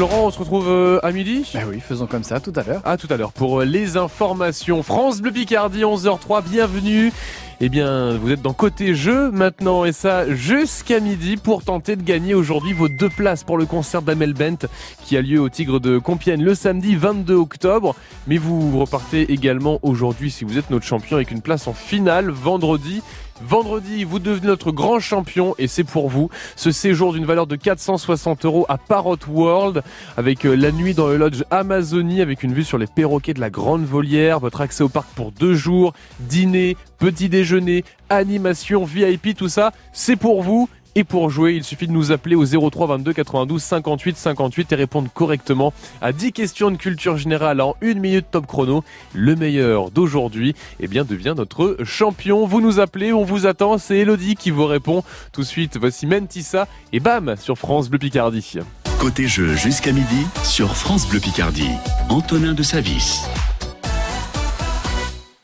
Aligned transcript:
Florent, 0.00 0.28
on 0.28 0.30
se 0.30 0.38
retrouve 0.38 0.66
euh, 0.66 0.98
à 1.02 1.12
midi? 1.12 1.44
Ben 1.52 1.66
oui, 1.68 1.78
faisons 1.78 2.06
comme 2.06 2.24
ça 2.24 2.40
tout 2.40 2.54
à 2.56 2.62
l'heure. 2.62 2.80
À 2.86 2.96
tout 2.96 3.06
à 3.10 3.18
l'heure 3.18 3.32
pour 3.32 3.60
euh, 3.60 3.64
les 3.66 3.98
informations. 3.98 4.82
France 4.82 5.20
Bleu 5.20 5.30
Picardie, 5.30 5.82
11h03, 5.82 6.42
bienvenue. 6.42 7.12
Eh 7.60 7.68
bien, 7.68 8.16
vous 8.16 8.30
êtes 8.30 8.40
dans 8.40 8.54
côté 8.54 8.94
jeu 8.94 9.30
maintenant 9.30 9.84
et 9.84 9.92
ça 9.92 10.34
jusqu'à 10.34 11.00
midi 11.00 11.36
pour 11.36 11.62
tenter 11.62 11.96
de 11.96 12.02
gagner 12.02 12.32
aujourd'hui 12.32 12.72
vos 12.72 12.88
deux 12.88 13.10
places 13.10 13.44
pour 13.44 13.58
le 13.58 13.66
concert 13.66 14.00
d'Amel 14.00 14.32
Bent 14.32 14.66
qui 15.04 15.18
a 15.18 15.20
lieu 15.20 15.38
au 15.38 15.50
Tigre 15.50 15.78
de 15.78 15.98
Compiègne 15.98 16.42
le 16.42 16.54
samedi 16.54 16.96
22 16.96 17.34
octobre. 17.34 17.94
Mais 18.26 18.38
vous 18.38 18.78
repartez 18.78 19.30
également 19.30 19.80
aujourd'hui 19.82 20.30
si 20.30 20.44
vous 20.44 20.56
êtes 20.56 20.70
notre 20.70 20.86
champion 20.86 21.16
avec 21.16 21.30
une 21.30 21.42
place 21.42 21.66
en 21.66 21.74
finale 21.74 22.30
vendredi. 22.30 23.02
Vendredi, 23.42 24.04
vous 24.04 24.18
devenez 24.18 24.48
notre 24.48 24.70
grand 24.70 25.00
champion 25.00 25.54
et 25.58 25.66
c'est 25.66 25.84
pour 25.84 26.10
vous. 26.10 26.28
Ce 26.56 26.70
séjour 26.70 27.14
d'une 27.14 27.24
valeur 27.24 27.46
de 27.46 27.56
460 27.56 28.44
euros 28.44 28.66
à 28.68 28.76
Parrot 28.76 29.16
World 29.28 29.82
avec 30.18 30.44
euh, 30.44 30.54
la 30.54 30.72
nuit 30.72 30.92
dans 30.92 31.08
le 31.08 31.16
lodge 31.16 31.42
Amazonie 31.50 32.20
avec 32.20 32.42
une 32.42 32.52
vue 32.52 32.64
sur 32.64 32.76
les 32.76 32.86
perroquets 32.86 33.32
de 33.32 33.40
la 33.40 33.48
Grande 33.48 33.84
Volière, 33.84 34.40
votre 34.40 34.60
accès 34.60 34.84
au 34.84 34.90
parc 34.90 35.08
pour 35.14 35.32
deux 35.32 35.54
jours, 35.54 35.94
dîner, 36.20 36.76
petit 36.98 37.30
déjeuner, 37.30 37.84
animation, 38.10 38.84
VIP, 38.84 39.34
tout 39.34 39.48
ça, 39.48 39.72
c'est 39.92 40.16
pour 40.16 40.42
vous. 40.42 40.68
Et 40.94 41.04
pour 41.04 41.30
jouer, 41.30 41.54
il 41.54 41.64
suffit 41.64 41.86
de 41.86 41.92
nous 41.92 42.12
appeler 42.12 42.34
au 42.34 42.44
03 42.44 42.86
22 42.88 43.12
92 43.12 43.62
58 43.62 44.16
58 44.16 44.72
et 44.72 44.74
répondre 44.74 45.08
correctement 45.12 45.72
à 46.00 46.12
10 46.12 46.32
questions 46.32 46.70
de 46.70 46.76
culture 46.76 47.16
générale 47.16 47.60
en 47.60 47.76
une 47.80 48.00
minute 48.00 48.26
top 48.30 48.46
chrono. 48.46 48.82
Le 49.14 49.36
meilleur 49.36 49.90
d'aujourd'hui, 49.90 50.54
eh 50.80 50.88
bien, 50.88 51.04
devient 51.04 51.34
notre 51.36 51.78
champion. 51.84 52.46
Vous 52.46 52.60
nous 52.60 52.80
appelez, 52.80 53.12
on 53.12 53.24
vous 53.24 53.46
attend. 53.46 53.78
C'est 53.78 53.98
Elodie 53.98 54.34
qui 54.34 54.50
vous 54.50 54.66
répond. 54.66 55.04
Tout 55.32 55.42
de 55.42 55.46
suite, 55.46 55.76
voici 55.78 56.06
Mentissa 56.06 56.66
et 56.92 57.00
bam 57.00 57.36
sur 57.38 57.56
France 57.56 57.88
Bleu 57.88 57.98
Picardie. 57.98 58.58
Côté 58.98 59.26
jeu 59.26 59.54
jusqu'à 59.54 59.92
midi 59.92 60.26
sur 60.44 60.76
France 60.76 61.08
Bleu 61.08 61.20
Picardie. 61.20 61.70
Antonin 62.08 62.52
de 62.52 62.62
Savis. 62.62 63.22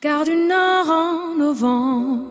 Car 0.01 0.25
du 0.25 0.37
nord 0.37 0.91
en 0.91 1.39
novembre, 1.39 2.31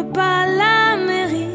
Veux 0.00 0.12
pas 0.12 0.46
l'Amérique. 0.46 1.48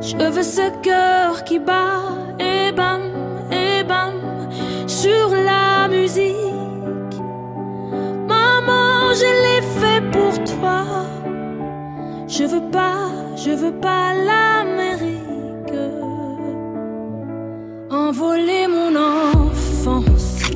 Je 0.00 0.16
veux 0.34 0.42
ce 0.42 0.66
cœur 0.82 1.44
qui 1.44 1.58
bat, 1.58 2.02
et 2.38 2.72
bam, 2.72 3.02
et 3.50 3.84
bam, 3.84 4.14
sur 4.86 5.28
la 5.30 5.88
musique. 5.88 7.14
Maman, 8.26 9.12
je 9.20 9.30
l'ai 9.42 9.62
fait 9.80 10.02
pour 10.10 10.34
toi. 10.54 10.82
Je 12.26 12.44
veux 12.44 12.70
pas, 12.70 13.08
je 13.36 13.50
veux 13.50 13.76
pas 13.88 14.12
l'Amérique. 14.28 15.20
Envoler 17.90 18.66
mon 18.66 18.92
enfance, 18.96 20.50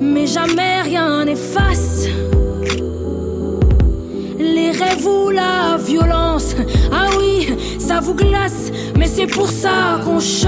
mais 0.00 0.26
jamais 0.26 0.80
rien 0.82 1.24
n'efface. 1.24 2.08
La 5.06 5.76
violence, 5.76 6.56
ah 6.90 7.08
oui, 7.18 7.54
ça 7.78 8.00
vous 8.00 8.14
glace, 8.14 8.72
mais 8.96 9.06
c'est 9.06 9.26
pour 9.26 9.48
ça 9.48 10.00
qu'on 10.04 10.18
chante. 10.18 10.46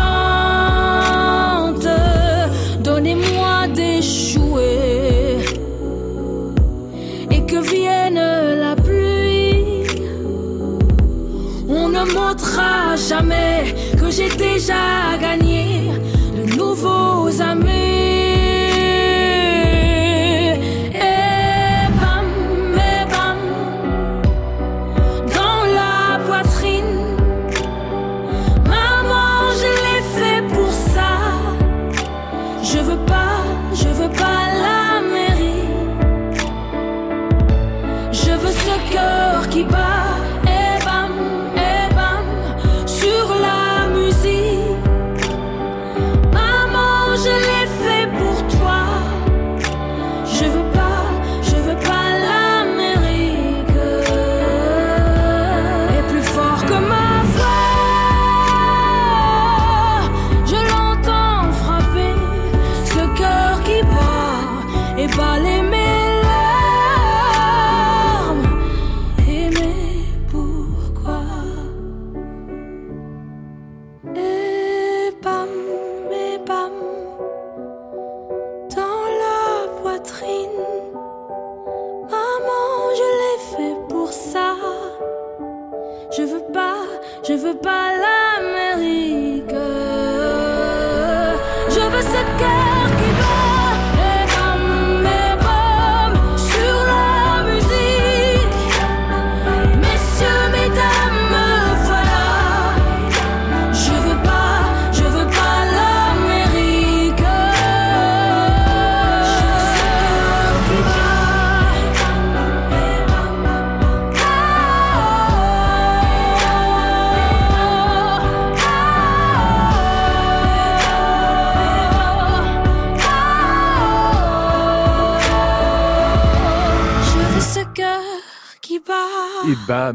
Donnez-moi 2.83 3.69
des 3.75 4.01
jouets 4.03 5.45
et 7.31 7.45
que 7.45 7.61
vienne 7.61 8.21
la 8.59 8.75
pluie. 8.75 9.85
On 11.69 11.89
ne 11.89 12.05
montrera 12.13 12.97
jamais 12.97 13.75
que 14.01 14.11
j'ai 14.11 14.31
déjà 14.31 15.19
gagné 15.21 15.91
de 16.35 16.57
nouveaux 16.57 17.31
amis. 17.41 17.68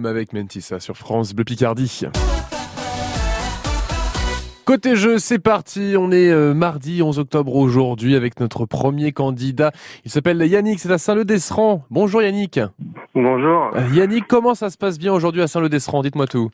Avec 0.06 0.34
Mentissa 0.34 0.80
sur 0.80 0.98
France 0.98 1.34
Bleu 1.34 1.44
Picardie. 1.46 2.02
Côté 4.66 4.96
jeu, 4.96 5.18
c'est 5.18 5.40
parti. 5.40 5.96
On 5.98 6.12
est 6.12 6.30
euh, 6.30 6.54
mardi 6.54 7.02
11 7.02 7.20
octobre 7.20 7.56
aujourd'hui 7.56 8.16
avec 8.16 8.40
notre 8.40 8.66
premier 8.66 9.12
candidat. 9.12 9.72
Il 10.06 10.12
s'appelle 10.12 10.42
Yannick, 10.42 10.80
c'est 10.80 10.92
à 10.92 10.98
Saint-Leu-d'Esserand. 10.98 11.84
Bonjour 11.90 12.22
Yannick. 12.22 12.60
Bonjour. 13.14 13.72
Euh, 13.76 13.82
Yannick, 13.94 14.26
comment 14.28 14.56
ça 14.56 14.70
se 14.70 14.78
passe 14.78 14.98
bien 14.98 15.14
aujourd'hui 15.14 15.42
à 15.42 15.48
Saint-Leu-d'Esserand? 15.48 16.02
Dites-moi 16.02 16.28
tout. 16.28 16.50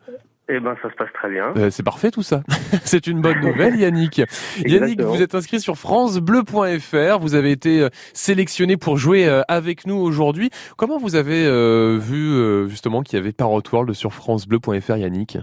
Eh 0.52 0.60
ben, 0.60 0.76
ça 0.82 0.90
se 0.90 0.96
passe 0.96 1.14
très 1.14 1.30
bien. 1.30 1.54
Euh, 1.58 1.70
c'est 1.70 1.84
parfait 1.84 2.10
tout 2.10 2.24
ça. 2.24 2.42
c'est 2.84 3.06
une 3.08 3.22
bonne 3.22 3.40
nouvelle, 3.40 3.76
Yannick. 3.76 4.22
Yannick, 4.66 5.00
vous 5.02 5.22
êtes 5.22 5.36
inscrit 5.36 5.60
sur 5.60 5.78
francebleu.fr. 5.78 7.20
Vous 7.20 7.36
avez 7.36 7.52
été 7.52 7.82
euh, 7.82 7.90
sélectionné 8.14 8.76
pour 8.78 8.98
jouer 8.98 9.28
euh, 9.28 9.42
avec 9.48 9.86
nous 9.86 9.96
aujourd'hui. 9.98 10.50
Comment 10.78 10.98
vous 10.98 11.16
avez 11.16 11.46
euh, 11.46 11.98
vu 12.00 12.30
euh, 12.32 12.68
justement 12.68 13.02
qu'il 13.04 13.18
y 13.18 13.22
avait 13.22 13.32
Parrot 13.32 13.62
World 13.72 13.94
sur 13.94 14.14
francebleu.fr, 14.14 14.98
Yannick? 14.98 15.38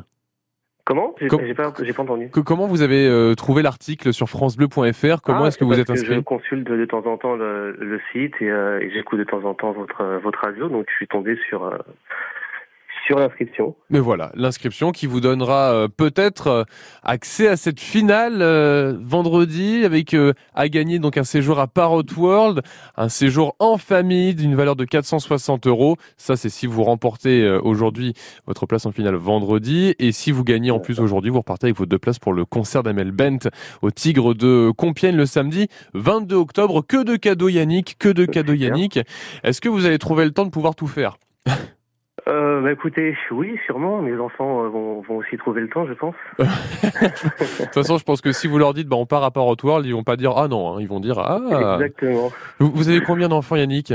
Comment? 0.85 1.14
J'ai 1.20 1.26
Com- 1.26 1.41
pas, 1.56 1.73
pas 1.73 2.03
entendu. 2.03 2.31
Que- 2.31 2.38
Comment 2.41 2.67
vous 2.69 2.81
avez 2.82 3.08
euh, 3.08 3.35
trouvé 3.35 3.62
l'article 3.62 4.12
sur 4.12 4.29
francebleu.fr 4.29 5.20
Comment 5.23 5.44
Ah, 5.44 5.49
est-ce 5.49 5.58
que 5.58 5.64
vous 5.64 5.79
êtes 5.81 5.91
inscrit? 5.91 6.14
Je 6.14 6.20
consulte 6.20 6.64
de 6.67 6.85
temps 6.85 7.05
en 7.06 7.17
temps 7.17 7.35
le, 7.35 7.73
le 7.73 8.00
site 8.12 8.35
et, 8.41 8.49
euh, 8.50 8.79
et 8.81 8.91
j'écoute 8.93 9.19
de 9.19 9.25
temps 9.25 9.43
en 9.44 9.55
temps 9.55 9.73
votre, 9.73 10.20
votre 10.23 10.38
radio, 10.41 10.69
donc 10.69 10.87
je 10.88 10.94
suis 10.94 11.08
tombé 11.08 11.37
sur, 11.49 11.64
euh, 11.64 11.76
sur 13.06 13.19
l'inscription. 13.19 13.76
Mais 13.91 14.00
voilà, 14.00 14.32
l'inscription 14.35 14.91
qui 14.91 15.06
vous 15.06 15.20
donnera 15.20 15.73
euh, 15.73 15.88
peut-être 15.88 16.47
euh, 16.49 16.64
accès 17.05 17.47
à 17.47 17.56
cette 17.56 17.79
finale 17.79 18.43
euh, 18.43 18.97
vendredi 19.00 19.85
avec 19.85 20.14
euh, 20.14 20.32
à 20.55 20.69
gagner 20.69 20.99
donc 20.99 21.17
un 21.17 21.25
séjour 21.25 21.61
à 21.61 21.69
Parrot 21.69 22.03
World, 22.17 22.62
un 22.97 23.08
séjour 23.08 23.55
en 23.61 23.79
famille 23.79 24.35
d'une 24.35 24.56
valeur 24.56 24.75
de 24.75 24.85
460 24.85 25.67
euros. 25.67 25.97
Ça, 26.17 26.37
c'est 26.37 26.49
si 26.49 26.67
vous 26.67 26.82
remportez 26.82 27.43
euh, 27.43 27.61
aujourd'hui 27.62 28.14
votre 28.47 28.67
place 28.67 28.87
en 28.87 28.93
finale 28.93 29.14
vendredi. 29.14 29.94
Et 29.99 30.11
si 30.11 30.32
vous 30.32 30.43
gagnez 30.43 30.70
en 30.70 30.81
plus 30.81 30.99
aujourd'hui, 30.99 31.31
vous 31.31 31.38
repartez 31.38 31.67
avec 31.67 31.76
vos 31.76 31.87
deux 31.87 31.99
places 31.99 32.19
pour 32.19 32.32
le 32.32 32.44
concert 32.44 32.82
d'Amel 32.82 33.12
Bent 33.12 33.49
au 33.82 33.91
Tigre 33.91 34.35
de 34.35 34.73
Compiègne 34.76 35.17
le 35.17 35.26
samedi 35.26 35.69
22 35.94 36.35
octobre. 36.35 36.82
Que 36.87 37.05
de 37.05 37.17
cadeaux 37.17 37.49
Yannick, 37.49 37.97
que 37.99 38.08
de 38.08 38.25
cadeaux. 38.25 38.56
Yannick. 38.56 38.99
Est-ce 39.44 39.61
que 39.61 39.69
vous 39.69 39.87
allez 39.87 39.99
trouver 39.99 40.25
le 40.25 40.32
temps 40.32 40.44
de 40.44 40.50
pouvoir 40.50 40.75
tout 40.75 40.87
faire? 40.87 41.19
Euh, 42.28 42.61
bah 42.61 42.73
écoutez, 42.73 43.17
oui, 43.31 43.56
sûrement, 43.67 44.02
mes 44.02 44.19
enfants 44.19 44.64
euh, 44.64 44.69
vont, 44.69 45.00
vont 45.02 45.17
aussi 45.19 45.37
trouver 45.37 45.61
le 45.61 45.69
temps, 45.69 45.87
je 45.87 45.93
pense. 45.93 46.14
De 46.38 47.64
toute 47.64 47.75
façon, 47.75 47.99
je 47.99 48.05
pense 48.05 48.20
que 48.20 48.32
si 48.32 48.49
vous 48.49 48.58
leur 48.58 48.75
dites, 48.75 48.88
bah, 48.88 48.96
on 48.96 49.06
part 49.06 49.23
à 49.23 49.31
Parrot 49.31 49.56
World, 49.62 49.87
ils 49.87 49.94
vont 49.94 50.02
pas 50.02 50.17
dire 50.17 50.32
ah 50.37 50.49
non, 50.49 50.75
hein. 50.75 50.81
ils 50.81 50.88
vont 50.88 50.99
dire 50.99 51.20
ah. 51.20 51.40
Exactement. 51.78 52.32
Vous, 52.58 52.73
vous 52.75 52.88
avez 52.88 53.00
combien 53.00 53.28
d'enfants, 53.28 53.55
Yannick? 53.55 53.93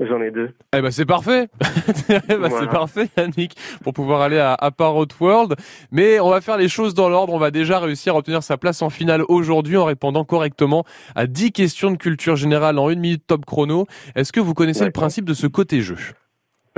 J'en 0.00 0.20
ai 0.20 0.30
deux. 0.30 0.50
Eh 0.76 0.80
ben 0.80 0.90
c'est 0.90 1.06
parfait. 1.06 1.48
Eh 2.08 2.20
ben, 2.28 2.48
Voilà. 2.48 2.60
C'est 2.60 2.70
parfait, 2.70 3.08
Yannick, 3.16 3.56
pour 3.82 3.92
pouvoir 3.92 4.20
aller 4.22 4.38
à, 4.38 4.54
à 4.54 4.70
Parrot 4.70 5.06
World. 5.20 5.54
Mais 5.90 6.20
on 6.20 6.30
va 6.30 6.40
faire 6.40 6.56
les 6.56 6.68
choses 6.68 6.94
dans 6.94 7.08
l'ordre. 7.08 7.32
On 7.32 7.38
va 7.38 7.50
déjà 7.50 7.78
réussir 7.78 8.14
à 8.14 8.18
obtenir 8.18 8.42
sa 8.42 8.56
place 8.56 8.82
en 8.82 8.90
finale 8.90 9.22
aujourd'hui 9.28 9.76
en 9.76 9.84
répondant 9.84 10.24
correctement 10.24 10.84
à 11.14 11.26
10 11.26 11.52
questions 11.52 11.90
de 11.90 11.96
culture 11.96 12.36
générale 12.36 12.78
en 12.78 12.90
une 12.90 13.00
minute 13.00 13.24
top 13.26 13.44
chrono. 13.44 13.86
Est-ce 14.14 14.32
que 14.32 14.40
vous 14.40 14.54
connaissez 14.54 14.84
le 14.84 14.92
principe 14.92 15.24
de 15.24 15.34
ce 15.34 15.46
côté 15.46 15.80
jeu 15.80 15.96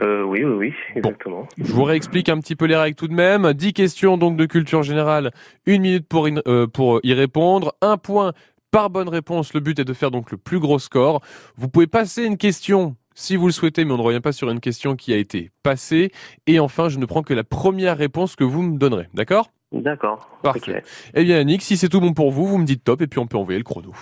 Euh, 0.02 0.22
oui, 0.24 0.42
oui, 0.42 0.52
oui, 0.54 0.74
exactement. 0.96 1.46
Je 1.56 1.72
vous 1.72 1.84
réexplique 1.84 2.28
un 2.28 2.38
petit 2.40 2.56
peu 2.56 2.64
les 2.66 2.74
règles 2.76 2.96
tout 2.96 3.06
de 3.08 3.14
même. 3.14 3.52
10 3.52 3.72
questions 3.72 4.16
donc 4.18 4.36
de 4.36 4.44
culture 4.46 4.82
générale, 4.82 5.30
une 5.66 5.82
minute 5.82 6.08
pour, 6.08 6.28
y- 6.28 6.34
euh, 6.48 6.66
pour 6.66 6.98
y 7.04 7.14
répondre, 7.14 7.74
un 7.80 7.96
point 7.96 8.32
par 8.72 8.90
bonne 8.90 9.08
réponse. 9.08 9.54
Le 9.54 9.60
but 9.60 9.78
est 9.78 9.84
de 9.84 9.92
faire 9.92 10.10
donc 10.10 10.32
le 10.32 10.36
plus 10.36 10.58
gros 10.58 10.80
score. 10.80 11.20
Vous 11.56 11.68
pouvez 11.68 11.86
passer 11.86 12.24
une 12.24 12.36
question 12.38 12.96
si 13.14 13.36
vous 13.36 13.46
le 13.46 13.52
souhaitez, 13.52 13.84
mais 13.84 13.92
on 13.92 13.98
ne 13.98 14.02
revient 14.02 14.20
pas 14.20 14.32
sur 14.32 14.50
une 14.50 14.58
question 14.58 14.96
qui 14.96 15.12
a 15.12 15.16
été 15.16 15.52
passée. 15.62 16.10
Et 16.48 16.58
enfin, 16.58 16.88
je 16.88 16.98
ne 16.98 17.06
prends 17.06 17.22
que 17.22 17.32
la 17.34 17.44
première 17.44 17.96
réponse 17.96 18.34
que 18.34 18.42
vous 18.42 18.62
me 18.62 18.76
donnerez. 18.76 19.06
D'accord? 19.14 19.50
D'accord. 19.70 20.28
Parfait. 20.42 20.82
Eh 21.14 21.22
bien, 21.22 21.36
Yannick, 21.38 21.62
si 21.62 21.76
c'est 21.76 21.88
tout 21.88 22.00
bon 22.00 22.12
pour 22.14 22.32
vous, 22.32 22.46
vous 22.46 22.58
me 22.58 22.64
dites 22.64 22.82
top 22.82 23.00
et 23.02 23.06
puis 23.06 23.20
on 23.20 23.26
peut 23.28 23.36
envoyer 23.38 23.58
le 23.58 23.64
chrono. 23.64 23.92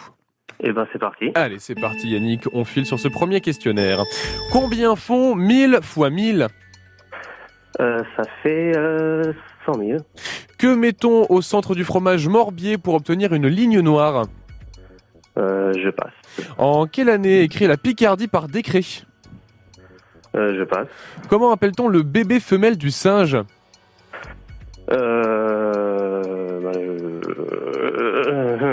Eh 0.62 0.72
ben, 0.72 0.86
c'est 0.92 0.98
parti. 0.98 1.30
Allez, 1.34 1.58
c'est 1.58 1.74
parti 1.74 2.10
Yannick, 2.10 2.44
on 2.52 2.64
file 2.64 2.86
sur 2.86 2.98
ce 2.98 3.08
premier 3.08 3.40
questionnaire. 3.40 4.02
Combien 4.52 4.94
font 4.96 5.34
1000 5.34 5.80
fois 5.82 6.10
1000 6.10 6.46
Euh, 7.80 7.98
ça 8.16 8.22
fait 8.42 8.76
euh, 8.76 9.32
100 9.66 9.74
000. 9.74 9.98
Que 10.58 10.72
mettons 10.74 11.26
au 11.28 11.42
centre 11.42 11.74
du 11.74 11.84
fromage 11.84 12.28
Morbier 12.28 12.78
pour 12.78 12.94
obtenir 12.94 13.32
une 13.32 13.48
ligne 13.48 13.80
noire? 13.80 14.26
Euh, 15.38 15.72
je 15.82 15.88
passe. 15.88 16.12
En 16.58 16.86
quelle 16.86 17.08
année 17.08 17.40
est 17.40 17.44
écrit 17.44 17.66
la 17.66 17.76
Picardie 17.76 18.28
par 18.28 18.46
décret? 18.48 18.82
Euh, 20.36 20.54
je 20.58 20.64
passe. 20.64 20.86
Comment 21.28 21.50
appelle-t-on 21.50 21.88
le 21.88 22.02
bébé 22.02 22.38
femelle 22.40 22.76
du 22.78 22.90
singe? 22.90 23.36
Euh, 24.90 26.01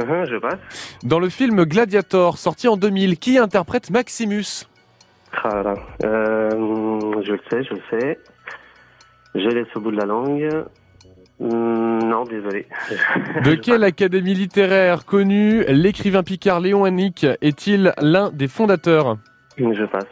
euh, 0.09 0.25
je 0.25 0.37
passe. 0.37 0.59
Dans 1.03 1.19
le 1.19 1.29
film 1.29 1.63
Gladiator, 1.65 2.37
sorti 2.37 2.67
en 2.67 2.77
2000, 2.77 3.17
qui 3.17 3.37
interprète 3.37 3.89
Maximus? 3.89 4.67
Ah, 5.43 5.63
là. 5.63 5.75
Euh, 6.03 6.49
je 7.23 7.31
le 7.33 7.39
sais, 7.49 7.63
je 7.63 7.73
le 7.73 7.81
sais. 7.91 8.19
Je 9.35 9.49
laisse 9.49 9.67
au 9.75 9.79
bout 9.79 9.91
de 9.91 9.97
la 9.97 10.05
langue. 10.05 10.65
Hum, 11.39 11.99
non, 11.99 12.23
désolé. 12.25 12.67
De 13.45 13.55
quelle 13.55 13.83
académie 13.83 14.33
littéraire 14.33 15.05
connue 15.05 15.63
l'écrivain 15.69 16.23
picard 16.23 16.59
Léon 16.59 16.83
Hannick 16.83 17.25
est-il 17.41 17.93
l'un 18.01 18.29
des 18.31 18.47
fondateurs? 18.47 19.17
Je 19.57 19.85
passe. 19.85 20.05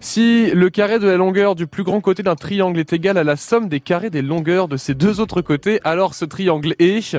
Si 0.00 0.50
le 0.52 0.70
carré 0.70 0.98
de 0.98 1.06
la 1.06 1.16
longueur 1.16 1.54
du 1.54 1.66
plus 1.66 1.82
grand 1.82 2.00
côté 2.00 2.22
d'un 2.22 2.34
triangle 2.34 2.78
est 2.78 2.92
égal 2.92 3.18
à 3.18 3.24
la 3.24 3.36
somme 3.36 3.68
des 3.68 3.80
carrés 3.80 4.10
des 4.10 4.22
longueurs 4.22 4.68
de 4.68 4.76
ses 4.76 4.94
deux 4.94 5.20
autres 5.20 5.42
côtés, 5.42 5.80
alors 5.84 6.14
ce 6.14 6.24
triangle 6.24 6.74
est... 6.78 7.16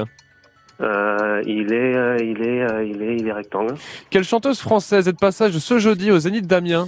Euh, 0.81 1.41
il 1.45 1.73
est, 1.73 1.95
euh, 1.95 2.17
il 2.21 2.41
est, 2.47 2.61
euh, 2.71 2.83
il 2.83 3.01
est, 3.01 3.15
il 3.17 3.27
est 3.27 3.31
rectangle. 3.33 3.73
Quelle 4.09 4.23
chanteuse 4.23 4.59
française 4.61 5.07
est 5.07 5.13
de 5.13 5.17
passage 5.17 5.57
ce 5.57 5.79
jeudi 5.79 6.11
au 6.11 6.19
Zénith 6.19 6.45
d'Amiens 6.47 6.87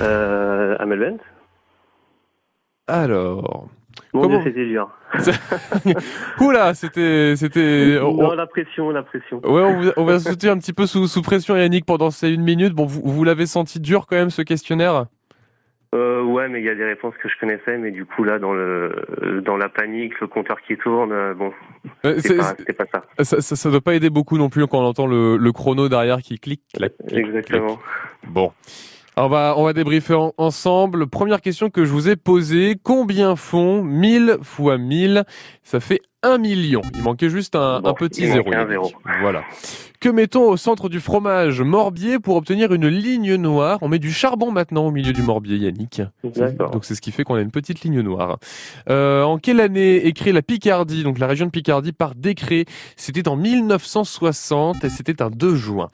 Euh, 0.00 0.76
Amel 0.78 0.98
Bent 1.00 1.18
Alors... 2.86 3.68
Mon 4.12 4.22
Comment 4.22 4.40
Dieu, 4.40 4.50
c'était 4.52 4.66
dur. 4.66 4.88
Oula, 6.40 6.74
c'était... 6.74 7.34
c'était... 7.36 7.98
on- 8.00 8.32
la 8.34 8.46
pression, 8.46 8.90
la 8.90 9.02
pression. 9.02 9.40
Ouais, 9.44 9.62
on, 9.62 9.80
vous- 9.80 9.90
on 9.96 10.04
va 10.04 10.18
se 10.20 10.30
sentir 10.30 10.52
un 10.52 10.58
petit 10.58 10.72
peu 10.72 10.86
sous, 10.86 11.06
sous 11.08 11.22
pression, 11.22 11.56
Yannick, 11.56 11.84
pendant 11.84 12.10
ces 12.10 12.30
une 12.30 12.42
minute. 12.42 12.74
Bon, 12.74 12.86
vous, 12.86 13.02
vous 13.04 13.24
l'avez 13.24 13.46
senti 13.46 13.80
dur 13.80 14.06
quand 14.06 14.16
même, 14.16 14.30
ce 14.30 14.42
questionnaire 14.42 15.06
Euh, 15.94 16.22
ouais, 16.24 16.48
mais 16.48 16.60
il 16.60 16.64
y 16.64 16.68
a 16.68 16.74
des 16.74 16.84
réponses 16.84 17.14
que 17.22 17.28
je 17.28 17.38
connaissais, 17.38 17.78
mais 17.78 17.92
du 17.92 18.04
coup 18.04 18.24
là, 18.24 18.38
dans 18.40 18.52
le, 18.52 19.40
dans 19.44 19.56
la 19.56 19.68
panique, 19.68 20.18
le 20.20 20.26
compteur 20.26 20.60
qui 20.62 20.76
tourne, 20.76 21.12
euh, 21.12 21.34
bon, 21.34 21.52
Euh, 22.04 22.16
c'est 22.18 22.36
pas, 22.36 22.54
ça. 22.92 23.02
ça, 23.22 23.40
ça, 23.40 23.54
ça 23.56 23.70
doit 23.70 23.80
pas 23.80 23.94
aider 23.94 24.10
beaucoup 24.10 24.36
non 24.36 24.48
plus 24.48 24.66
quand 24.66 24.80
on 24.80 24.84
entend 24.86 25.06
le, 25.06 25.36
le 25.36 25.52
chrono 25.52 25.88
derrière 25.88 26.18
qui 26.18 26.38
clique. 26.40 26.62
clac, 26.74 26.92
clic, 27.06 27.26
Exactement. 27.26 27.76
clic. 27.76 27.78
Bon. 28.32 28.52
On 29.16 29.28
va, 29.28 29.54
on 29.56 29.62
va 29.64 29.72
débriefer 29.72 30.14
en- 30.14 30.32
ensemble. 30.38 31.06
Première 31.06 31.40
question 31.40 31.70
que 31.70 31.84
je 31.84 31.92
vous 31.92 32.08
ai 32.08 32.16
posée. 32.16 32.76
Combien 32.82 33.36
font 33.36 33.82
1000 33.84 34.38
fois 34.42 34.76
1000 34.76 35.22
Ça 35.62 35.78
fait 35.78 36.00
1 36.24 36.38
million. 36.38 36.80
Il 36.96 37.02
manquait 37.02 37.30
juste 37.30 37.54
un, 37.54 37.80
Bon, 37.80 37.90
un 37.90 37.94
petit 37.94 38.22
il 38.22 38.32
zéro. 38.32 38.52
un 38.52 38.66
zéro. 38.66 38.90
Voilà. 39.20 39.44
Que 40.00 40.08
mettons 40.08 40.50
au 40.50 40.56
centre 40.56 40.88
du 40.88 40.98
fromage 40.98 41.60
Morbier 41.62 42.18
pour 42.18 42.34
obtenir 42.34 42.72
une 42.74 42.88
ligne 42.88 43.36
noire? 43.36 43.78
On 43.82 43.88
met 43.88 44.00
du 44.00 44.12
charbon 44.12 44.50
maintenant 44.50 44.86
au 44.86 44.90
milieu 44.90 45.12
du 45.12 45.22
Morbier, 45.22 45.58
Yannick. 45.58 46.02
Donc 46.24 46.84
c'est 46.84 46.96
ce 46.96 47.00
qui 47.00 47.12
fait 47.12 47.22
qu'on 47.22 47.36
a 47.36 47.40
une 47.40 47.52
petite 47.52 47.82
ligne 47.82 48.00
noire. 48.00 48.38
Euh, 48.90 49.22
en 49.22 49.38
quelle 49.38 49.60
année 49.60 50.06
est 50.06 50.12
créée 50.12 50.32
la 50.32 50.42
Picardie, 50.42 51.04
donc 51.04 51.18
la 51.20 51.28
région 51.28 51.46
de 51.46 51.50
Picardie, 51.52 51.92
par 51.92 52.16
décret? 52.16 52.64
C'était 52.96 53.28
en 53.28 53.36
1960 53.36 54.82
et 54.84 54.88
c'était 54.90 55.22
un 55.22 55.30
2 55.30 55.54
juin. 55.54 55.88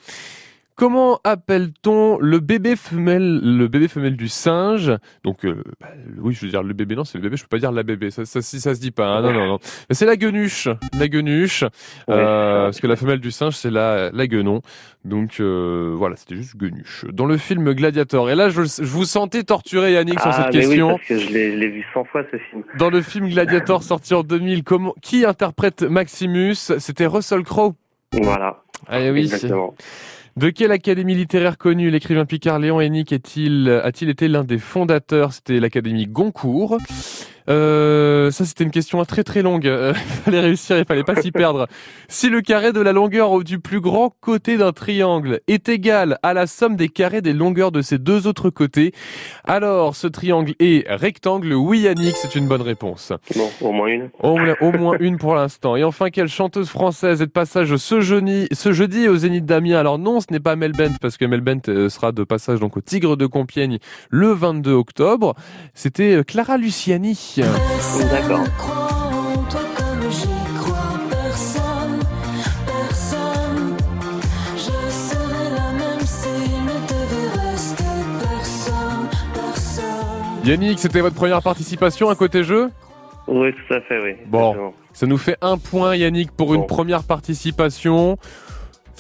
Comment 0.81 1.21
appelle-t-on 1.25 2.19
le 2.21 2.41
bébé 2.41 2.75
femelle, 2.75 3.39
le 3.43 3.69
bébé 3.69 3.87
femelle 3.87 4.17
du 4.17 4.29
singe? 4.29 4.91
Donc 5.25 5.45
euh, 5.45 5.63
bah, 5.79 5.89
oui, 6.23 6.33
je 6.33 6.41
veux 6.41 6.51
dire 6.51 6.63
le 6.63 6.73
bébé, 6.73 6.97
non, 6.97 7.05
c'est 7.05 7.19
le 7.19 7.23
bébé. 7.23 7.37
Je 7.37 7.43
peux 7.43 7.49
pas 7.49 7.59
dire 7.59 7.71
la 7.71 7.83
bébé. 7.83 8.11
Ça, 8.11 8.25
ça, 8.25 8.41
si 8.41 8.61
ça 8.61 8.75
se 8.75 8.81
dit 8.81 8.91
pas. 8.91 9.07
hein, 9.09 9.21
non, 9.21 9.31
non, 9.35 9.47
non. 9.47 9.59
C'est 9.91 10.07
la 10.07 10.17
guenuche, 10.17 10.69
la 10.99 11.07
guenuche. 11.07 11.65
Ouais, 11.65 11.69
Euh, 12.09 12.65
parce 12.65 12.81
que 12.81 12.87
la 12.87 12.97
femelle 12.97 13.21
du 13.21 13.31
singe, 13.31 13.57
c'est 13.57 13.71
la, 13.71 14.11
la 14.11 14.27
guenon. 14.27 14.63
Donc 15.05 15.39
euh, 15.41 15.93
voilà, 15.95 16.17
c'était 16.17 16.37
juste 16.37 16.57
guenuche. 16.57 17.05
Dans 17.13 17.27
le 17.27 17.37
film 17.37 17.75
Gladiator. 17.75 18.31
Et 18.31 18.35
là, 18.35 18.49
je, 18.49 18.63
je 18.63 18.83
vous 18.85 19.05
sentais 19.05 19.43
torturé, 19.43 19.93
Yannick, 19.93 20.19
sur 20.19 20.31
ah, 20.31 20.45
cette 20.45 20.55
mais 20.55 20.61
question. 20.63 20.89
oui, 20.89 20.95
parce 20.97 21.09
que 21.09 21.19
je 21.19 21.31
l'ai, 21.31 21.53
je 21.53 21.57
l'ai 21.59 21.69
vu 21.69 21.85
100 21.93 22.05
fois 22.05 22.23
ce 22.33 22.39
film. 22.39 22.63
Dans 22.79 22.89
le 22.89 23.03
film 23.03 23.29
Gladiator 23.29 23.83
sorti 23.83 24.15
en 24.15 24.23
2000, 24.23 24.65
comment, 24.65 24.95
qui 25.03 25.27
interprète 25.27 25.83
Maximus? 25.83 26.55
C'était 26.55 27.05
Russell 27.07 27.43
Crowe? 27.43 27.75
Voilà. 28.23 28.63
Ah 28.89 28.99
oui. 29.13 29.21
Exactement. 29.21 29.75
De 30.41 30.49
quelle 30.49 30.73
académie 30.73 31.15
littéraire 31.15 31.59
connue 31.59 31.91
l'écrivain 31.91 32.25
Picard 32.25 32.59
Léon 32.59 32.81
Hennick 32.81 33.13
est-il, 33.13 33.69
a-t-il 33.69 34.09
été 34.09 34.27
l'un 34.27 34.43
des 34.43 34.57
fondateurs? 34.57 35.35
C'était 35.35 35.61
l'académie 35.61 36.07
Goncourt. 36.07 36.79
Euh, 37.51 38.31
ça, 38.31 38.45
c'était 38.45 38.65
une 38.65 38.71
question 38.71 39.05
très 39.05 39.25
très 39.25 39.43
longue. 39.43 39.67
Euh, 39.67 39.93
Il 39.97 40.13
fallait 40.25 40.41
réussir, 40.41 40.79
il 40.79 40.85
fallait 40.85 41.05
pas 41.05 41.21
s'y 41.21 41.33
perdre. 41.33 41.67
Si 42.09 42.29
le 42.29 42.41
carré 42.41 42.73
de 42.73 42.81
la 42.81 42.93
longueur 42.93 43.43
du 43.43 43.59
plus 43.59 43.81
grand 43.81 44.15
côté 44.21 44.57
d'un 44.57 44.73
triangle 44.73 45.41
est 45.49 45.69
égal 45.69 46.19
à 46.23 46.33
la 46.33 46.47
somme 46.47 46.77
des 46.77 46.89
carrés 46.89 47.23
des 47.23 47.33
longueurs 47.33 47.73
de 47.73 47.83
ses 47.83 47.99
deux 47.99 48.27
autres 48.27 48.51
côtés, 48.51 48.93
alors 49.45 49.97
ce 49.97 50.07
triangle 50.07 50.55
est 50.61 50.89
rectangle. 50.89 51.53
Oui, 51.55 51.81
Yannick, 51.81 52.17
c'est 52.17 52.35
une 52.37 52.47
bonne 52.47 52.63
réponse. 52.63 53.13
Bon, 53.35 53.51
au 53.61 53.73
moins 53.73 53.89
une. 53.89 54.11
Au, 54.23 54.39
au 54.61 54.73
moins 54.73 54.97
une 55.01 55.19
pour 55.19 55.35
l'instant. 55.35 55.77
Et 55.77 55.85
enfin, 55.85 56.11
quelle 56.11 56.29
chanteuse 56.29 56.69
française 56.69 57.23
est 57.23 57.27
de 57.27 57.31
passage 57.31 57.77
ce 57.77 58.01
jeudi, 58.01 58.47
ce 58.53 58.73
jeudi 58.73 59.09
au 59.09 59.17
Zénith 59.17 59.45
d'Amiens? 59.45 59.79
Alors 59.79 59.99
non, 59.99 60.21
ce 60.21 60.27
n'est 60.31 60.41
pas 60.41 60.57
Mel 60.57 60.73
Bent, 60.73 60.97
parce 61.01 61.17
que 61.17 61.25
Mel 61.25 61.41
Bent 61.41 61.69
euh, 61.69 61.89
sera 61.89 62.13
de 62.13 62.23
passage 62.23 62.61
donc 62.61 62.77
au 62.77 62.81
Tigre 62.81 63.17
de 63.17 63.27
Compiègne 63.27 63.79
le 64.11 64.29
22 64.33 64.73
octobre. 64.73 65.35
C'était 65.75 66.17
euh, 66.17 66.23
Clara 66.23 66.57
Luciani. 66.57 67.40
D'accord. 67.41 68.45
Personne, 78.21 79.09
personne. 79.45 80.45
Yannick, 80.45 80.79
c'était 80.79 81.01
votre 81.01 81.17
première 81.17 81.43
participation 81.43 82.09
à 82.11 82.15
côté 82.15 82.45
jeu? 82.45 82.71
Oui, 83.27 83.53
tout 83.53 83.75
à 83.75 83.81
fait, 83.83 84.01
oui. 84.03 84.15
Bon. 84.27 84.51
Exactement. 84.51 84.75
Ça 84.93 85.07
nous 85.07 85.19
fait 85.19 85.37
un 85.41 85.57
point, 85.57 85.95
Yannick, 85.97 86.33
pour 86.33 86.53
une 86.55 86.67
première 86.67 87.05
participation. 87.05 88.19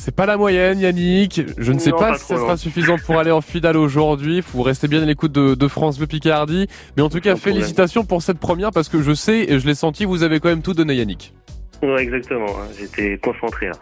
C'est 0.00 0.16
pas 0.16 0.24
la 0.24 0.38
moyenne, 0.38 0.80
Yannick. 0.80 1.42
Je 1.58 1.72
ne 1.72 1.78
sais 1.78 1.90
Non, 1.90 1.98
pas, 1.98 2.12
pas 2.12 2.18
si 2.18 2.24
ça 2.24 2.36
sera 2.36 2.56
suffisant 2.56 2.96
pour 3.04 3.18
aller 3.18 3.30
en 3.30 3.42
finale 3.42 3.76
aujourd'hui. 3.76 4.42
Vous 4.54 4.62
restez 4.62 4.88
bien 4.88 5.02
à 5.02 5.04
l'écoute 5.04 5.30
de, 5.30 5.54
de 5.54 5.68
France 5.68 5.98
Bleu 5.98 6.06
Picardie. 6.06 6.68
Mais 6.96 7.02
en 7.02 7.10
tout 7.10 7.20
cas, 7.20 7.34
problème. 7.34 7.56
félicitations 7.56 8.06
pour 8.06 8.22
cette 8.22 8.38
première 8.38 8.70
parce 8.70 8.88
que 8.88 9.02
je 9.02 9.12
sais 9.12 9.40
et 9.40 9.58
je 9.60 9.66
l'ai 9.66 9.74
senti, 9.74 10.06
vous 10.06 10.22
avez 10.22 10.40
quand 10.40 10.48
même 10.48 10.62
tout 10.62 10.72
donné, 10.72 10.94
Yannick. 10.94 11.34
Ouais, 11.82 12.02
exactement. 12.02 12.46
hein. 12.46 12.66
J'étais 12.78 13.18
concentré 13.18 13.66
là. 13.66 13.72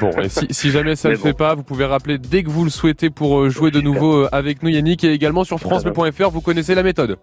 Bon, 0.00 0.10
et 0.12 0.30
si, 0.30 0.46
si 0.48 0.70
jamais 0.70 0.96
ça 0.96 1.08
ne 1.10 1.12
le 1.14 1.20
fait 1.20 1.34
pas, 1.34 1.54
vous 1.54 1.62
pouvez 1.62 1.84
rappeler 1.84 2.16
dès 2.16 2.42
que 2.42 2.48
vous 2.48 2.64
le 2.64 2.70
souhaitez 2.70 3.10
pour 3.10 3.38
euh, 3.40 3.50
jouer 3.50 3.70
de 3.70 3.82
nouveau 3.82 4.22
euh, 4.22 4.28
avec 4.32 4.62
nous, 4.62 4.70
Yannick, 4.70 5.04
et 5.04 5.12
également 5.12 5.44
sur 5.44 5.58
FranceBleu.fr. 5.60 6.30
Vous 6.30 6.40
connaissez 6.40 6.74
la 6.74 6.84
méthode. 6.84 7.18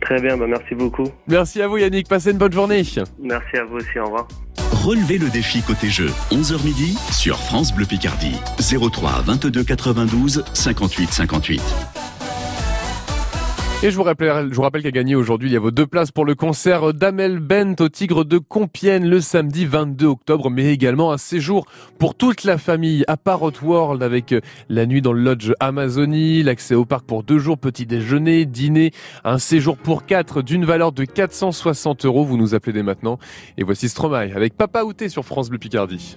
Très 0.00 0.20
bien, 0.20 0.36
bah 0.36 0.46
merci 0.46 0.76
beaucoup. 0.76 1.08
Merci 1.26 1.60
à 1.60 1.66
vous, 1.66 1.78
Yannick. 1.78 2.08
Passez 2.08 2.30
une 2.30 2.38
bonne 2.38 2.52
journée. 2.52 2.84
Merci 3.20 3.56
à 3.56 3.64
vous 3.64 3.78
aussi, 3.78 3.98
au 3.98 4.04
revoir. 4.04 4.28
Relevez 4.82 5.18
le 5.18 5.30
défi 5.30 5.62
côté 5.62 5.88
jeu, 5.88 6.10
11h 6.32 6.64
midi 6.64 6.98
sur 7.12 7.38
France 7.38 7.72
Bleu 7.72 7.86
Picardie. 7.86 8.34
03 8.58 9.22
22 9.22 9.62
92 9.62 10.42
58 10.54 11.12
58. 11.12 11.62
Et 13.84 13.90
je 13.90 13.96
vous 13.96 14.04
rappelle, 14.04 14.82
qu'à 14.84 14.90
gagner 14.92 15.16
aujourd'hui, 15.16 15.50
il 15.50 15.54
y 15.54 15.56
a 15.56 15.60
vos 15.60 15.72
deux 15.72 15.88
places 15.88 16.12
pour 16.12 16.24
le 16.24 16.36
concert 16.36 16.94
d'Amel 16.94 17.40
Bent 17.40 17.74
au 17.80 17.88
Tigre 17.88 18.24
de 18.24 18.38
Compiègne 18.38 19.08
le 19.08 19.20
samedi 19.20 19.66
22 19.66 20.06
octobre, 20.06 20.50
mais 20.50 20.72
également 20.72 21.10
un 21.10 21.18
séjour 21.18 21.66
pour 21.98 22.14
toute 22.14 22.44
la 22.44 22.58
famille 22.58 23.02
à 23.08 23.16
Parrot 23.16 23.50
World 23.60 24.04
avec 24.04 24.30
euh, 24.30 24.40
la 24.68 24.86
nuit 24.86 25.02
dans 25.02 25.12
le 25.12 25.20
lodge 25.20 25.50
Amazonie, 25.58 26.44
l'accès 26.44 26.76
au 26.76 26.84
parc 26.84 27.06
pour 27.06 27.24
deux 27.24 27.38
jours, 27.38 27.58
petit 27.58 27.84
déjeuner, 27.84 28.46
dîner, 28.46 28.92
un 29.24 29.38
séjour 29.38 29.76
pour 29.76 30.06
quatre 30.06 30.42
d'une 30.42 30.64
valeur 30.64 30.92
de 30.92 31.04
460 31.04 32.04
euros. 32.04 32.24
Vous 32.24 32.36
nous 32.36 32.54
appelez 32.54 32.72
dès 32.72 32.84
maintenant. 32.84 33.18
Et 33.58 33.64
voici 33.64 33.88
Stromae 33.88 34.30
avec 34.32 34.56
Papa 34.56 34.84
Outé 34.84 35.08
sur 35.08 35.24
France 35.24 35.50
Bleu 35.50 35.58
Picardie. 35.58 36.16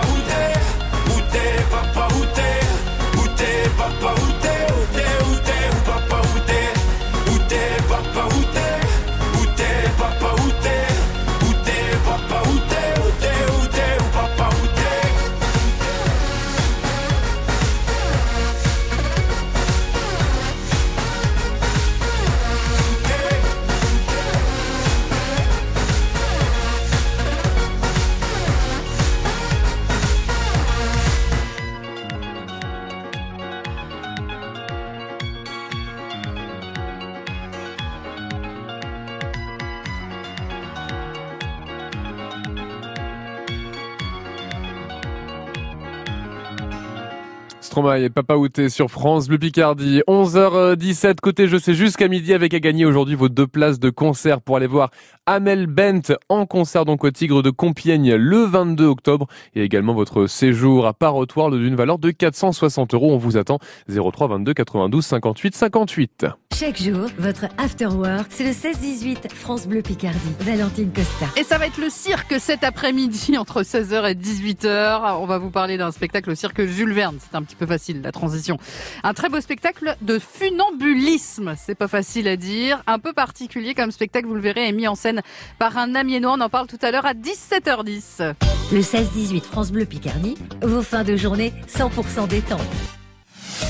Stromae 47.71 48.01
et 48.01 48.09
Papa 48.09 48.35
Outé 48.35 48.67
sur 48.67 48.91
France 48.91 49.29
Bleu 49.29 49.37
Picardie. 49.37 50.01
11h17 50.05 51.21
côté 51.21 51.47
je 51.47 51.55
sais 51.55 51.73
jusqu'à 51.73 52.09
midi 52.09 52.33
avec 52.33 52.53
à 52.53 52.59
gagner 52.59 52.83
aujourd'hui 52.83 53.15
vos 53.15 53.29
deux 53.29 53.47
places 53.47 53.79
de 53.79 53.89
concert 53.89 54.41
pour 54.41 54.57
aller 54.57 54.67
voir 54.67 54.89
Amel 55.25 55.67
Bent 55.67 56.13
en 56.27 56.45
concert 56.45 56.83
donc 56.83 57.05
au 57.05 57.11
Tigre 57.11 57.41
de 57.41 57.49
Compiègne 57.49 58.15
le 58.15 58.43
22 58.43 58.85
octobre 58.87 59.27
et 59.55 59.63
également 59.63 59.93
votre 59.93 60.27
séjour 60.27 60.85
à 60.85 60.91
Parotoire 60.91 61.49
d'une 61.49 61.75
valeur 61.75 61.97
de 61.97 62.11
460 62.11 62.93
euros. 62.93 63.13
On 63.13 63.17
vous 63.17 63.37
attend 63.37 63.59
03 63.87 64.27
22 64.27 64.53
92 64.53 65.05
58 65.05 65.55
58. 65.55 66.25
Chaque 66.53 66.79
jour, 66.79 67.07
votre 67.17 67.45
after 67.57 67.87
work, 67.87 68.27
c'est 68.29 68.43
le 68.43 68.51
16-18 68.51 69.33
France 69.33 69.65
Bleu 69.65 69.81
Picardie. 69.81 70.19
Valentine 70.41 70.91
Costa. 70.91 71.25
Et 71.35 71.43
ça 71.43 71.57
va 71.57 71.65
être 71.67 71.79
le 71.79 71.89
cirque 71.89 72.35
cet 72.39 72.63
après-midi 72.63 73.37
entre 73.37 73.63
16h 73.63 74.11
et 74.11 74.13
18h. 74.13 75.17
On 75.19 75.25
va 75.25 75.37
vous 75.37 75.49
parler 75.49 75.77
d'un 75.77 75.91
spectacle 75.91 76.29
au 76.29 76.35
cirque 76.35 76.63
Jules 76.65 76.93
Verne. 76.93 77.17
C'est 77.19 77.35
un 77.35 77.41
petit 77.41 77.55
peu 77.55 77.60
facile 77.65 78.01
la 78.01 78.11
transition. 78.11 78.57
Un 79.03 79.13
très 79.13 79.29
beau 79.29 79.41
spectacle 79.41 79.95
de 80.01 80.19
funambulisme. 80.19 81.55
C'est 81.57 81.75
pas 81.75 81.87
facile 81.87 82.27
à 82.27 82.37
dire. 82.37 82.83
Un 82.87 82.99
peu 82.99 83.13
particulier 83.13 83.73
comme 83.73 83.91
spectacle, 83.91 84.27
vous 84.27 84.35
le 84.35 84.41
verrez, 84.41 84.67
est 84.67 84.73
mis 84.73 84.87
en 84.87 84.95
scène 84.95 85.21
par 85.59 85.77
un 85.77 85.95
amiénois. 85.95 86.35
On 86.37 86.41
en 86.41 86.49
parle 86.49 86.67
tout 86.67 86.79
à 86.81 86.91
l'heure 86.91 87.05
à 87.05 87.13
17h10. 87.13 88.33
Le 88.71 88.79
16-18 88.79 89.43
France 89.43 89.71
Bleu 89.71 89.85
Picardie, 89.85 90.35
vos 90.61 90.81
fins 90.81 91.03
de 91.03 91.15
journée 91.15 91.53
100% 91.67 92.27
détente. 92.27 92.61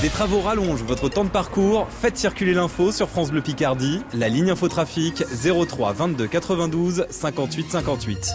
Des 0.00 0.08
travaux 0.08 0.40
rallongent 0.40 0.82
votre 0.82 1.08
temps 1.08 1.24
de 1.24 1.30
parcours. 1.30 1.86
Faites 1.88 2.16
circuler 2.16 2.54
l'info 2.54 2.90
sur 2.90 3.08
France 3.08 3.30
Bleu 3.30 3.40
Picardie. 3.40 4.00
La 4.14 4.28
ligne 4.28 4.50
infotrafic 4.50 5.22
03 5.68 5.92
22 5.92 6.26
92 6.26 7.06
58 7.08 7.70
58. 7.70 8.32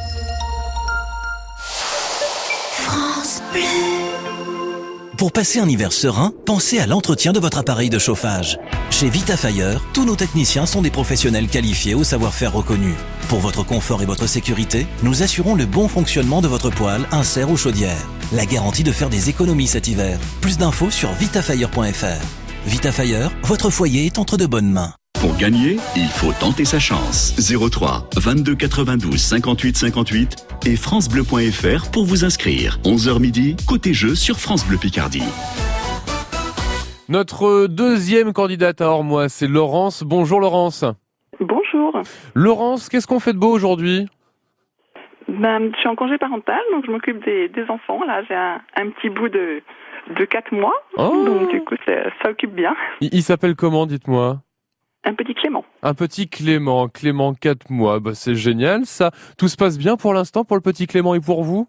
France 2.72 3.42
Bleu. 3.52 4.57
Pour 5.18 5.32
passer 5.32 5.58
un 5.58 5.68
hiver 5.68 5.94
serein, 5.94 6.32
pensez 6.46 6.78
à 6.78 6.86
l'entretien 6.86 7.34
de 7.34 7.40
votre 7.40 7.58
appareil 7.58 7.90
de 7.90 7.98
chauffage. 7.98 8.60
Chez 8.92 9.10
Vitafire, 9.10 9.82
tous 9.92 10.06
nos 10.06 10.16
techniciens 10.16 10.68
sont 10.68 10.84
des 10.84 10.92
professionnels 10.92 11.48
qualifiés 11.48 11.96
au 11.96 12.04
savoir-faire 12.04 12.54
reconnu. 12.54 12.94
Pour 13.28 13.40
votre 13.40 13.64
confort 13.64 14.04
et 14.04 14.06
votre 14.06 14.28
sécurité, 14.28 14.86
nous 15.02 15.24
assurons 15.24 15.56
le 15.56 15.66
bon 15.66 15.88
fonctionnement 15.88 16.40
de 16.42 16.48
votre 16.48 16.70
poêle, 16.70 17.08
insert 17.12 17.50
ou 17.50 17.58
chaudière. 17.58 18.08
La 18.32 18.46
garantie 18.46 18.84
de 18.84 18.92
faire 18.92 19.10
des 19.10 19.28
économies 19.28 19.66
cet 19.66 19.88
hiver. 19.88 20.20
Plus 20.40 20.60
d'infos 20.60 20.92
sur 20.92 21.12
vitafire.fr. 21.14 22.68
Vitafire, 22.68 23.32
votre 23.42 23.72
foyer 23.72 24.06
est 24.06 24.20
entre 24.20 24.38
de 24.38 24.46
bonnes 24.46 24.72
mains. 24.72 24.94
Pour 25.20 25.36
gagner, 25.36 25.78
il 25.96 26.10
faut 26.10 26.32
tenter 26.40 26.64
sa 26.64 26.78
chance. 26.78 27.34
03 27.40 28.08
22 28.18 28.54
92 28.56 29.18
58 29.18 29.76
58 29.76 30.48
et 30.68 30.76
francebleu.fr 30.76 31.90
pour 31.92 32.06
vous 32.06 32.24
inscrire. 32.24 32.78
11h 32.84 33.20
midi, 33.20 33.56
côté 33.68 33.94
jeu 33.94 34.14
sur 34.14 34.38
France 34.38 34.68
Bleu 34.68 34.78
Picardie. 34.78 35.24
Notre 37.10 37.66
deuxième 37.66 38.32
candidate 38.32 38.80
à 38.82 38.90
Ormois, 38.90 39.28
c'est 39.28 39.48
Laurence. 39.48 40.04
Bonjour 40.04 40.40
Laurence. 40.40 40.86
Bonjour. 41.40 42.00
Laurence, 42.36 42.88
qu'est-ce 42.88 43.08
qu'on 43.08 43.20
fait 43.20 43.34
de 43.34 43.40
beau 43.40 43.50
aujourd'hui? 43.52 44.08
Ben, 45.28 45.72
je 45.74 45.80
suis 45.80 45.90
en 45.90 45.96
congé 45.96 46.18
parental, 46.20 46.60
donc 46.74 46.86
je 46.86 46.92
m'occupe 46.92 47.24
des, 47.26 47.50
des 47.50 47.64
enfants. 47.70 48.04
Là, 48.06 48.22
j'ai 48.28 48.36
un, 48.36 48.62
un 48.76 48.90
petit 48.92 49.10
bout 49.10 49.30
de, 49.30 49.62
de 50.16 50.26
4 50.26 50.54
mois. 50.54 50.74
Oh. 50.96 51.24
Donc, 51.26 51.50
du 51.50 51.62
coup, 51.62 51.76
ça, 51.86 51.94
ça 52.22 52.30
occupe 52.30 52.54
bien. 52.54 52.76
Il, 53.02 53.10
il 53.14 53.24
s'appelle 53.24 53.56
comment, 53.56 53.86
dites-moi? 53.86 54.42
Un 55.08 55.14
petit 55.14 55.34
Clément. 55.34 55.64
Un 55.84 55.94
petit 55.94 56.28
Clément, 56.28 56.90
Clément 56.90 57.34
4 57.34 57.70
mois, 57.72 58.00
bah, 58.02 58.12
c'est 58.14 58.36
génial 58.36 58.86
ça. 58.86 59.12
Tout 59.38 59.48
se 59.48 59.56
passe 59.56 59.78
bien 59.78 59.96
pour 59.96 60.14
l'instant 60.14 60.44
pour 60.44 60.58
le 60.58 60.62
petit 60.62 60.86
Clément 60.86 61.16
et 61.16 61.22
pour 61.22 61.44
vous? 61.44 61.68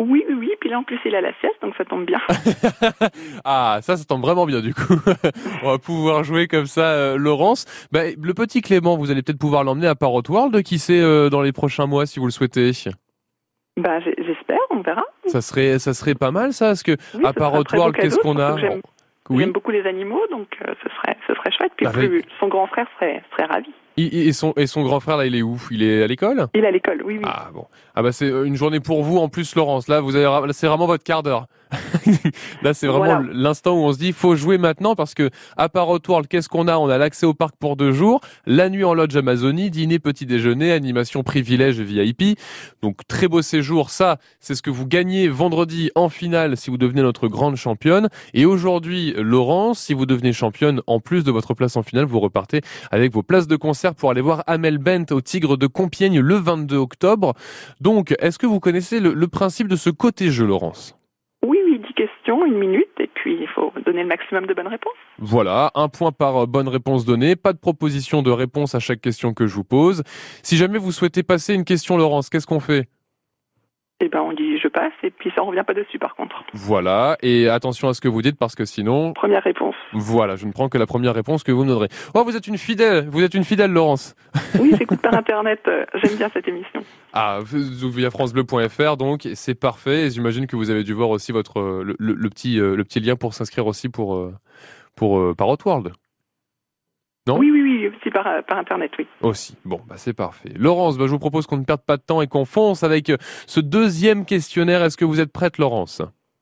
Oui, 0.00 0.24
oui, 0.28 0.34
oui. 0.38 0.50
Puis 0.60 0.70
là, 0.70 0.78
en 0.78 0.82
plus, 0.82 0.98
il 1.04 1.14
a 1.14 1.20
la 1.20 1.32
sieste, 1.40 1.56
donc 1.62 1.74
ça 1.76 1.84
tombe 1.84 2.06
bien. 2.06 2.18
Ah, 3.44 3.80
ça, 3.82 3.96
ça 3.98 4.04
tombe 4.04 4.22
vraiment 4.22 4.46
bien 4.46 4.60
du 4.60 4.72
coup. 4.74 4.94
On 5.62 5.70
va 5.72 5.78
pouvoir 5.78 6.24
jouer 6.24 6.46
comme 6.48 6.66
ça, 6.66 6.92
euh, 6.92 7.16
Laurence. 7.16 7.66
Bah, 7.92 8.00
le 8.18 8.34
petit 8.34 8.62
Clément, 8.62 8.96
vous 8.96 9.10
allez 9.10 9.22
peut-être 9.22 9.38
pouvoir 9.38 9.62
l'emmener 9.64 9.86
à 9.86 9.94
Parrot 9.94 10.22
World, 10.28 10.62
qui 10.62 10.78
sait, 10.78 11.00
euh, 11.00 11.28
dans 11.28 11.42
les 11.42 11.52
prochains 11.52 11.86
mois, 11.86 12.06
si 12.06 12.18
vous 12.18 12.26
le 12.26 12.32
souhaitez? 12.32 12.72
J'ai- 12.72 12.92
j'espère, 13.76 14.58
on 14.70 14.80
verra. 14.80 15.02
Ça 15.26 15.40
serait, 15.42 15.78
ça 15.78 15.94
serait 15.94 16.14
pas 16.14 16.30
mal 16.30 16.52
ça, 16.52 16.68
parce 16.68 16.82
que 16.82 16.96
Oui, 17.14 17.24
à 17.24 17.32
Parrot 17.32 17.64
World, 17.72 17.96
qu'est-ce 17.96 18.18
qu'on 18.18 18.38
a 18.38 18.56
Oui. 19.28 19.40
j'aime 19.42 19.52
beaucoup 19.52 19.70
les 19.70 19.86
animaux, 19.86 20.22
donc 20.30 20.56
euh, 20.66 20.72
ce, 20.82 20.88
serait, 20.96 21.16
ce 21.26 21.34
serait 21.34 21.50
chouette. 21.52 21.72
Puis 21.76 21.86
Bah, 21.86 21.92
plus- 21.92 22.24
son 22.40 22.48
grand 22.48 22.66
frère 22.66 22.86
serait, 22.96 23.22
serait 23.32 23.44
ravi. 23.46 23.72
Et, 24.06 24.32
son, 24.32 24.52
et 24.56 24.66
son 24.66 24.82
grand 24.82 25.00
frère 25.00 25.16
là, 25.16 25.26
il 25.26 25.34
est 25.34 25.42
où? 25.42 25.60
Il 25.70 25.82
est 25.82 26.02
à 26.02 26.06
l'école? 26.06 26.48
Il 26.54 26.64
est 26.64 26.68
à 26.68 26.70
l'école, 26.70 27.02
oui, 27.04 27.16
oui. 27.18 27.24
Ah 27.24 27.50
bon. 27.52 27.66
Ah 27.94 28.02
bah 28.02 28.12
c'est 28.12 28.28
une 28.28 28.56
journée 28.56 28.80
pour 28.80 29.02
vous 29.02 29.18
en 29.18 29.28
plus 29.28 29.54
Laurence. 29.56 29.88
Là 29.88 30.00
vous 30.00 30.16
avez 30.16 30.52
c'est 30.52 30.66
vraiment 30.68 30.86
votre 30.86 31.04
quart 31.04 31.22
d'heure. 31.22 31.46
Là 32.62 32.74
c'est 32.74 32.86
vraiment 32.86 33.04
Voilà. 33.20 33.28
l'instant 33.32 33.74
où 33.74 33.84
on 33.84 33.92
se 33.92 33.98
dit 33.98 34.12
faut 34.12 34.34
jouer 34.36 34.58
maintenant 34.58 34.94
parce 34.94 35.14
que 35.14 35.30
à 35.56 35.68
World 35.74 36.26
qu'est-ce 36.28 36.48
qu'on 36.48 36.66
a? 36.68 36.78
On 36.78 36.88
a 36.88 36.98
l'accès 36.98 37.26
au 37.26 37.34
parc 37.34 37.54
pour 37.58 37.76
deux 37.76 37.92
jours, 37.92 38.20
la 38.46 38.68
nuit 38.68 38.84
en 38.84 38.94
lodge 38.94 39.16
Amazonie, 39.16 39.70
dîner 39.70 39.98
petit 39.98 40.26
déjeuner, 40.26 40.72
animation 40.72 41.22
privilège 41.22 41.80
VIP. 41.80 42.38
Donc 42.82 43.06
très 43.08 43.28
beau 43.28 43.42
séjour. 43.42 43.90
Ça 43.90 44.18
c'est 44.40 44.54
ce 44.54 44.62
que 44.62 44.70
vous 44.70 44.86
gagnez 44.86 45.28
vendredi 45.28 45.90
en 45.94 46.08
finale 46.08 46.56
si 46.56 46.70
vous 46.70 46.78
devenez 46.78 47.02
notre 47.02 47.28
grande 47.28 47.56
championne. 47.56 48.08
Et 48.34 48.46
aujourd'hui 48.46 49.14
Laurence, 49.16 49.80
si 49.80 49.94
vous 49.94 50.06
devenez 50.06 50.32
championne 50.32 50.80
en 50.86 51.00
plus 51.00 51.24
de 51.24 51.30
votre 51.30 51.54
place 51.54 51.76
en 51.76 51.82
finale, 51.82 52.04
vous 52.04 52.20
repartez 52.20 52.60
avec 52.90 53.12
vos 53.12 53.22
places 53.22 53.46
de 53.48 53.56
concert 53.56 53.89
pour 53.94 54.10
aller 54.10 54.20
voir 54.20 54.42
Amel 54.46 54.78
Bent 54.78 55.06
au 55.10 55.20
Tigre 55.20 55.56
de 55.56 55.66
Compiègne 55.66 56.20
le 56.20 56.34
22 56.36 56.76
octobre. 56.76 57.34
Donc, 57.80 58.14
est-ce 58.20 58.38
que 58.38 58.46
vous 58.46 58.60
connaissez 58.60 59.00
le, 59.00 59.12
le 59.12 59.28
principe 59.28 59.68
de 59.68 59.76
ce 59.76 59.90
côté 59.90 60.30
jeu, 60.30 60.46
Laurence? 60.46 60.96
Oui, 61.42 61.58
oui, 61.64 61.78
10 61.78 61.94
questions, 61.94 62.44
une 62.44 62.58
minute, 62.58 62.88
et 62.98 63.08
puis 63.14 63.38
il 63.40 63.48
faut 63.48 63.72
donner 63.86 64.02
le 64.02 64.08
maximum 64.08 64.46
de 64.46 64.52
bonnes 64.52 64.66
réponses. 64.66 64.92
Voilà, 65.18 65.70
un 65.74 65.88
point 65.88 66.12
par 66.12 66.42
euh, 66.42 66.46
bonne 66.46 66.68
réponse 66.68 67.04
donnée, 67.06 67.34
pas 67.34 67.52
de 67.52 67.58
proposition 67.58 68.22
de 68.22 68.30
réponse 68.30 68.74
à 68.74 68.78
chaque 68.78 69.00
question 69.00 69.32
que 69.32 69.46
je 69.46 69.54
vous 69.54 69.64
pose. 69.64 70.02
Si 70.42 70.56
jamais 70.56 70.78
vous 70.78 70.92
souhaitez 70.92 71.22
passer 71.22 71.54
une 71.54 71.64
question, 71.64 71.96
Laurence, 71.96 72.28
qu'est-ce 72.28 72.46
qu'on 72.46 72.60
fait? 72.60 72.88
Et 74.02 74.08
ben, 74.08 74.20
on 74.22 74.32
dit 74.32 74.58
je 74.58 74.66
passe, 74.68 74.92
et 75.02 75.10
puis 75.10 75.30
ça, 75.34 75.42
on 75.42 75.46
revient 75.48 75.62
pas 75.66 75.74
dessus 75.74 75.98
par 75.98 76.14
contre. 76.16 76.42
Voilà, 76.54 77.18
et 77.22 77.48
attention 77.50 77.88
à 77.88 77.94
ce 77.94 78.00
que 78.00 78.08
vous 78.08 78.22
dites 78.22 78.38
parce 78.38 78.54
que 78.54 78.64
sinon, 78.64 79.12
Première 79.12 79.42
réponse. 79.42 79.74
voilà, 79.92 80.36
je 80.36 80.46
ne 80.46 80.52
prends 80.52 80.70
que 80.70 80.78
la 80.78 80.86
première 80.86 81.12
réponse 81.14 81.42
que 81.42 81.52
vous 81.52 81.64
me 81.64 81.68
donnerez. 81.68 81.88
Oh, 82.14 82.24
vous 82.24 82.34
êtes 82.34 82.46
une 82.46 82.56
fidèle, 82.56 83.08
vous 83.10 83.22
êtes 83.22 83.34
une 83.34 83.44
fidèle, 83.44 83.70
Laurence. 83.72 84.14
Oui, 84.58 84.72
j'écoute 84.78 85.02
par 85.02 85.12
internet, 85.14 85.60
euh, 85.68 85.84
j'aime 86.02 86.16
bien 86.16 86.30
cette 86.32 86.48
émission. 86.48 86.82
Ah, 87.12 87.40
via 87.44 88.10
francebleu.fr, 88.10 88.96
donc 88.96 89.28
c'est 89.34 89.54
parfait. 89.54 90.06
Et 90.06 90.10
j'imagine 90.10 90.46
que 90.46 90.56
vous 90.56 90.70
avez 90.70 90.82
dû 90.82 90.94
voir 90.94 91.10
aussi 91.10 91.32
votre 91.32 91.60
euh, 91.60 91.82
le, 91.84 91.94
le- 91.98 92.14
le 92.14 92.30
petit 92.30 92.58
euh, 92.58 92.74
le 92.76 92.84
petit 92.84 93.00
lien 93.00 93.16
pour 93.16 93.34
s'inscrire 93.34 93.66
aussi 93.66 93.90
pour 93.90 94.30
pour 94.96 95.18
euh, 95.18 95.34
Parrot 95.36 95.58
World. 95.66 95.92
Non 97.26 97.38
Oui, 97.38 97.50
oui, 97.50 97.62
oui, 97.62 97.88
aussi 97.88 98.10
par, 98.10 98.24
par 98.44 98.58
internet, 98.58 98.90
oui. 98.98 99.06
Aussi. 99.20 99.56
Bon, 99.64 99.80
bah 99.86 99.96
c'est 99.98 100.14
parfait. 100.14 100.52
Laurence, 100.56 100.96
bah, 100.96 101.04
je 101.06 101.10
vous 101.10 101.18
propose 101.18 101.46
qu'on 101.46 101.58
ne 101.58 101.64
perde 101.64 101.82
pas 101.86 101.96
de 101.96 102.02
temps 102.02 102.22
et 102.22 102.26
qu'on 102.26 102.44
fonce 102.46 102.82
avec 102.82 103.10
euh, 103.10 103.16
ce 103.46 103.60
deuxième 103.60 104.24
questionnaire. 104.24 104.82
Est-ce 104.82 104.96
que 104.96 105.04
vous 105.04 105.20
êtes 105.20 105.32
prête, 105.32 105.58
Laurence? 105.58 106.00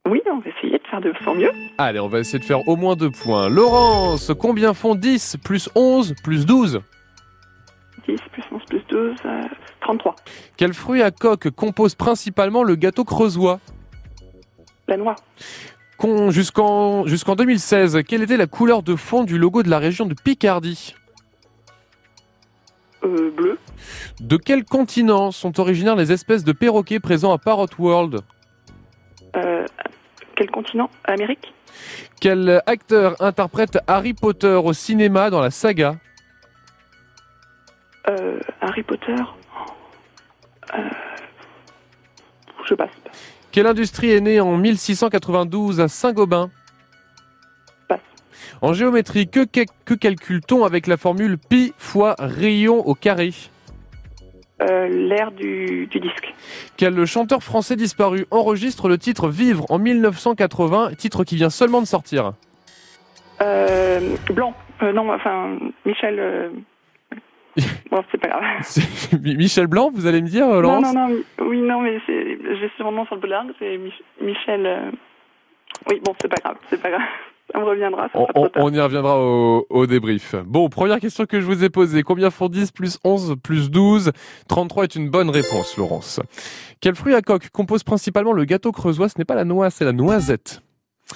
Oui, 0.09 0.23
on 0.31 0.39
va 0.39 0.49
essayer 0.51 0.79
de 0.79 0.87
faire 0.89 1.01
de 1.01 1.13
son 1.25 1.35
mieux. 1.35 1.51
Allez, 1.79 1.99
on 1.99 2.09
va 2.09 2.21
essayer 2.21 2.39
de 2.39 2.45
faire 2.45 2.67
au 2.69 2.77
moins 2.77 2.95
deux 2.95 3.11
points. 3.11 3.49
Laurence, 3.49 4.33
combien 4.39 4.73
font 4.73 4.95
10 4.95 5.39
plus 5.45 5.69
11 5.75 6.15
plus 6.23 6.47
12 6.47 6.81
10 8.07 8.17
plus 8.33 8.43
11 8.53 8.63
plus 8.69 8.83
12, 8.89 9.17
euh, 9.27 9.43
33. 9.81 10.15
Quel 10.57 10.73
fruit 10.73 11.03
à 11.03 11.11
coque 11.11 11.51
compose 11.51 11.95
principalement 11.95 12.63
le 12.63 12.75
gâteau 12.77 13.05
creusois? 13.05 13.61
La 14.87 14.97
noix. 14.97 15.17
Jusqu'en 16.01 17.35
2016, 17.35 18.03
quelle 18.07 18.23
était 18.23 18.37
la 18.37 18.47
couleur 18.47 18.83
de 18.85 18.95
fond 18.95 19.25
du 19.25 19.37
logo 19.37 19.63
de 19.65 19.69
la 19.71 19.79
région 19.79 20.07
de 20.07 20.15
Picardie 20.15 20.95
Euh, 23.05 23.31
bleu. 23.31 23.59
De 24.21 24.37
quel 24.37 24.65
continent 24.65 25.31
sont 25.33 25.59
originaires 25.61 25.97
les 25.97 26.13
espèces 26.13 26.45
de 26.45 26.53
perroquets 26.53 27.01
présents 27.01 27.33
à 27.33 27.39
Parrot 27.39 27.67
World 27.79 28.21
Euh, 29.37 29.65
quel 30.37 30.51
continent? 30.51 30.89
Amérique? 31.05 31.53
Quel 32.21 32.63
acteur 32.67 33.21
interprète 33.21 33.79
Harry 33.87 34.15
Potter 34.15 34.55
au 34.55 34.73
cinéma 34.73 35.31
dans 35.31 35.41
la 35.41 35.51
saga 35.51 35.97
euh, 38.09 38.39
Harry 38.61 38.83
Potter? 38.85 39.15
Euh, 40.75 40.79
Je 42.69 42.75
passe. 42.75 42.91
Quelle 43.53 43.67
industrie 43.67 44.11
est 44.11 44.21
née 44.21 44.41
en 44.41 44.57
1692 44.57 45.81
à 45.81 45.89
Saint-Gobain 45.89 46.51
Passe. 47.89 48.01
En 48.61 48.73
géométrie, 48.73 49.29
que, 49.29 49.45
que- 49.45 49.65
que 49.85 49.95
calcule-t-on 49.95 50.65
avec 50.65 50.87
la 50.87 50.97
formule 50.97 51.39
pi 51.39 51.73
fois 51.79 52.15
rayon 52.19 52.87
au 52.87 52.95
carré 52.95 53.33
Euh, 54.61 54.89
L'ère 54.89 55.31
du, 55.33 55.87
du 55.87 56.01
disque. 56.01 56.35
Quel 56.77 57.05
chanteur 57.07 57.43
français 57.43 57.77
disparu 57.77 58.27
enregistre 58.31 58.89
le 58.89 58.99
titre 58.99 59.29
Vivre 59.29 59.65
en 59.71 59.79
1980, 59.79 60.91
titre 60.99 61.25
qui 61.25 61.37
vient 61.37 61.51
seulement 61.51 61.81
de 61.81 61.87
sortir? 61.87 62.33
Euh, 63.41 64.17
blanc. 64.31 64.53
Euh, 64.83 64.93
non, 64.93 65.11
enfin, 65.13 65.59
Michel. 65.87 66.51
Bon, 67.91 68.03
c'est 68.11 68.19
pas 68.21 68.29
grave. 68.29 68.43
Michel 69.23 69.67
Blanc, 69.67 69.91
vous 69.95 70.07
allez 70.07 70.23
me 70.23 70.29
dire, 70.29 70.47
euh, 70.47 70.57
Non, 70.57 70.61
Laurence? 70.81 70.95
Non, 70.95 71.09
non. 71.09 71.17
Oui, 71.47 71.61
non, 71.61 71.81
mais 71.81 71.99
j'ai 72.07 72.71
son 72.79 72.93
nom 72.93 73.05
sur 73.07 73.15
le 73.17 73.21
boulard. 73.21 73.45
C'est 73.59 73.77
Mich- 73.79 74.03
Michel. 74.21 74.67
euh, 74.67 74.91
Oui, 75.91 76.01
bon, 76.05 76.15
c'est 76.21 76.29
pas 76.29 76.41
grave, 76.43 76.57
c'est 76.71 76.81
pas 76.81 76.91
grave. 76.91 77.03
Me 77.55 77.65
reviendra. 77.65 78.11
Ça 78.13 78.19
On, 78.19 78.27
on- 78.35 78.51
on 78.57 78.73
y 78.75 78.79
reviendra 78.79 79.19
au, 79.19 79.67
au 79.71 79.87
débrief. 79.87 80.35
Bon, 80.45 80.69
première 80.69 81.01
question 81.01 81.25
que 81.25 81.41
je 81.41 81.47
vous 81.47 81.65
ai 81.65 81.71
posée. 81.71 82.03
Combien 82.03 82.29
font 82.31 82.49
10 82.49 82.73
plus 82.73 82.99
11 83.05 83.37
plus 83.43 83.71
12 83.71 84.13
33 84.49 84.85
est 84.85 84.95
une 84.97 85.09
bonne 85.09 85.31
réponse, 85.31 85.75
Laurence. 85.79 86.21
Quel 86.83 86.95
fruit 86.95 87.15
à 87.15 87.23
coque 87.23 87.49
compose 87.49 87.85
principalement 87.85 88.33
le 88.35 88.45
gâteau 88.45 88.71
creusois? 88.71 89.09
Ce 89.09 89.17
n'est 89.17 89.25
pas 89.25 89.35
la 89.35 89.45
noix, 89.47 89.71
c'est 89.71 89.87
la 89.87 89.93
noisette. 89.95 90.61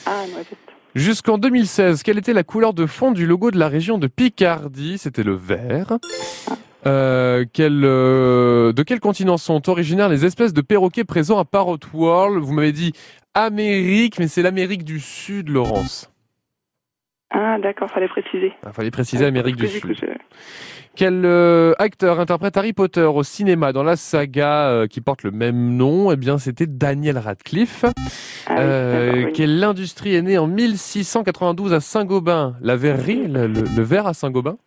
Ah, 0.06 0.22
noisette. 0.32 0.56
Jusqu'en 0.94 1.38
2016, 1.38 2.02
quelle 2.02 2.18
était 2.18 2.34
la 2.34 2.44
couleur 2.44 2.74
de 2.74 2.84
fond 2.84 3.12
du 3.12 3.26
logo 3.26 3.50
de 3.50 3.58
la 3.58 3.68
région 3.68 3.96
de 3.96 4.06
Picardie? 4.08 4.98
C'était 4.98 5.22
le 5.22 5.32
vert. 5.32 5.98
Euh, 6.86 7.46
quel, 7.50 7.82
euh, 7.84 8.74
de 8.74 8.82
quel 8.82 9.00
continent 9.00 9.38
sont 9.38 9.70
originaires 9.70 10.10
les 10.10 10.26
espèces 10.26 10.52
de 10.52 10.60
perroquets 10.60 11.04
présents 11.04 11.38
à 11.38 11.46
Parrot 11.46 11.78
World? 11.94 12.44
Vous 12.44 12.52
m'avez 12.52 12.72
dit 12.72 12.92
Amérique, 13.32 14.18
mais 14.18 14.28
c'est 14.28 14.42
l'Amérique 14.42 14.84
du 14.84 15.00
Sud, 15.00 15.48
Laurence. 15.48 16.11
Ah, 17.34 17.58
d'accord, 17.62 17.90
fallait 17.90 18.08
préciser. 18.08 18.52
Il 18.66 18.72
fallait 18.72 18.90
préciser 18.90 19.24
Amérique 19.24 19.56
du 19.56 19.62
que, 19.64 19.68
Sud. 19.68 19.96
Quel 20.94 21.22
euh, 21.24 21.72
acteur 21.78 22.20
interprète 22.20 22.56
Harry 22.58 22.74
Potter 22.74 23.00
au 23.04 23.22
cinéma 23.22 23.72
dans 23.72 23.82
la 23.82 23.96
saga 23.96 24.68
euh, 24.68 24.86
qui 24.86 25.00
porte 25.00 25.22
le 25.22 25.30
même 25.30 25.74
nom? 25.76 26.12
Eh 26.12 26.16
bien, 26.16 26.36
c'était 26.38 26.66
Daniel 26.66 27.16
Radcliffe. 27.16 27.86
Ah 28.46 28.56
Euh, 28.58 29.24
oui. 29.26 29.32
Quelle 29.32 29.64
industrie 29.64 30.14
est 30.14 30.20
née 30.22 30.36
en 30.36 30.46
1692 30.46 31.72
à 31.72 31.80
Saint-Gobain? 31.80 32.56
La 32.60 32.76
verrerie, 32.76 33.26
le, 33.26 33.46
le- 33.46 33.62
le 33.74 33.82
verre 33.82 34.06
à 34.06 34.12
Saint-Gobain. 34.12 34.58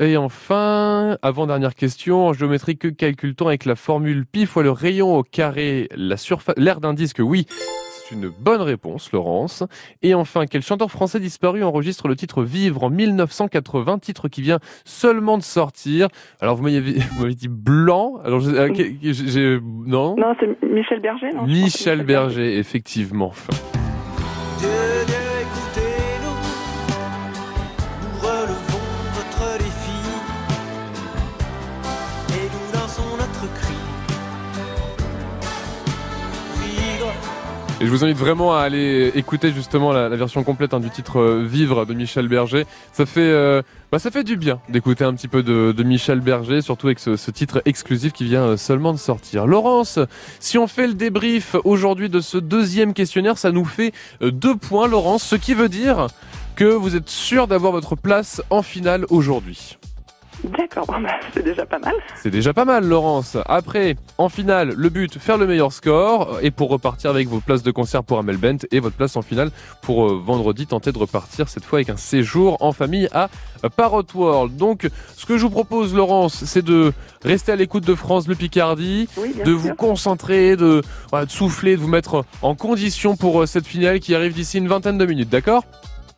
Et 0.00 0.16
enfin, 0.16 1.16
avant-dernière 1.22 1.74
question, 1.76 2.26
en 2.26 2.32
géométrie, 2.32 2.76
que 2.76 2.88
calcule-t-on 2.88 3.46
avec 3.46 3.64
la 3.64 3.76
formule 3.76 4.26
pi 4.26 4.44
fois 4.44 4.62
le 4.64 4.70
rayon 4.72 5.16
au 5.16 5.22
carré, 5.22 5.88
la 5.96 6.16
surface, 6.16 6.56
l'air 6.58 6.80
d'un 6.80 6.92
disque 6.92 7.20
Oui, 7.20 7.46
c'est 8.08 8.14
une 8.14 8.28
bonne 8.28 8.62
réponse, 8.62 9.12
Laurence. 9.12 9.64
Et 10.02 10.14
enfin, 10.14 10.46
quel 10.46 10.62
chanteur 10.62 10.90
français 10.90 11.18
disparu 11.18 11.62
enregistre 11.64 12.08
le 12.08 12.16
titre 12.16 12.42
Vivre 12.44 12.84
en 12.84 12.90
1980, 12.90 13.98
titre 13.98 14.28
qui 14.28 14.42
vient 14.42 14.58
seulement 14.84 15.38
de 15.38 15.42
sortir 15.42 16.08
Alors, 16.40 16.56
vous 16.56 16.62
m'avez 16.62 16.80
dit 17.34 17.48
blanc. 17.48 18.20
Alors, 18.24 18.40
euh, 18.46 18.68
j'ai 19.02 19.58
non, 19.86 20.16
Non, 20.16 20.34
c'est 20.38 20.62
Michel 20.66 21.00
Berger, 21.00 21.30
non? 21.34 21.46
Michel 21.46 22.04
Berger, 22.04 22.58
effectivement. 22.58 23.32
Je 37.86 37.90
vous 37.92 38.02
invite 38.02 38.16
vraiment 38.16 38.52
à 38.52 38.62
aller 38.62 39.12
écouter 39.14 39.52
justement 39.52 39.92
la, 39.92 40.08
version 40.08 40.42
complète 40.42 40.74
hein, 40.74 40.80
du 40.80 40.90
titre 40.90 41.20
euh, 41.20 41.44
Vivre 41.46 41.86
de 41.86 41.94
Michel 41.94 42.26
Berger. 42.26 42.66
Ça 42.92 43.06
fait, 43.06 43.20
euh, 43.20 43.62
bah, 43.92 44.00
ça 44.00 44.10
fait 44.10 44.24
du 44.24 44.36
bien 44.36 44.58
d'écouter 44.68 45.04
un 45.04 45.14
petit 45.14 45.28
peu 45.28 45.44
de, 45.44 45.82
Michel 45.84 46.18
Berger, 46.18 46.62
surtout 46.62 46.88
avec 46.88 46.98
ce, 46.98 47.14
ce 47.14 47.30
titre 47.30 47.62
exclusif 47.64 48.12
qui 48.12 48.24
vient 48.24 48.42
euh, 48.42 48.56
seulement 48.56 48.92
de 48.92 48.98
sortir. 48.98 49.46
Laurence, 49.46 50.00
si 50.40 50.58
on 50.58 50.66
fait 50.66 50.88
le 50.88 50.94
débrief 50.94 51.54
aujourd'hui 51.62 52.08
de 52.08 52.18
ce 52.18 52.38
deuxième 52.38 52.92
questionnaire, 52.92 53.38
ça 53.38 53.52
nous 53.52 53.64
fait 53.64 53.92
deux 54.20 54.56
points, 54.56 54.88
Laurence, 54.88 55.22
ce 55.22 55.36
qui 55.36 55.54
veut 55.54 55.68
dire 55.68 56.08
que 56.56 56.64
vous 56.64 56.96
êtes 56.96 57.08
sûr 57.08 57.46
d'avoir 57.46 57.70
votre 57.70 57.94
place 57.94 58.42
en 58.50 58.62
finale 58.62 59.06
aujourd'hui. 59.10 59.78
D'accord, 60.44 60.86
bon, 60.86 61.00
bah, 61.02 61.18
c'est 61.32 61.42
déjà 61.42 61.66
pas 61.66 61.78
mal. 61.78 61.94
C'est 62.22 62.30
déjà 62.30 62.52
pas 62.52 62.64
mal, 62.64 62.86
Laurence. 62.86 63.36
Après, 63.46 63.96
en 64.18 64.28
finale, 64.28 64.72
le 64.76 64.88
but, 64.88 65.18
faire 65.18 65.38
le 65.38 65.46
meilleur 65.46 65.72
score. 65.72 66.38
Et 66.42 66.50
pour 66.50 66.68
repartir 66.68 67.10
avec 67.10 67.28
vos 67.28 67.40
places 67.40 67.62
de 67.62 67.70
concert 67.70 68.04
pour 68.04 68.18
Amel 68.18 68.36
Bent 68.36 68.58
et 68.70 68.80
votre 68.80 68.96
place 68.96 69.16
en 69.16 69.22
finale 69.22 69.50
pour 69.82 70.06
euh, 70.06 70.20
vendredi, 70.24 70.66
tenter 70.66 70.92
de 70.92 70.98
repartir 70.98 71.48
cette 71.48 71.64
fois 71.64 71.78
avec 71.78 71.90
un 71.90 71.96
séjour 71.96 72.56
en 72.60 72.72
famille 72.72 73.08
à 73.12 73.28
euh, 73.64 73.68
Parrot 73.68 74.04
World. 74.14 74.56
Donc, 74.56 74.88
ce 75.16 75.26
que 75.26 75.38
je 75.38 75.42
vous 75.42 75.50
propose, 75.50 75.94
Laurence, 75.94 76.44
c'est 76.44 76.64
de 76.64 76.92
rester 77.24 77.52
à 77.52 77.56
l'écoute 77.56 77.84
de 77.86 77.94
France 77.94 78.28
Le 78.28 78.34
Picardie, 78.34 79.08
Oui, 79.16 79.34
de 79.38 79.44
sûr. 79.44 79.58
vous 79.58 79.74
concentrer, 79.74 80.56
de, 80.56 80.82
voilà, 81.10 81.26
de 81.26 81.30
souffler, 81.30 81.76
de 81.76 81.80
vous 81.80 81.88
mettre 81.88 82.24
en 82.42 82.54
condition 82.54 83.16
pour 83.16 83.42
euh, 83.42 83.46
cette 83.46 83.66
finale 83.66 84.00
qui 84.00 84.14
arrive 84.14 84.34
d'ici 84.34 84.58
une 84.58 84.68
vingtaine 84.68 84.98
de 84.98 85.06
minutes, 85.06 85.28
d'accord? 85.30 85.64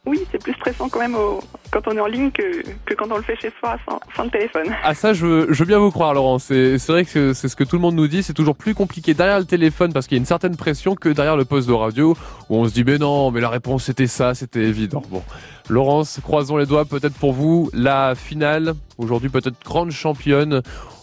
Oui, 0.06 0.20
c'est 0.30 0.42
plus 0.42 0.54
stressant 0.54 0.88
quand 0.88 1.00
même 1.00 1.14
au- 1.16 1.40
quand 1.70 1.86
on 1.86 1.92
est 1.92 2.00
en 2.00 2.06
ligne 2.06 2.30
que, 2.30 2.62
que 2.86 2.94
quand 2.94 3.10
on 3.10 3.16
le 3.16 3.22
fait 3.22 3.36
chez 3.36 3.52
soi 3.60 3.76
sans, 3.86 4.00
sans 4.16 4.24
le 4.24 4.30
téléphone. 4.30 4.74
Ah 4.82 4.94
ça, 4.94 5.12
je 5.12 5.26
veux, 5.26 5.46
je 5.52 5.58
veux 5.58 5.66
bien 5.66 5.78
vous 5.78 5.90
croire, 5.90 6.14
Laurent. 6.14 6.38
C'est 6.38 6.78
c'est 6.78 6.92
vrai 6.92 7.04
que 7.04 7.34
c'est 7.34 7.48
ce 7.48 7.56
que 7.56 7.64
tout 7.64 7.76
le 7.76 7.82
monde 7.82 7.94
nous 7.96 8.08
dit. 8.08 8.22
C'est 8.22 8.32
toujours 8.32 8.56
plus 8.56 8.74
compliqué 8.74 9.12
derrière 9.12 9.38
le 9.38 9.44
téléphone 9.44 9.92
parce 9.92 10.06
qu'il 10.06 10.16
y 10.16 10.18
a 10.18 10.22
une 10.22 10.26
certaine 10.26 10.56
pression 10.56 10.94
que 10.94 11.10
derrière 11.10 11.36
le 11.36 11.44
poste 11.44 11.68
de 11.68 11.74
radio 11.74 12.16
où 12.48 12.56
on 12.56 12.66
se 12.66 12.72
dit 12.72 12.84
mais 12.84 12.96
non, 12.96 13.30
mais 13.30 13.40
la 13.40 13.50
réponse 13.50 13.84
c'était 13.84 14.06
ça, 14.06 14.34
c'était 14.34 14.62
évident. 14.64 15.02
Bon, 15.10 15.22
Laurence, 15.68 16.20
croisons 16.22 16.56
les 16.56 16.66
doigts. 16.66 16.86
Peut-être 16.86 17.14
pour 17.18 17.32
vous 17.34 17.68
la 17.74 18.14
finale 18.14 18.72
aujourd'hui, 18.96 19.28
peut-être 19.28 19.62
grande 19.62 19.90
championne. 19.90 20.62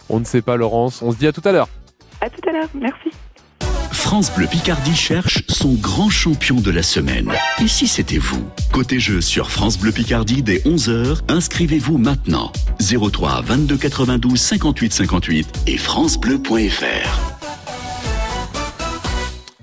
On 0.09 0.19
ne 0.19 0.25
sait 0.25 0.41
pas, 0.41 0.55
Laurence. 0.55 1.01
On 1.03 1.11
se 1.11 1.17
dit 1.17 1.27
à 1.27 1.31
tout 1.31 1.41
à 1.45 1.51
l'heure. 1.51 1.67
À 2.21 2.29
tout 2.29 2.49
à 2.49 2.53
l'heure, 2.53 2.69
merci. 2.73 3.09
France 4.05 4.31
Bleu 4.31 4.45
Picardie 4.45 4.95
cherche 4.95 5.43
son 5.49 5.73
grand 5.73 6.11
champion 6.11 6.57
de 6.57 6.69
la 6.69 6.83
semaine. 6.83 7.31
Et 7.59 7.67
si 7.67 7.87
c'était 7.87 8.19
vous? 8.19 8.45
Côté 8.71 8.99
jeu 8.99 9.19
sur 9.19 9.49
France 9.49 9.79
Bleu 9.79 9.91
Picardie 9.91 10.43
dès 10.43 10.59
11h, 10.59 11.21
inscrivez-vous 11.27 11.97
maintenant. 11.97 12.51
03 12.79 13.41
22 13.41 13.77
92 13.77 14.39
58 14.39 14.93
58 14.93 15.47
et 15.65 15.77
francebleu.fr. 15.77 17.35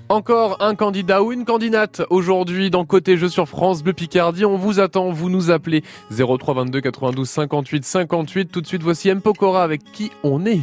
Encore 0.09 0.57
un 0.61 0.75
candidat 0.75 1.23
ou 1.23 1.31
une 1.31 1.45
candidate 1.45 2.01
aujourd'hui 2.09 2.69
dans 2.69 2.83
Côté 2.83 3.15
Jeu 3.15 3.29
sur 3.29 3.47
France 3.47 3.81
Bleu 3.81 3.93
Picardie. 3.93 4.43
On 4.43 4.57
vous 4.57 4.81
attend, 4.81 5.09
vous 5.11 5.29
nous 5.29 5.51
appelez 5.51 5.85
03 6.11 6.53
22 6.53 6.81
92 6.81 7.29
58 7.29 7.85
58. 7.85 8.51
Tout 8.51 8.59
de 8.59 8.67
suite, 8.67 8.83
voici 8.83 9.07
M. 9.07 9.21
Pokora 9.21 9.63
avec 9.63 9.81
qui 9.93 10.11
on 10.25 10.45
est. 10.45 10.59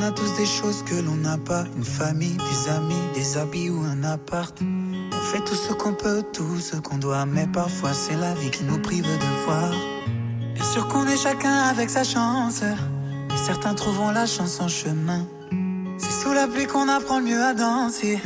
On 0.00 0.02
a 0.02 0.12
tous 0.12 0.34
des 0.34 0.46
choses 0.46 0.82
que 0.82 0.94
l'on 0.94 1.16
n'a 1.16 1.36
pas, 1.36 1.64
une 1.76 1.84
famille, 1.84 2.34
des 2.38 2.70
amis, 2.70 2.94
des 3.14 3.36
habits 3.36 3.68
ou 3.68 3.82
un 3.82 4.02
appart. 4.02 4.56
On 4.62 5.20
fait 5.20 5.44
tout 5.44 5.54
ce 5.54 5.74
qu'on 5.74 5.92
peut, 5.92 6.22
tout 6.32 6.58
ce 6.58 6.76
qu'on 6.76 6.96
doit, 6.96 7.26
mais 7.26 7.46
parfois 7.46 7.92
c'est 7.92 8.16
la 8.16 8.32
vie 8.32 8.50
qui 8.50 8.64
nous 8.64 8.78
prive 8.78 9.04
de 9.04 9.44
voir. 9.44 9.70
Bien 10.54 10.64
sûr 10.64 10.88
qu'on 10.88 11.06
est 11.06 11.18
chacun 11.18 11.52
avec 11.52 11.90
sa 11.90 12.02
chance, 12.02 12.62
mais 12.62 13.36
certains 13.36 13.74
trouveront 13.74 14.10
la 14.10 14.24
chance 14.24 14.58
en 14.60 14.68
chemin. 14.68 15.26
C'est 15.98 16.22
sous 16.22 16.32
la 16.32 16.46
pluie 16.46 16.66
qu'on 16.66 16.88
apprend 16.88 17.18
le 17.18 17.26
mieux 17.26 17.42
à 17.42 17.52
danser. 17.52 18.18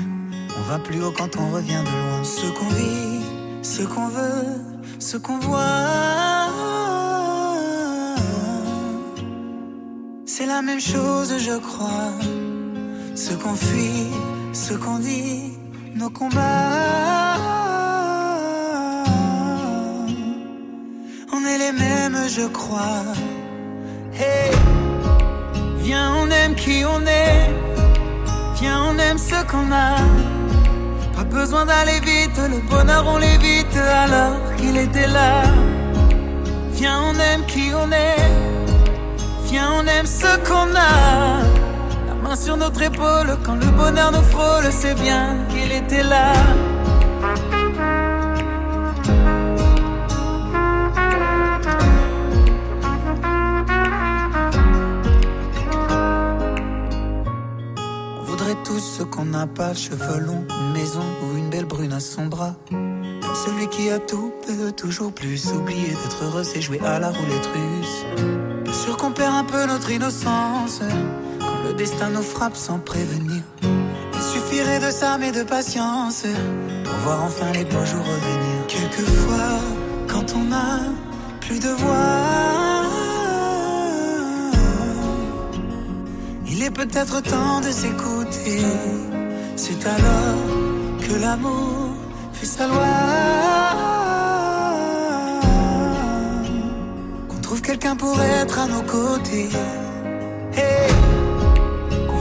On 0.56 0.62
va 0.70 0.78
plus 0.78 1.02
haut 1.02 1.12
quand 1.16 1.36
on 1.36 1.50
revient 1.50 1.82
de 1.84 1.90
loin. 1.90 2.22
Ce 2.22 2.46
qu'on 2.56 2.68
vit, 2.68 3.24
ce 3.62 3.82
qu'on 3.82 4.06
veut, 4.06 4.60
ce 5.00 5.16
qu'on 5.16 5.38
voit. 5.40 7.03
C'est 10.26 10.46
la 10.46 10.62
même 10.62 10.80
chose, 10.80 11.34
je 11.38 11.58
crois. 11.58 12.12
Ce 13.14 13.34
qu'on 13.34 13.54
fuit, 13.54 14.08
ce 14.54 14.72
qu'on 14.72 14.98
dit, 14.98 15.52
nos 15.94 16.08
combats. 16.08 17.36
On 21.30 21.46
est 21.46 21.58
les 21.58 21.72
mêmes, 21.72 22.18
je 22.26 22.46
crois. 22.46 23.04
Hey, 24.14 24.50
viens, 25.80 26.14
on 26.14 26.30
aime 26.30 26.54
qui 26.54 26.84
on 26.86 27.02
est. 27.06 27.50
Viens, 28.60 28.82
on 28.84 28.98
aime 28.98 29.18
ce 29.18 29.44
qu'on 29.44 29.70
a. 29.70 29.96
Pas 31.14 31.24
besoin 31.24 31.66
d'aller 31.66 32.00
vite, 32.00 32.38
le 32.38 32.66
bonheur 32.70 33.04
on 33.06 33.18
l'évite 33.18 33.76
alors 33.76 34.36
qu'il 34.56 34.78
était 34.78 35.06
là. 35.06 35.42
Viens, 36.72 37.02
on 37.10 37.14
aime 37.14 37.44
qui 37.46 37.72
on 37.74 37.92
est. 37.92 38.53
On 39.56 39.86
aime 39.86 40.06
ce 40.06 40.36
qu'on 40.48 40.74
a. 40.74 41.42
La 42.06 42.14
main 42.22 42.36
sur 42.36 42.56
notre 42.56 42.82
épaule, 42.82 43.36
quand 43.44 43.54
le 43.54 43.66
bonheur 43.66 44.10
nous 44.12 44.22
frôle, 44.22 44.64
c'est 44.70 44.94
bien 44.94 45.36
qu'il 45.48 45.70
était 45.70 46.02
là. 46.02 46.32
On 58.18 58.24
voudrait 58.24 58.56
tous 58.64 58.80
ce 58.80 59.02
qu'on 59.02 59.26
n'a 59.26 59.46
pas, 59.46 59.74
cheveux 59.74 60.18
longs, 60.18 60.46
une 60.48 60.72
maison 60.72 61.04
ou 61.22 61.36
une 61.36 61.50
belle 61.50 61.66
brune 61.66 61.92
à 61.92 62.00
son 62.00 62.26
bras. 62.26 62.54
Celui 62.70 63.68
qui 63.68 63.90
a 63.90 63.98
tout 63.98 64.32
peut 64.46 64.72
toujours 64.72 65.12
plus. 65.12 65.52
Oublier 65.52 65.88
d'être 65.88 66.24
heureux, 66.24 66.44
c'est 66.44 66.62
jouer 66.62 66.80
à 66.84 66.98
la 66.98 67.10
roulette 67.10 67.48
russe. 67.54 68.43
Sûr 68.84 68.98
qu'on 68.98 69.12
perd 69.12 69.34
un 69.34 69.44
peu 69.44 69.64
notre 69.64 69.90
innocence 69.90 70.80
quand 71.40 71.62
le 71.66 71.72
destin 71.72 72.10
nous 72.10 72.22
frappe 72.22 72.54
sans 72.54 72.78
prévenir. 72.78 73.42
Il 73.62 74.20
suffirait 74.20 74.78
de 74.78 75.18
mais 75.18 75.32
de 75.32 75.42
patience 75.42 76.24
pour 76.84 76.94
voir 76.96 77.24
enfin 77.24 77.50
les 77.54 77.64
beaux 77.64 77.86
jours 77.86 78.04
revenir. 78.04 78.66
Quelquefois, 78.68 79.58
quand 80.06 80.34
on 80.36 80.52
a 80.52 80.80
plus 81.40 81.58
de 81.60 81.70
voix, 81.70 82.84
il 86.46 86.62
est 86.62 86.70
peut-être 86.70 87.22
temps 87.22 87.60
de 87.62 87.70
s'écouter. 87.70 88.66
C'est 89.56 89.82
alors 89.86 91.08
que 91.08 91.14
l'amour 91.22 91.88
qui 92.38 92.44
s'éloigne. 92.44 92.74
Qu'on 92.76 93.53
quelqu'un 97.74 97.96
pour 97.96 98.16
être 98.22 98.56
à 98.60 98.66
nos 98.66 98.82
côtés. 98.82 99.48
Hey, 100.54 100.88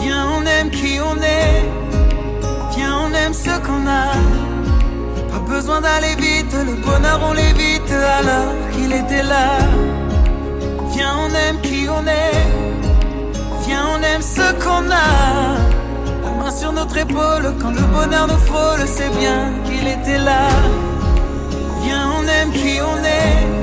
viens, 0.01 0.25
on 0.37 0.43
aime 0.45 0.71
qui 0.71 0.97
on 0.99 1.15
est. 1.21 1.63
Viens, 2.75 2.97
on 3.05 3.13
aime 3.13 3.33
ce 3.33 3.53
qu'on 3.65 3.85
a. 3.85 4.13
Pas 5.31 5.43
besoin 5.47 5.79
d'aller 5.81 6.15
vite, 6.17 6.55
le 6.69 6.73
bonheur 6.87 7.19
on 7.29 7.33
l'évite 7.33 7.91
alors 8.17 8.51
qu'il 8.73 8.91
était 8.93 9.21
là. 9.21 9.49
Viens, 10.93 11.15
on 11.23 11.29
aime 11.45 11.61
qui 11.61 11.87
on 11.87 12.03
est. 12.07 12.47
Viens, 13.67 13.85
on 13.95 14.01
aime 14.01 14.23
ce 14.23 14.47
qu'on 14.63 14.85
a. 14.89 15.09
La 16.23 16.31
main 16.39 16.51
sur 16.51 16.71
notre 16.71 16.97
épaule 16.97 17.53
quand 17.61 17.73
le 17.81 17.85
bonheur 17.97 18.25
nous 18.27 18.43
frôle, 18.49 18.87
c'est 18.87 19.13
bien 19.19 19.39
qu'il 19.65 19.87
était 19.87 20.17
là. 20.29 20.47
Viens, 21.83 22.09
on 22.17 22.23
aime 22.37 22.51
qui 22.53 22.79
on 22.81 22.97
est. 23.03 23.62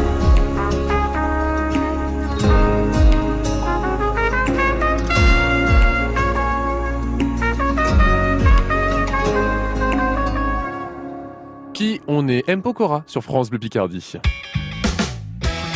On 12.07 12.27
est 12.27 12.43
M. 12.47 12.61
Pokora 12.61 13.03
sur 13.07 13.23
France 13.23 13.49
Bleu 13.49 13.59
Picardie. 13.59 14.13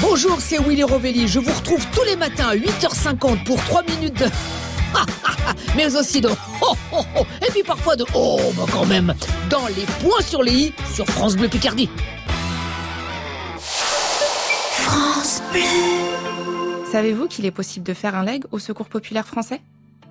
Bonjour, 0.01 0.39
c'est 0.39 0.59
Willy 0.59 0.83
Rovelli. 0.83 1.27
Je 1.27 1.39
vous 1.39 1.51
retrouve 1.51 1.85
tous 1.91 2.03
les 2.03 2.15
matins 2.15 2.49
à 2.49 2.55
8h50 2.55 3.43
pour 3.43 3.57
3 3.63 3.83
minutes 3.83 4.19
de. 4.19 4.25
Mais 5.75 5.95
aussi 5.95 6.21
de. 6.21 6.29
Oh, 6.61 6.75
oh, 6.93 7.01
oh. 7.17 7.23
Et 7.41 7.51
puis 7.51 7.63
parfois 7.63 7.95
de. 7.95 8.05
Oh, 8.13 8.39
bah 8.55 8.65
quand 8.71 8.85
même. 8.85 9.13
Dans 9.49 9.67
les 9.67 9.85
points 10.01 10.21
sur 10.21 10.43
les 10.43 10.53
i 10.53 10.73
sur 10.93 11.05
France 11.07 11.35
Bleu 11.35 11.47
Picardie. 11.47 11.89
France 13.57 15.41
Bleu. 15.51 15.61
Savez-vous 16.91 17.27
qu'il 17.27 17.45
est 17.45 17.51
possible 17.51 17.85
de 17.85 17.93
faire 17.93 18.15
un 18.15 18.23
leg 18.23 18.43
au 18.51 18.59
Secours 18.59 18.89
populaire 18.89 19.25
français? 19.25 19.61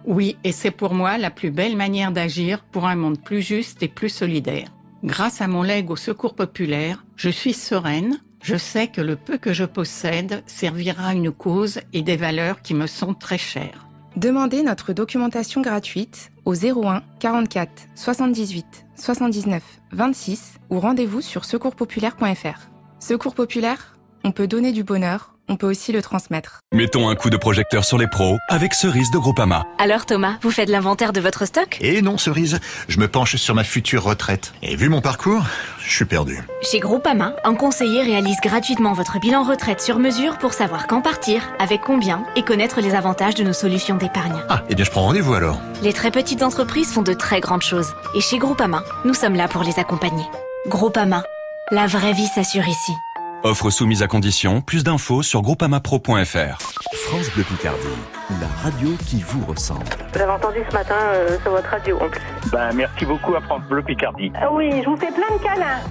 Oui, 0.04 0.36
et 0.44 0.52
c'est 0.52 0.72
pour 0.72 0.92
moi 0.92 1.18
la 1.18 1.30
plus 1.30 1.50
belle 1.50 1.76
manière 1.76 2.10
d'agir 2.10 2.64
pour 2.72 2.86
un 2.86 2.96
monde 2.96 3.22
plus 3.22 3.42
juste 3.42 3.82
et 3.82 3.88
plus 3.88 4.10
solidaire. 4.10 4.73
Grâce 5.04 5.42
à 5.42 5.48
mon 5.48 5.62
leg 5.62 5.90
au 5.90 5.96
Secours 5.96 6.34
populaire, 6.34 7.04
je 7.14 7.28
suis 7.28 7.52
sereine, 7.52 8.22
je 8.42 8.56
sais 8.56 8.88
que 8.88 9.02
le 9.02 9.16
peu 9.16 9.36
que 9.36 9.52
je 9.52 9.66
possède 9.66 10.42
servira 10.46 11.08
à 11.08 11.12
une 11.12 11.30
cause 11.30 11.80
et 11.92 12.00
des 12.00 12.16
valeurs 12.16 12.62
qui 12.62 12.72
me 12.72 12.86
sont 12.86 13.12
très 13.12 13.36
chères. 13.36 13.86
Demandez 14.16 14.62
notre 14.62 14.94
documentation 14.94 15.60
gratuite 15.60 16.32
au 16.46 16.54
01 16.54 17.02
44 17.20 17.70
78 17.94 18.86
79 18.96 19.62
26 19.92 20.54
ou 20.70 20.80
rendez-vous 20.80 21.20
sur 21.20 21.44
secourspopulaire.fr. 21.44 22.70
Secours 22.98 23.34
populaire, 23.34 23.98
on 24.24 24.32
peut 24.32 24.46
donner 24.46 24.72
du 24.72 24.84
bonheur, 24.84 25.33
on 25.48 25.56
peut 25.56 25.68
aussi 25.68 25.92
le 25.92 26.02
transmettre. 26.02 26.60
Mettons 26.72 27.08
un 27.08 27.14
coup 27.14 27.30
de 27.30 27.36
projecteur 27.36 27.84
sur 27.84 27.98
les 27.98 28.06
pros 28.06 28.38
avec 28.48 28.74
Cerise 28.74 29.10
de 29.10 29.18
Groupama. 29.18 29.66
Alors 29.78 30.06
Thomas, 30.06 30.36
vous 30.42 30.50
faites 30.50 30.68
l'inventaire 30.68 31.12
de 31.12 31.20
votre 31.20 31.46
stock? 31.46 31.78
Et 31.80 32.02
non, 32.02 32.18
Cerise, 32.18 32.60
je 32.88 32.98
me 32.98 33.08
penche 33.08 33.36
sur 33.36 33.54
ma 33.54 33.64
future 33.64 34.02
retraite. 34.02 34.52
Et 34.62 34.76
vu 34.76 34.88
mon 34.88 35.00
parcours, 35.00 35.42
je 35.84 35.94
suis 35.94 36.04
perdu. 36.04 36.42
Chez 36.62 36.80
Groupama, 36.80 37.34
un 37.44 37.54
conseiller 37.54 38.02
réalise 38.02 38.40
gratuitement 38.42 38.92
votre 38.92 39.20
bilan 39.20 39.42
retraite 39.42 39.80
sur 39.80 39.98
mesure 39.98 40.38
pour 40.38 40.52
savoir 40.52 40.86
quand 40.86 41.02
partir, 41.02 41.42
avec 41.58 41.82
combien 41.82 42.24
et 42.36 42.42
connaître 42.42 42.80
les 42.80 42.94
avantages 42.94 43.34
de 43.34 43.44
nos 43.44 43.52
solutions 43.52 43.96
d'épargne. 43.96 44.42
Ah, 44.48 44.62
eh 44.68 44.74
bien 44.74 44.84
je 44.84 44.90
prends 44.90 45.02
rendez-vous 45.02 45.34
alors. 45.34 45.60
Les 45.82 45.92
très 45.92 46.10
petites 46.10 46.42
entreprises 46.42 46.92
font 46.92 47.02
de 47.02 47.12
très 47.12 47.40
grandes 47.40 47.62
choses. 47.62 47.94
Et 48.14 48.20
chez 48.20 48.38
Groupama, 48.38 48.82
nous 49.04 49.14
sommes 49.14 49.34
là 49.34 49.48
pour 49.48 49.62
les 49.62 49.78
accompagner. 49.78 50.24
Groupama, 50.66 51.24
la 51.70 51.86
vraie 51.86 52.12
vie 52.12 52.26
s'assure 52.26 52.66
ici. 52.66 52.92
Offre 53.46 53.68
soumise 53.68 54.02
à 54.02 54.06
condition. 54.08 54.62
Plus 54.62 54.84
d'infos 54.84 55.22
sur 55.22 55.42
groupamapro.fr. 55.42 56.58
France 56.94 57.30
Bleu 57.34 57.44
Picardie, 57.44 57.86
la 58.40 58.46
radio 58.62 58.88
qui 59.06 59.20
vous 59.20 59.44
ressemble. 59.44 59.84
Vous 60.14 60.18
l'avez 60.18 60.32
entendu 60.32 60.60
ce 60.66 60.72
matin 60.72 60.94
euh, 61.12 61.38
sur 61.42 61.50
votre 61.50 61.68
radio 61.68 61.98
en 62.00 62.08
plus. 62.08 62.22
Ben, 62.50 62.72
merci 62.72 63.04
beaucoup 63.04 63.34
à 63.34 63.42
France 63.42 63.60
Bleu 63.68 63.82
Picardie. 63.82 64.32
Ah 64.34 64.50
oui, 64.50 64.70
je 64.82 64.88
vous 64.88 64.96
fais 64.96 65.12
plein 65.12 65.36
de 65.36 65.42
câlins. 65.42 65.82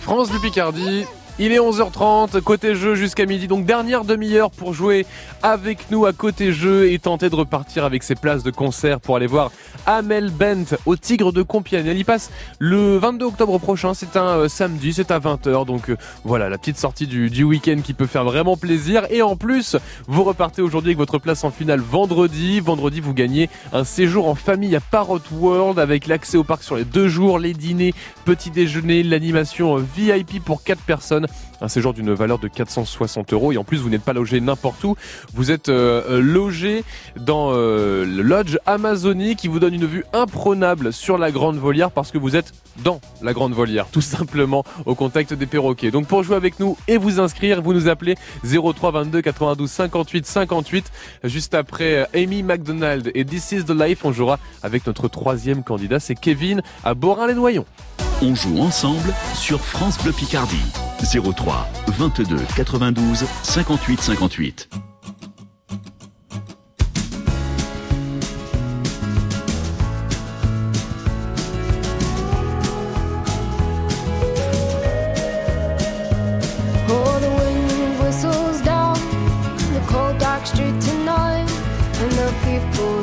France 0.00 0.28
Bleu 0.28 0.40
Picardie. 0.40 1.06
Il 1.40 1.50
est 1.50 1.58
11h30, 1.58 2.40
côté 2.42 2.76
jeu 2.76 2.94
jusqu'à 2.94 3.26
midi, 3.26 3.48
donc 3.48 3.66
dernière 3.66 4.04
demi-heure 4.04 4.52
pour 4.52 4.72
jouer 4.72 5.04
avec 5.42 5.90
nous 5.90 6.06
à 6.06 6.12
côté 6.12 6.52
jeu 6.52 6.92
et 6.92 7.00
tenter 7.00 7.28
de 7.28 7.34
repartir 7.34 7.84
avec 7.84 8.04
ses 8.04 8.14
places 8.14 8.44
de 8.44 8.52
concert 8.52 9.00
pour 9.00 9.16
aller 9.16 9.26
voir 9.26 9.50
Amel 9.84 10.30
Bent 10.30 10.76
au 10.86 10.94
Tigre 10.94 11.32
de 11.32 11.42
Compiègne. 11.42 11.86
Elle 11.88 11.98
y 11.98 12.04
passe 12.04 12.30
le 12.60 12.98
22 12.98 13.26
octobre 13.26 13.58
prochain, 13.58 13.94
c'est 13.94 14.16
un 14.16 14.26
euh, 14.26 14.48
samedi, 14.48 14.92
c'est 14.92 15.10
à 15.10 15.18
20h, 15.18 15.66
donc 15.66 15.90
euh, 15.90 15.96
voilà 16.22 16.48
la 16.48 16.56
petite 16.56 16.78
sortie 16.78 17.08
du, 17.08 17.42
week-end 17.42 17.78
qui 17.82 17.94
peut 17.94 18.06
faire 18.06 18.22
vraiment 18.22 18.56
plaisir. 18.56 19.04
Et 19.10 19.20
en 19.20 19.34
plus, 19.34 19.76
vous 20.06 20.22
repartez 20.22 20.62
aujourd'hui 20.62 20.90
avec 20.90 20.98
votre 20.98 21.18
place 21.18 21.42
en 21.42 21.50
finale 21.50 21.80
vendredi. 21.80 22.60
Vendredi, 22.60 23.00
vous 23.00 23.12
gagnez 23.12 23.50
un 23.72 23.82
séjour 23.82 24.28
en 24.28 24.36
famille 24.36 24.76
à 24.76 24.80
Parrot 24.80 25.18
World 25.32 25.80
avec 25.80 26.06
l'accès 26.06 26.36
au 26.36 26.44
parc 26.44 26.62
sur 26.62 26.76
les 26.76 26.84
deux 26.84 27.08
jours, 27.08 27.40
les 27.40 27.54
dîners, 27.54 27.92
petit 28.24 28.52
déjeuner, 28.52 29.02
l'animation 29.02 29.78
euh, 29.78 29.84
VIP 29.96 30.40
pour 30.40 30.62
quatre 30.62 30.82
personnes 30.82 31.23
un 31.60 31.68
séjour 31.68 31.94
d'une 31.94 32.12
valeur 32.12 32.38
de 32.38 32.48
460 32.48 33.32
euros. 33.32 33.52
Et 33.52 33.56
en 33.56 33.64
plus 33.64 33.78
vous 33.78 33.88
n'êtes 33.88 34.02
pas 34.02 34.12
logé 34.12 34.40
n'importe 34.40 34.82
où, 34.84 34.96
vous 35.34 35.50
êtes 35.50 35.68
euh, 35.68 36.20
logé 36.20 36.84
dans 37.18 37.50
euh, 37.52 38.04
le 38.04 38.22
lodge 38.22 38.58
Amazonie 38.66 39.36
qui 39.36 39.48
vous 39.48 39.60
donne 39.60 39.74
une 39.74 39.86
vue 39.86 40.04
imprenable 40.12 40.92
sur 40.92 41.18
la 41.18 41.30
grande 41.30 41.56
volière 41.56 41.90
parce 41.90 42.10
que 42.10 42.18
vous 42.18 42.36
êtes 42.36 42.52
dans 42.82 43.00
la 43.22 43.32
grande 43.32 43.52
volière 43.52 43.86
tout 43.90 44.00
simplement 44.00 44.64
au 44.86 44.94
contact 44.94 45.32
des 45.34 45.46
perroquets. 45.46 45.90
Donc 45.90 46.06
pour 46.06 46.22
jouer 46.22 46.36
avec 46.36 46.60
nous 46.60 46.76
et 46.88 46.96
vous 46.96 47.20
inscrire, 47.20 47.62
vous 47.62 47.72
nous 47.72 47.88
appelez 47.88 48.16
03 48.44 48.90
22 48.90 49.22
92 49.22 49.70
58 49.70 50.26
58 50.26 50.92
juste 51.24 51.54
après 51.54 51.94
euh, 51.94 52.04
Amy 52.14 52.42
McDonald 52.42 53.10
et 53.14 53.24
This 53.24 53.52
is 53.52 53.64
the 53.64 53.70
Life, 53.70 54.04
on 54.04 54.12
jouera 54.12 54.38
avec 54.62 54.86
notre 54.86 55.08
troisième 55.08 55.62
candidat, 55.62 56.00
c'est 56.00 56.14
Kevin 56.14 56.62
à 56.84 56.94
Borin-les-Noyons. 56.94 57.64
On 58.22 58.34
joue 58.34 58.58
ensemble 58.60 59.12
sur 59.34 59.60
France 59.60 59.98
Bleu 60.02 60.12
Picardie. 60.12 60.56
03 61.02 61.68
22 61.86 62.36
92 62.56 63.24
58 63.44 64.00
58. 64.00 64.68
Oh, 76.88 77.18
the 77.20 77.30
wind 77.30 78.00
whistles 78.00 78.60
down 78.62 78.94
the 79.74 79.80
cold 79.86 80.18
dark 80.18 80.46
street 80.46 80.80
tonight, 80.80 81.50
and 82.00 82.12
the 82.12 82.32
people 82.44 82.94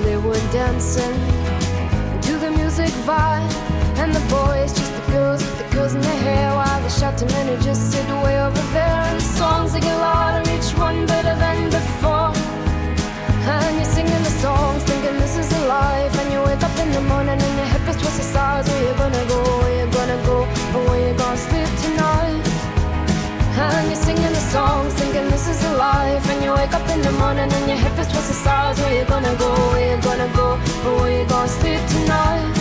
girls 5.32 5.44
with 5.44 5.58
the 5.60 5.76
girls 5.76 5.94
in 5.96 6.02
their 6.02 6.20
hair, 6.28 6.54
while 6.56 6.82
the 6.82 6.90
shouting 6.90 7.28
men 7.30 7.48
just 7.62 7.92
sit 7.92 8.06
way 8.24 8.36
over 8.42 8.64
there. 8.76 8.98
And 9.08 9.18
the 9.20 9.24
songs 9.40 9.72
they 9.74 9.80
get 9.80 9.96
louder, 9.96 10.44
each 10.52 10.72
one 10.78 11.06
better 11.06 11.36
than 11.44 11.70
before. 11.70 12.32
And 13.54 13.76
you're 13.78 13.92
singing 13.96 14.24
the 14.28 14.36
songs, 14.44 14.84
thinking 14.84 15.18
this 15.24 15.38
is 15.38 15.50
a 15.60 15.62
life. 15.68 16.14
And 16.20 16.28
you 16.34 16.40
wake 16.44 16.64
up 16.64 16.76
in 16.84 16.92
the 16.92 17.02
morning 17.12 17.40
and 17.48 17.56
your 17.60 17.70
head 17.72 17.82
twice 17.86 18.18
the 18.18 18.28
size. 18.36 18.68
Where 18.68 18.84
you 18.88 18.94
gonna 19.04 19.26
go? 19.34 19.40
Where 19.62 19.76
you 19.80 19.88
gonna 19.92 20.20
go? 20.26 20.38
Or 20.76 20.82
where 20.90 21.02
you 21.08 21.14
gonna 21.18 21.48
sleep 21.48 21.72
tonight? 21.86 22.44
And 23.64 23.88
you're 23.88 24.04
singing 24.08 24.34
the 24.40 24.46
songs, 24.56 24.94
thinking 25.00 25.28
this 25.30 25.48
is 25.48 25.64
a 25.64 25.74
life. 25.78 26.24
And 26.32 26.44
you 26.44 26.52
wake 26.60 26.74
up 26.74 26.88
in 26.90 27.02
the 27.08 27.14
morning 27.24 27.50
and 27.58 27.66
your 27.72 27.80
head 27.84 27.96
twice 27.96 28.28
the 28.28 28.38
size. 28.48 28.78
Where 28.82 28.96
you 29.00 29.06
gonna 29.06 29.36
go? 29.36 29.50
Where 29.72 29.96
you 29.96 30.02
gonna 30.02 30.30
go? 30.36 30.48
Or 30.86 30.94
where 31.00 31.14
you 31.20 31.26
gonna 31.30 31.48
sleep 31.60 31.82
tonight? 31.96 32.61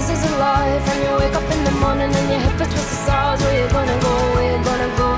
life. 0.37 0.83
And 0.91 0.99
you 1.03 1.11
wake 1.19 1.35
up 1.35 1.47
in 1.51 1.63
the 1.63 1.71
morning 1.83 2.11
and 2.13 2.27
your 2.31 2.41
feels 2.57 2.69
towards 2.73 2.89
the 2.89 2.99
stars. 3.05 3.41
Where 3.41 3.63
you 3.63 3.67
gonna 3.71 3.97
go? 4.01 4.13
Where 4.35 4.47
you 4.51 4.63
gonna 4.63 4.91
go? 4.97 5.09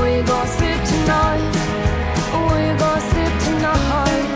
Where 0.00 0.16
you 0.16 0.22
gonna 0.22 0.56
sleep 0.56 0.80
tonight? 0.92 1.42
Where 2.48 2.62
you 2.66 2.78
gonna 2.78 3.00
sleep 3.10 3.32
tonight? 3.46 4.35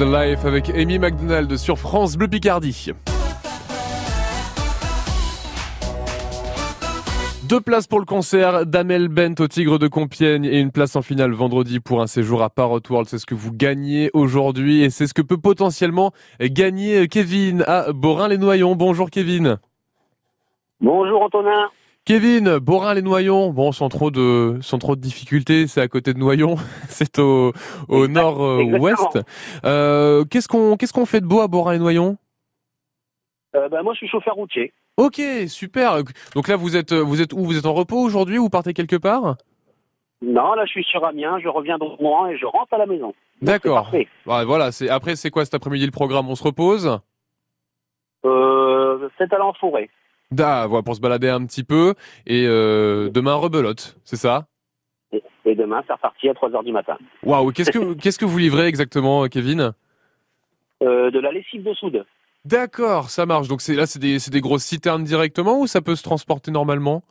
the 0.00 0.04
life 0.04 0.46
avec 0.46 0.70
Amy 0.70 0.98
McDonald 0.98 1.54
sur 1.58 1.78
France 1.78 2.16
Bleu 2.16 2.26
Picardie. 2.26 2.92
Deux 7.46 7.60
places 7.60 7.86
pour 7.86 7.98
le 7.98 8.06
concert 8.06 8.64
d'Amel 8.64 9.08
Bent 9.08 9.34
au 9.40 9.46
Tigre 9.46 9.78
de 9.78 9.88
Compiègne 9.88 10.46
et 10.46 10.58
une 10.58 10.70
place 10.70 10.96
en 10.96 11.02
finale 11.02 11.32
vendredi 11.32 11.80
pour 11.80 12.00
un 12.00 12.06
séjour 12.06 12.42
à 12.42 12.48
Parrot 12.48 12.80
World. 12.88 13.08
C'est 13.08 13.18
ce 13.18 13.26
que 13.26 13.34
vous 13.34 13.52
gagnez 13.52 14.10
aujourd'hui 14.14 14.82
et 14.82 14.88
c'est 14.88 15.06
ce 15.06 15.12
que 15.12 15.22
peut 15.22 15.36
potentiellement 15.36 16.12
gagner 16.40 17.06
Kevin 17.06 17.62
à 17.66 17.92
Borin-les-Noyons. 17.92 18.76
Bonjour 18.76 19.10
Kevin. 19.10 19.58
Bonjour 20.80 21.22
Antonin. 21.22 21.68
Kevin, 22.10 22.58
Borin-les-Noyons, 22.58 23.50
bon, 23.52 23.70
sans 23.70 23.88
trop 23.88 24.10
de, 24.10 24.58
sans 24.62 24.78
trop 24.78 24.96
de 24.96 25.00
difficultés, 25.00 25.68
c'est 25.68 25.80
à 25.80 25.86
côté 25.86 26.12
de 26.12 26.18
Noyon, 26.18 26.56
c'est 26.88 27.20
au, 27.20 27.52
au 27.86 28.08
nord-ouest. 28.08 29.20
Euh, 29.64 30.24
qu'est-ce 30.24 30.48
qu'on, 30.48 30.76
qu'est-ce 30.76 30.92
qu'on 30.92 31.06
fait 31.06 31.20
de 31.20 31.26
beau 31.26 31.40
à 31.40 31.46
Borin-les-Noyons 31.46 32.16
Euh, 33.54 33.68
bah, 33.68 33.84
moi, 33.84 33.92
je 33.92 33.98
suis 33.98 34.08
chauffeur 34.08 34.34
routier. 34.34 34.72
Ok, 34.96 35.20
super. 35.46 35.98
Donc 36.34 36.48
là, 36.48 36.56
vous 36.56 36.76
êtes, 36.76 36.92
vous 36.92 37.22
êtes 37.22 37.32
où? 37.32 37.44
Vous 37.44 37.56
êtes 37.56 37.66
en 37.66 37.74
repos 37.74 38.00
aujourd'hui 38.00 38.38
ou 38.38 38.42
vous 38.42 38.50
partez 38.50 38.72
quelque 38.72 38.96
part? 38.96 39.36
Non, 40.20 40.54
là, 40.54 40.64
je 40.64 40.70
suis 40.70 40.84
sur 40.90 41.04
Amiens, 41.04 41.38
je 41.38 41.46
reviens 41.46 41.78
de 41.78 41.84
Rouen 41.84 42.26
et 42.26 42.36
je 42.36 42.44
rentre 42.44 42.74
à 42.74 42.78
la 42.78 42.86
maison. 42.86 43.14
D'accord. 43.40 43.88
Ouais, 43.94 44.44
voilà. 44.44 44.72
C'est 44.72 44.88
après, 44.88 45.14
c'est 45.14 45.30
quoi 45.30 45.44
cet 45.44 45.54
après-midi 45.54 45.86
le 45.86 45.92
programme? 45.92 46.28
On 46.28 46.34
se 46.34 46.42
repose? 46.42 46.98
Euh, 48.24 49.08
c'est 49.16 49.32
allé 49.32 49.42
en 49.44 49.52
forêt. 49.52 49.88
Da, 50.30 50.66
voilà, 50.66 50.82
pour 50.82 50.94
se 50.94 51.00
balader 51.00 51.28
un 51.28 51.44
petit 51.44 51.64
peu 51.64 51.94
et 52.26 52.46
euh, 52.46 53.10
demain 53.10 53.34
rebelote, 53.34 53.98
c'est 54.04 54.16
ça? 54.16 54.46
Et, 55.12 55.22
et 55.44 55.56
demain, 55.56 55.82
c'est 55.86 55.92
reparti 55.92 56.28
à 56.28 56.32
3h 56.32 56.64
du 56.64 56.72
matin. 56.72 56.96
Waouh. 57.24 57.50
Qu'est-ce 57.50 57.72
que, 57.72 57.94
qu'est-ce 57.94 58.18
que 58.18 58.24
vous 58.24 58.38
livrez 58.38 58.66
exactement, 58.66 59.26
Kevin? 59.26 59.72
Euh, 60.82 61.10
de 61.10 61.18
la 61.18 61.32
lessive 61.32 61.64
de 61.64 61.74
soude. 61.74 62.04
D'accord, 62.44 63.10
ça 63.10 63.26
marche. 63.26 63.48
Donc 63.48 63.60
c'est 63.60 63.74
là, 63.74 63.86
c'est 63.86 63.98
des, 63.98 64.20
c'est 64.20 64.30
des 64.30 64.40
grosses 64.40 64.62
citernes 64.62 65.02
directement 65.02 65.58
ou 65.58 65.66
ça 65.66 65.82
peut 65.82 65.96
se 65.96 66.02
transporter 66.04 66.52
normalement? 66.52 67.02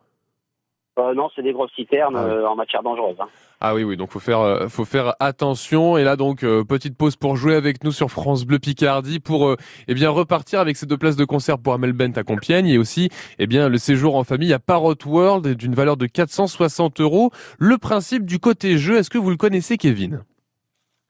Euh, 0.99 1.13
non, 1.13 1.29
c'est 1.35 1.41
des 1.41 1.53
grosses 1.53 1.71
citernes 1.75 2.15
Ah 2.15 2.23
euh, 2.25 2.45
en 2.47 2.55
matière 2.55 2.83
dangereuse. 2.83 3.15
hein. 3.19 3.27
Ah 3.61 3.73
oui, 3.75 3.83
oui, 3.83 3.97
donc 3.97 4.11
faut 4.11 4.19
faire, 4.19 4.39
euh, 4.41 4.67
faut 4.67 4.85
faire 4.85 5.13
attention. 5.19 5.97
Et 5.97 6.03
là, 6.03 6.15
donc, 6.15 6.41
petite 6.41 6.95
pause 6.97 7.15
pour 7.15 7.35
jouer 7.35 7.55
avec 7.55 7.83
nous 7.83 7.91
sur 7.91 8.09
France 8.09 8.45
Bleu 8.45 8.59
Picardie 8.59 9.19
pour, 9.19 9.55
eh 9.87 9.93
bien, 9.93 10.09
repartir 10.09 10.59
avec 10.59 10.77
ces 10.77 10.85
deux 10.85 10.97
places 10.97 11.15
de 11.17 11.25
concert 11.25 11.57
pour 11.57 11.73
Amel 11.73 11.93
Bent 11.93 12.13
à 12.15 12.23
Compiègne 12.23 12.67
et 12.67 12.77
aussi, 12.77 13.09
eh 13.37 13.47
bien, 13.47 13.67
le 13.69 13.77
séjour 13.77 14.15
en 14.15 14.23
famille 14.23 14.53
à 14.53 14.59
Parrot 14.59 14.95
World 15.05 15.55
d'une 15.55 15.73
valeur 15.75 15.97
de 15.97 16.05
460 16.05 17.01
euros. 17.01 17.31
Le 17.57 17.77
principe 17.77 18.25
du 18.25 18.39
côté 18.39 18.77
jeu, 18.77 18.97
est-ce 18.97 19.09
que 19.09 19.17
vous 19.17 19.29
le 19.29 19.37
connaissez, 19.37 19.77
Kevin? 19.77 20.23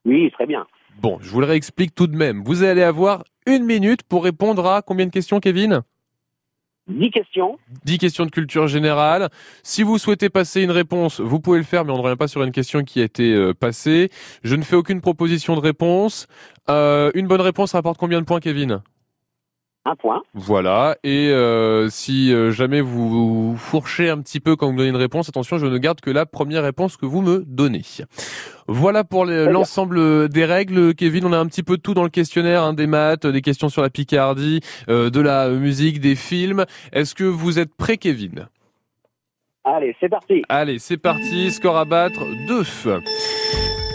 Oui, 0.06 0.32
très 0.32 0.46
bien. 0.46 0.66
Bon, 1.02 1.18
je 1.22 1.30
vous 1.30 1.40
le 1.40 1.46
réexplique 1.46 1.94
tout 1.96 2.08
de 2.08 2.16
même. 2.16 2.42
Vous 2.44 2.64
allez 2.64 2.84
avoir 2.84 3.24
une 3.46 3.64
minute 3.66 4.04
pour 4.04 4.24
répondre 4.24 4.66
à 4.66 4.82
combien 4.82 5.06
de 5.06 5.12
questions, 5.12 5.40
Kevin? 5.40 5.82
10 6.90 7.12
questions. 7.12 7.58
10 7.86 7.98
questions 7.98 8.26
de 8.26 8.32
culture 8.32 8.68
générale. 8.68 9.30
Si 9.64 9.84
vous 9.84 9.98
souhaitez 9.98 10.30
passer 10.30 10.62
une 10.62 10.72
réponse, 10.72 11.20
vous 11.20 11.40
pouvez 11.40 11.60
le 11.60 11.64
faire, 11.64 11.86
mais 11.86 11.92
on 11.92 11.98
ne 11.98 12.02
revient 12.02 12.18
pas 12.18 12.28
sur 12.28 12.44
une 12.44 12.52
question 12.52 12.84
qui 12.84 13.02
a 13.02 13.04
été 13.04 13.34
euh, 13.34 13.54
passée. 13.54 14.10
Je 14.44 14.56
ne 14.56 14.64
fais 14.64 14.76
aucune 14.76 15.02
proposition 15.02 15.56
de 15.56 15.62
réponse. 15.62 16.28
Euh, 16.70 17.12
une 17.14 17.28
bonne 17.28 17.42
réponse 17.42 17.74
rapporte 17.74 17.98
combien 17.98 18.20
de 18.20 18.26
points, 18.26 18.40
Kevin? 18.40 18.82
Un 19.86 19.96
point. 19.96 20.22
Voilà. 20.34 20.98
Et 21.04 21.30
euh, 21.30 21.90
si 21.90 22.34
euh, 22.34 22.52
jamais 22.52 22.82
vous 22.82 23.56
fourchez 23.58 24.10
un 24.10 24.20
petit 24.22 24.40
peu 24.40 24.56
quand 24.56 24.68
vous 24.68 24.74
me 24.74 24.78
donnez 24.78 24.90
une 24.90 24.96
réponse, 24.98 25.30
attention, 25.30 25.58
je 25.58 25.66
ne 25.66 25.78
garde 25.78 26.02
que 26.02 26.10
la 26.10 26.26
première 26.26 26.64
réponse 26.64 26.98
que 26.98 27.06
vous 27.06 27.22
me 27.22 27.44
donnez. 27.48 27.82
Voilà 28.68 29.04
pour 29.04 29.26
l'ensemble 29.26 30.30
des 30.30 30.46
règles, 30.46 30.94
Kevin. 30.94 31.26
On 31.26 31.34
a 31.34 31.40
un 31.40 31.46
petit 31.46 31.64
peu 31.64 31.78
de 31.78 31.82
tout 31.82 31.94
dans 31.94 32.04
le 32.04 32.10
questionnaire, 32.10 32.64
hein, 32.64 32.74
des 32.74 32.88
maths, 32.88 33.26
des 33.26 33.42
questions 33.42 33.70
sur 33.70 33.82
la 33.82 33.90
Picardie, 33.90 34.60
euh, 34.90 35.10
de 35.10 35.22
la 35.22 35.50
musique, 35.50 36.02
des 36.02 36.16
films. 36.16 36.66
Est-ce 36.92 37.16
que 37.16 37.24
vous 37.24 37.58
êtes 37.58 37.74
prêt, 37.74 37.98
Kevin? 37.98 38.48
Allez, 39.64 39.96
c'est 40.00 40.10
parti. 40.10 40.44
Allez, 40.50 40.80
c'est 40.80 40.98
parti. 40.98 41.52
Score 41.52 41.78
à 41.78 41.86
battre 41.86 42.26
2. 42.48 42.64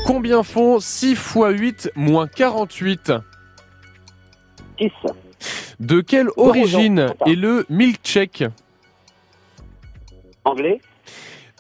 Combien 0.07 0.43
font 0.43 0.81
6 0.81 1.13
x 1.13 1.37
8 1.37 1.91
moins 1.95 2.27
48 2.27 3.13
6. 4.79 4.91
De 5.81 6.01
quelle 6.01 6.29
origine 6.37 7.13
est 7.27 7.35
le 7.35 7.67
milkshake 7.69 8.45
Anglais. 10.45 10.81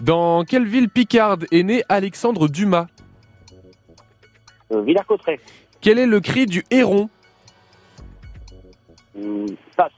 Dans 0.00 0.44
quelle 0.44 0.66
ville 0.66 0.88
picarde 0.88 1.46
est 1.52 1.62
né 1.62 1.82
Alexandre 1.88 2.48
Dumas 2.48 2.86
Euh, 4.72 4.82
Villers-Cotterêts. 4.82 5.40
Quel 5.80 5.98
est 5.98 6.06
le 6.06 6.20
cri 6.20 6.46
du 6.46 6.64
héron 6.70 7.08
Hmm, 9.16 9.46
passe. 9.76 9.92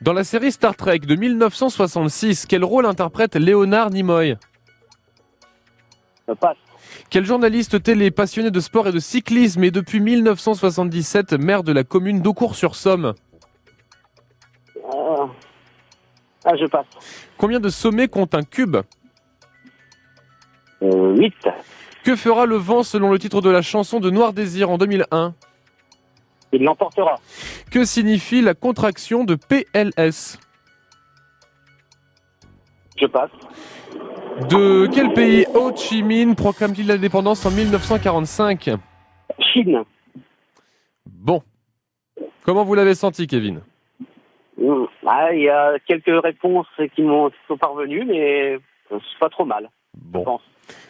Dans 0.00 0.12
la 0.12 0.24
série 0.24 0.50
Star 0.50 0.74
Trek 0.74 0.98
de 1.00 1.14
1966, 1.14 2.46
quel 2.46 2.64
rôle 2.64 2.86
interprète 2.86 3.36
Léonard 3.36 3.90
Nimoy 3.90 4.36
Euh, 6.28 6.34
passe. 6.34 6.56
Quel 7.10 7.24
journaliste 7.24 7.82
télé 7.82 8.10
passionné 8.10 8.50
de 8.50 8.60
sport 8.60 8.88
et 8.88 8.92
de 8.92 8.98
cyclisme 9.00 9.64
est 9.64 9.70
depuis 9.70 10.00
1977 10.00 11.32
maire 11.34 11.62
de 11.62 11.72
la 11.72 11.84
commune 11.84 12.20
d'Aucourt-sur-Somme 12.22 13.14
Euh, 14.76 15.26
Ah, 16.44 16.56
je 16.56 16.66
passe. 16.66 16.86
Combien 17.36 17.60
de 17.60 17.68
sommets 17.68 18.08
compte 18.08 18.34
un 18.34 18.42
cube 18.42 18.76
Euh, 20.82 21.16
8. 21.16 21.34
Que 22.04 22.14
fera 22.16 22.46
le 22.46 22.56
vent 22.56 22.82
selon 22.82 23.10
le 23.10 23.18
titre 23.18 23.40
de 23.40 23.50
la 23.50 23.60
chanson 23.62 24.00
de 24.00 24.10
Noir 24.10 24.32
Désir 24.32 24.70
en 24.70 24.78
2001 24.78 25.34
Il 26.52 26.62
l'emportera. 26.62 27.16
Que 27.70 27.84
signifie 27.84 28.40
la 28.40 28.54
contraction 28.54 29.24
de 29.24 29.34
PLS 29.34 30.38
Je 33.00 33.06
passe. 33.06 33.30
De 34.50 34.86
quel 34.92 35.12
pays 35.14 35.46
Ho 35.54 35.72
Chi 35.74 36.02
Minh 36.02 36.34
proclame-t-il 36.34 36.86
l'indépendance 36.86 37.44
en 37.46 37.50
1945 37.50 38.70
Chine. 39.40 39.82
Bon. 41.06 41.42
Comment 42.44 42.64
vous 42.64 42.74
l'avez 42.74 42.94
senti, 42.94 43.26
Kevin? 43.26 43.60
Hmm, 44.56 44.84
ah, 45.06 45.32
il 45.32 45.42
y 45.42 45.48
a 45.48 45.78
quelques 45.86 46.22
réponses 46.22 46.66
qui 46.94 47.02
m'ont 47.02 47.30
sont 47.46 47.56
parvenues, 47.56 48.04
mais 48.04 48.58
c'est 48.90 49.18
pas 49.20 49.28
trop 49.28 49.44
mal. 49.44 49.70
Bon. 49.94 50.40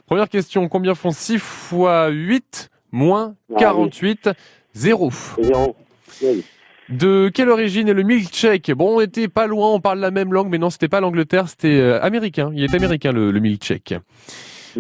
Première 0.06 0.28
question, 0.28 0.68
combien 0.68 0.94
font 0.94 1.10
6 1.10 1.38
fois 1.38 2.08
8 2.08 2.70
moins 2.92 3.34
Ah, 3.54 3.58
48 3.58 4.30
0 4.72 5.10
Zéro. 5.40 5.76
Oui. 6.22 6.44
De 6.88 7.30
quelle 7.32 7.50
origine 7.50 7.88
est 7.88 7.94
le 7.94 8.02
milkshake? 8.02 8.72
Bon, 8.72 8.96
on 8.96 9.00
était 9.00 9.28
pas 9.28 9.46
loin, 9.46 9.72
on 9.72 9.80
parle 9.80 9.98
la 9.98 10.10
même 10.10 10.32
langue, 10.32 10.48
mais 10.48 10.58
non, 10.58 10.70
c'était 10.70 10.88
pas 10.88 11.00
l'Angleterre, 11.00 11.48
c'était 11.48 11.76
euh, 11.76 12.02
américain. 12.02 12.50
Il 12.54 12.64
est 12.64 12.74
américain 12.74 13.12
le, 13.12 13.30
le 13.30 13.40
milkshake. 13.40 13.94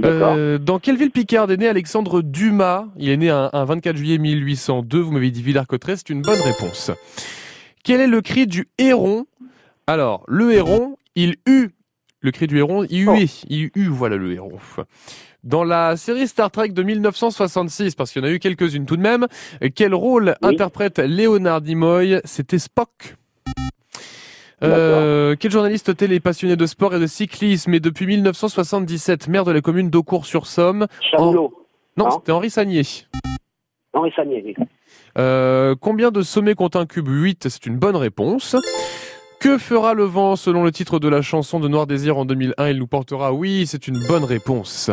Euh, 0.04 0.58
dans 0.58 0.78
quelle 0.78 0.96
ville 0.96 1.10
picarde 1.10 1.50
est 1.50 1.56
né 1.56 1.68
Alexandre 1.68 2.22
Dumas? 2.22 2.86
Il 2.96 3.08
est 3.10 3.16
né 3.16 3.30
un, 3.30 3.50
un 3.52 3.64
24 3.64 3.96
juillet 3.96 4.18
1802. 4.18 5.00
Vous 5.00 5.12
m'avez 5.12 5.30
dit 5.30 5.42
Villers-Cotterêts, 5.42 5.96
c'est 5.96 6.10
une 6.10 6.22
bonne 6.22 6.40
réponse. 6.40 6.90
Quel 7.84 8.00
est 8.00 8.06
le 8.06 8.20
cri 8.20 8.46
du 8.46 8.68
héron? 8.78 9.26
Alors, 9.86 10.24
le 10.28 10.52
héron, 10.52 10.96
il 11.14 11.36
eut. 11.46 11.70
Le 12.20 12.30
cri 12.30 12.46
du 12.46 12.58
héron, 12.58 12.84
il 12.88 13.04
huait. 13.06 13.26
Il 13.48 13.70
eut, 13.74 13.88
voilà 13.88 14.16
le 14.16 14.32
héron. 14.32 14.52
Dans 15.44 15.64
la 15.64 15.96
série 15.96 16.26
Star 16.26 16.50
Trek 16.50 16.70
de 16.70 16.82
1966, 16.82 17.94
parce 17.94 18.10
qu'il 18.12 18.22
y 18.22 18.24
en 18.24 18.28
a 18.28 18.32
eu 18.32 18.38
quelques-unes 18.38 18.86
tout 18.86 18.96
de 18.96 19.02
même, 19.02 19.26
quel 19.74 19.94
rôle 19.94 20.34
interprète 20.42 20.98
Leonard 20.98 21.60
Nimoy? 21.62 22.20
C'était 22.24 22.58
Spock. 22.58 23.16
Euh, 24.64 25.36
quel 25.38 25.52
journaliste 25.52 25.96
télé 25.96 26.18
passionné 26.18 26.56
de 26.56 26.66
sport 26.66 26.92
et 26.94 26.98
de 26.98 27.06
cyclisme 27.06 27.72
et 27.74 27.80
depuis 27.80 28.06
1977 28.06 29.28
maire 29.28 29.44
de 29.44 29.52
la 29.52 29.60
commune 29.60 29.88
d'Eaucourt-sur-Somme 29.88 30.88
Chamelot. 31.12 31.52
Non, 31.96 32.04
Non. 32.06 32.10
c'était 32.10 32.32
Henri 32.32 32.50
Sagnier. 32.50 32.82
Henri 33.92 34.10
Sagnier, 34.16 34.42
oui. 34.44 34.54
Euh, 35.16 35.76
combien 35.80 36.10
de 36.10 36.22
sommets 36.22 36.54
compte 36.54 36.74
un 36.76 36.86
cube? 36.86 37.08
8 37.08 37.48
C'est 37.48 37.66
une 37.66 37.76
bonne 37.76 37.96
réponse. 37.96 38.56
Que 39.40 39.56
fera 39.56 39.94
le 39.94 40.04
vent 40.04 40.34
selon 40.34 40.64
le 40.64 40.72
titre 40.72 40.98
de 40.98 41.08
la 41.08 41.22
chanson 41.22 41.60
de 41.60 41.68
Noir 41.68 41.86
Désir 41.86 42.18
en 42.18 42.24
2001 42.24 42.70
Il 42.70 42.78
nous 42.78 42.88
portera 42.88 43.32
Oui, 43.32 43.66
c'est 43.68 43.86
une 43.86 44.04
bonne 44.08 44.24
réponse. 44.24 44.90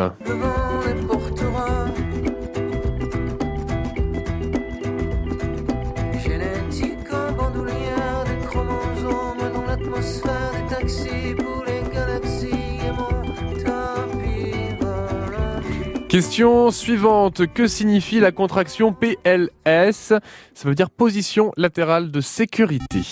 Génétique 6.22 7.12
en 7.12 7.32
bandoulière 7.32 8.24
des 8.24 8.46
chromosomes 8.46 9.52
dans 9.52 9.66
l'atmosphère 9.66 10.52
des 10.52 10.74
taxis 10.74 11.34
pour 11.36 11.64
les 11.66 11.82
galaxies 11.92 12.78
et 12.86 12.90
mon 12.92 13.52
tapis 13.64 14.76
volant. 14.80 16.08
Question 16.08 16.70
suivante. 16.70 17.46
Que 17.52 17.66
signifie 17.66 18.20
la 18.20 18.32
contraction 18.32 18.92
PLS 18.92 20.12
Ça 20.54 20.68
veut 20.68 20.74
dire 20.74 20.90
position 20.90 21.52
latérale 21.56 22.10
de 22.10 22.20
sécurité. 22.20 23.02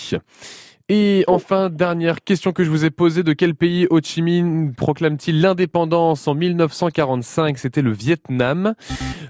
Et 0.91 1.24
enfin, 1.28 1.70
dernière 1.70 2.22
question 2.22 2.53
que 2.53 2.62
je 2.62 2.68
vous 2.68 2.85
ai 2.85 2.91
posée. 2.91 3.22
De 3.22 3.32
quel 3.32 3.55
pays 3.55 3.87
Ho 3.89 4.01
Chi 4.03 4.20
Minh 4.20 4.74
proclame-t-il 4.74 5.41
l'indépendance 5.41 6.28
en 6.28 6.35
1945 6.35 7.57
C'était 7.57 7.80
le 7.80 7.91
Vietnam. 7.91 8.74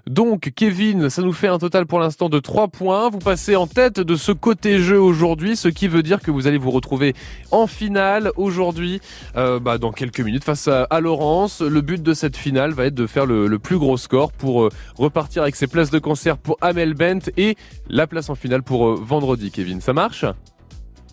Donc, 0.08 0.50
Kevin, 0.56 1.08
ça 1.10 1.22
nous 1.22 1.32
fait 1.32 1.46
un 1.46 1.58
total 1.58 1.86
pour 1.86 2.00
l'instant 2.00 2.28
de 2.28 2.40
3 2.40 2.66
points. 2.66 3.08
Vous 3.08 3.20
passez 3.20 3.54
en 3.54 3.68
tête 3.68 4.00
de 4.00 4.16
ce 4.16 4.32
côté 4.32 4.80
jeu 4.80 5.00
aujourd'hui, 5.00 5.54
ce 5.54 5.68
qui 5.68 5.86
veut 5.86 6.02
dire 6.02 6.22
que 6.22 6.32
vous 6.32 6.48
allez 6.48 6.58
vous 6.58 6.72
retrouver 6.72 7.14
en 7.52 7.68
finale 7.68 8.32
aujourd'hui, 8.34 9.00
euh, 9.36 9.60
bah, 9.60 9.78
dans 9.78 9.92
quelques 9.92 10.22
minutes, 10.22 10.42
face 10.42 10.66
à, 10.66 10.82
à 10.90 11.00
Laurence. 11.00 11.60
Le 11.60 11.82
but 11.82 12.02
de 12.02 12.14
cette 12.14 12.36
finale 12.36 12.72
va 12.72 12.86
être 12.86 12.96
de 12.96 13.06
faire 13.06 13.26
le, 13.26 13.58
plus 13.60 13.78
gros 13.78 13.96
score 13.96 14.32
pour 14.32 14.64
euh, 14.64 14.70
repartir 14.96 15.42
avec 15.42 15.54
ses 15.54 15.68
places 15.68 15.90
de 15.90 16.00
concert 16.00 16.36
pour 16.36 16.58
Amel 16.60 16.94
Bent 16.94 17.30
et 17.36 17.54
la 17.88 18.08
place 18.08 18.28
en 18.28 18.34
finale 18.34 18.64
pour 18.64 18.88
euh, 18.88 19.00
vendredi, 19.00 19.52
Kevin. 19.52 19.80
Ça 19.80 19.92
marche? 19.92 20.24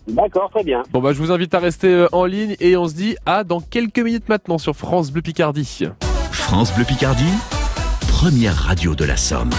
D'accord, 0.08 0.50
très 0.50 0.64
bien. 0.64 0.82
Bon 0.92 1.00
bah 1.00 1.12
je 1.12 1.18
vous 1.18 1.30
invite 1.30 1.54
à 1.54 1.58
rester 1.58 1.88
euh, 1.88 2.08
en 2.12 2.24
ligne 2.24 2.56
et 2.60 2.76
on 2.76 2.88
se 2.88 2.94
dit 2.94 3.16
à 3.24 3.44
dans 3.44 3.60
quelques 3.60 4.00
minutes 4.00 4.28
maintenant 4.28 4.58
sur 4.58 4.74
France 4.74 5.10
Bleu 5.12 5.22
Picardie. 5.22 5.88
France 6.30 6.74
Bleu 6.74 6.84
Picardie, 6.84 7.32
première 8.08 8.54
radio 8.56 8.94
de 8.94 9.04
la 9.04 9.16
Somme. 9.16 9.50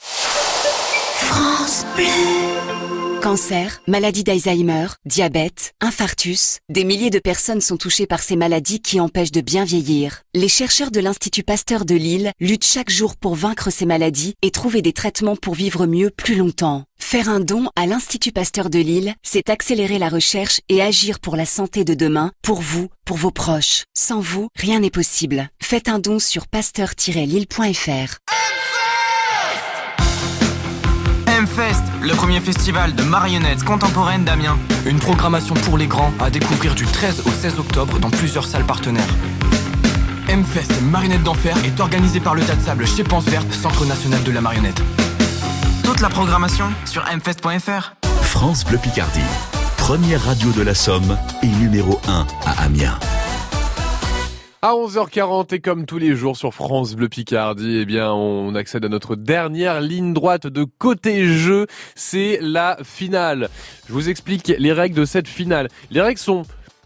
France 0.00 1.86
Bleu. 1.96 2.45
Cancer, 3.26 3.82
maladie 3.88 4.22
d'Alzheimer, 4.22 4.86
diabète, 5.04 5.74
infarctus, 5.80 6.60
des 6.68 6.84
milliers 6.84 7.10
de 7.10 7.18
personnes 7.18 7.60
sont 7.60 7.76
touchées 7.76 8.06
par 8.06 8.20
ces 8.22 8.36
maladies 8.36 8.78
qui 8.78 9.00
empêchent 9.00 9.32
de 9.32 9.40
bien 9.40 9.64
vieillir. 9.64 10.22
Les 10.32 10.46
chercheurs 10.46 10.92
de 10.92 11.00
l'Institut 11.00 11.42
Pasteur 11.42 11.84
de 11.84 11.96
Lille 11.96 12.30
luttent 12.38 12.64
chaque 12.64 12.88
jour 12.88 13.16
pour 13.16 13.34
vaincre 13.34 13.72
ces 13.72 13.84
maladies 13.84 14.34
et 14.42 14.52
trouver 14.52 14.80
des 14.80 14.92
traitements 14.92 15.34
pour 15.34 15.56
vivre 15.56 15.86
mieux 15.86 16.10
plus 16.10 16.36
longtemps. 16.36 16.84
Faire 17.00 17.28
un 17.28 17.40
don 17.40 17.68
à 17.74 17.86
l'Institut 17.86 18.30
Pasteur 18.30 18.70
de 18.70 18.78
Lille, 18.78 19.16
c'est 19.24 19.50
accélérer 19.50 19.98
la 19.98 20.08
recherche 20.08 20.60
et 20.68 20.80
agir 20.80 21.18
pour 21.18 21.34
la 21.34 21.46
santé 21.46 21.82
de 21.82 21.94
demain, 21.94 22.30
pour 22.42 22.60
vous, 22.60 22.86
pour 23.04 23.16
vos 23.16 23.32
proches. 23.32 23.86
Sans 23.92 24.20
vous, 24.20 24.46
rien 24.54 24.78
n'est 24.78 24.90
possible. 24.90 25.48
Faites 25.60 25.88
un 25.88 25.98
don 25.98 26.20
sur 26.20 26.46
pasteur-lille.fr. 26.46 28.18
M-Fest, 31.58 31.84
le 32.02 32.12
premier 32.12 32.40
festival 32.40 32.94
de 32.94 33.02
marionnettes 33.02 33.64
contemporaines 33.64 34.24
d'Amiens. 34.24 34.58
Une 34.84 34.98
programmation 34.98 35.54
pour 35.54 35.78
les 35.78 35.86
grands 35.86 36.12
à 36.20 36.28
découvrir 36.28 36.74
du 36.74 36.84
13 36.84 37.22
au 37.24 37.30
16 37.30 37.58
octobre 37.58 37.98
dans 37.98 38.10
plusieurs 38.10 38.44
salles 38.44 38.66
partenaires. 38.66 39.08
M-Fest, 40.28 40.70
marionnette 40.82 41.22
d'enfer, 41.22 41.56
est 41.64 41.80
organisé 41.80 42.20
par 42.20 42.34
le 42.34 42.42
Tas 42.42 42.56
de 42.56 42.60
Sable 42.60 42.86
chez 42.86 43.04
Pense 43.04 43.24
Verte, 43.24 43.50
Centre 43.54 43.86
National 43.86 44.22
de 44.22 44.32
la 44.32 44.42
Marionnette. 44.42 44.82
Toute 45.82 46.00
la 46.00 46.10
programmation 46.10 46.66
sur 46.84 47.04
mfest.fr. 47.04 47.94
France 48.20 48.66
Bleu 48.66 48.76
Picardie, 48.76 49.20
première 49.78 50.22
radio 50.24 50.50
de 50.50 50.60
la 50.60 50.74
Somme 50.74 51.16
et 51.42 51.46
numéro 51.46 51.98
1 52.06 52.26
à 52.44 52.64
Amiens. 52.64 52.98
À 54.62 54.72
11h40 54.72 55.54
et 55.54 55.60
comme 55.60 55.84
tous 55.84 55.98
les 55.98 56.16
jours 56.16 56.36
sur 56.36 56.54
France 56.54 56.94
Bleu 56.94 57.10
Picardie, 57.10 57.80
eh 57.82 57.84
bien 57.84 58.10
on 58.10 58.54
accède 58.54 58.86
à 58.86 58.88
notre 58.88 59.14
dernière 59.14 59.82
ligne 59.82 60.14
droite 60.14 60.46
de 60.46 60.64
côté 60.64 61.26
jeu, 61.26 61.66
c'est 61.94 62.38
la 62.40 62.78
finale. 62.82 63.50
Je 63.86 63.92
vous 63.92 64.08
explique 64.08 64.54
les 64.58 64.72
règles 64.72 64.96
de 64.96 65.04
cette 65.04 65.28
finale. 65.28 65.68
Les 65.90 66.00
règles 66.00 66.18
sont 66.18 66.44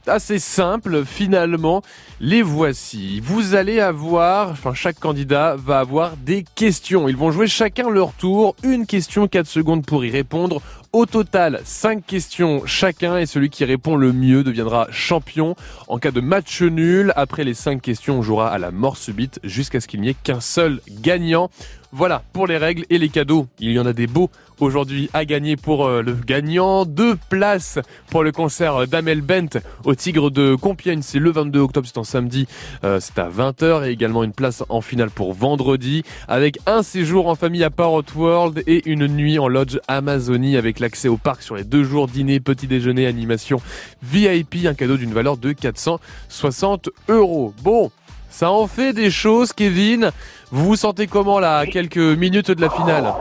assez 0.08 0.40
simples 0.40 1.04
finalement. 1.04 1.82
Les 2.20 2.42
voici. 2.42 3.20
Vous 3.20 3.54
allez 3.54 3.78
avoir, 3.78 4.50
enfin 4.50 4.74
chaque 4.74 4.98
candidat 4.98 5.54
va 5.56 5.78
avoir 5.78 6.16
des 6.16 6.44
questions. 6.56 7.08
Ils 7.08 7.16
vont 7.16 7.30
jouer 7.30 7.46
chacun 7.46 7.88
leur 7.88 8.12
tour, 8.14 8.56
une 8.64 8.84
question 8.84 9.28
4 9.28 9.46
secondes 9.46 9.86
pour 9.86 10.04
y 10.04 10.10
répondre. 10.10 10.60
Au 10.92 11.06
total, 11.06 11.60
5 11.62 12.04
questions 12.04 12.66
chacun 12.66 13.16
et 13.16 13.24
celui 13.24 13.48
qui 13.48 13.64
répond 13.64 13.94
le 13.94 14.12
mieux 14.12 14.42
deviendra 14.42 14.88
champion. 14.90 15.54
En 15.86 15.98
cas 16.00 16.10
de 16.10 16.20
match 16.20 16.62
nul, 16.62 17.12
après 17.14 17.44
les 17.44 17.54
5 17.54 17.80
questions, 17.80 18.18
on 18.18 18.22
jouera 18.22 18.50
à 18.50 18.58
la 18.58 18.72
mort 18.72 18.96
subite 18.96 19.38
jusqu'à 19.44 19.80
ce 19.80 19.86
qu'il 19.86 20.00
n'y 20.00 20.08
ait 20.08 20.16
qu'un 20.20 20.40
seul 20.40 20.80
gagnant. 20.88 21.48
Voilà 21.92 22.22
pour 22.32 22.46
les 22.46 22.56
règles 22.56 22.84
et 22.88 22.98
les 22.98 23.08
cadeaux. 23.08 23.48
Il 23.58 23.72
y 23.72 23.78
en 23.80 23.86
a 23.86 23.92
des 23.92 24.06
beaux 24.06 24.30
aujourd'hui 24.60 25.10
à 25.12 25.24
gagner 25.24 25.56
pour 25.56 25.86
euh, 25.86 26.02
le 26.02 26.12
gagnant. 26.12 26.84
Deux 26.84 27.16
places 27.28 27.80
pour 28.10 28.22
le 28.22 28.30
concert 28.30 28.86
d'Amel 28.86 29.22
Bent 29.22 29.58
au 29.84 29.96
Tigre 29.96 30.30
de 30.30 30.54
Compiègne. 30.54 31.02
C'est 31.02 31.18
le 31.18 31.32
22 31.32 31.58
octobre, 31.58 31.88
c'est 31.88 31.98
en 31.98 32.04
samedi. 32.04 32.46
Euh, 32.84 33.00
c'est 33.00 33.18
à 33.18 33.28
20h 33.28 33.88
et 33.88 33.90
également 33.90 34.22
une 34.22 34.32
place 34.32 34.62
en 34.68 34.80
finale 34.80 35.10
pour 35.10 35.32
vendredi 35.32 36.04
avec 36.28 36.58
un 36.66 36.84
séjour 36.84 37.26
en 37.26 37.34
famille 37.34 37.64
à 37.64 37.70
Parrot 37.70 38.04
World 38.14 38.62
et 38.68 38.88
une 38.88 39.08
nuit 39.08 39.40
en 39.40 39.48
lodge 39.48 39.78
Amazonie 39.88 40.56
avec 40.56 40.78
l'accès 40.78 41.08
au 41.08 41.16
parc 41.16 41.42
sur 41.42 41.56
les 41.56 41.64
deux 41.64 41.82
jours, 41.82 42.06
dîner, 42.06 42.38
petit 42.38 42.68
déjeuner, 42.68 43.06
animation 43.06 43.60
VIP, 44.02 44.66
un 44.66 44.74
cadeau 44.74 44.96
d'une 44.96 45.12
valeur 45.12 45.38
de 45.38 45.50
460 45.52 46.90
euros. 47.08 47.52
Bon, 47.62 47.90
ça 48.30 48.50
en 48.50 48.66
fait 48.66 48.92
des 48.94 49.10
choses, 49.10 49.52
Kevin. 49.52 50.10
Vous 50.50 50.64
vous 50.64 50.76
sentez 50.76 51.06
comment 51.06 51.38
là, 51.38 51.58
à 51.58 51.66
quelques 51.66 51.96
minutes 51.98 52.50
de 52.50 52.60
la 52.60 52.70
finale 52.70 53.12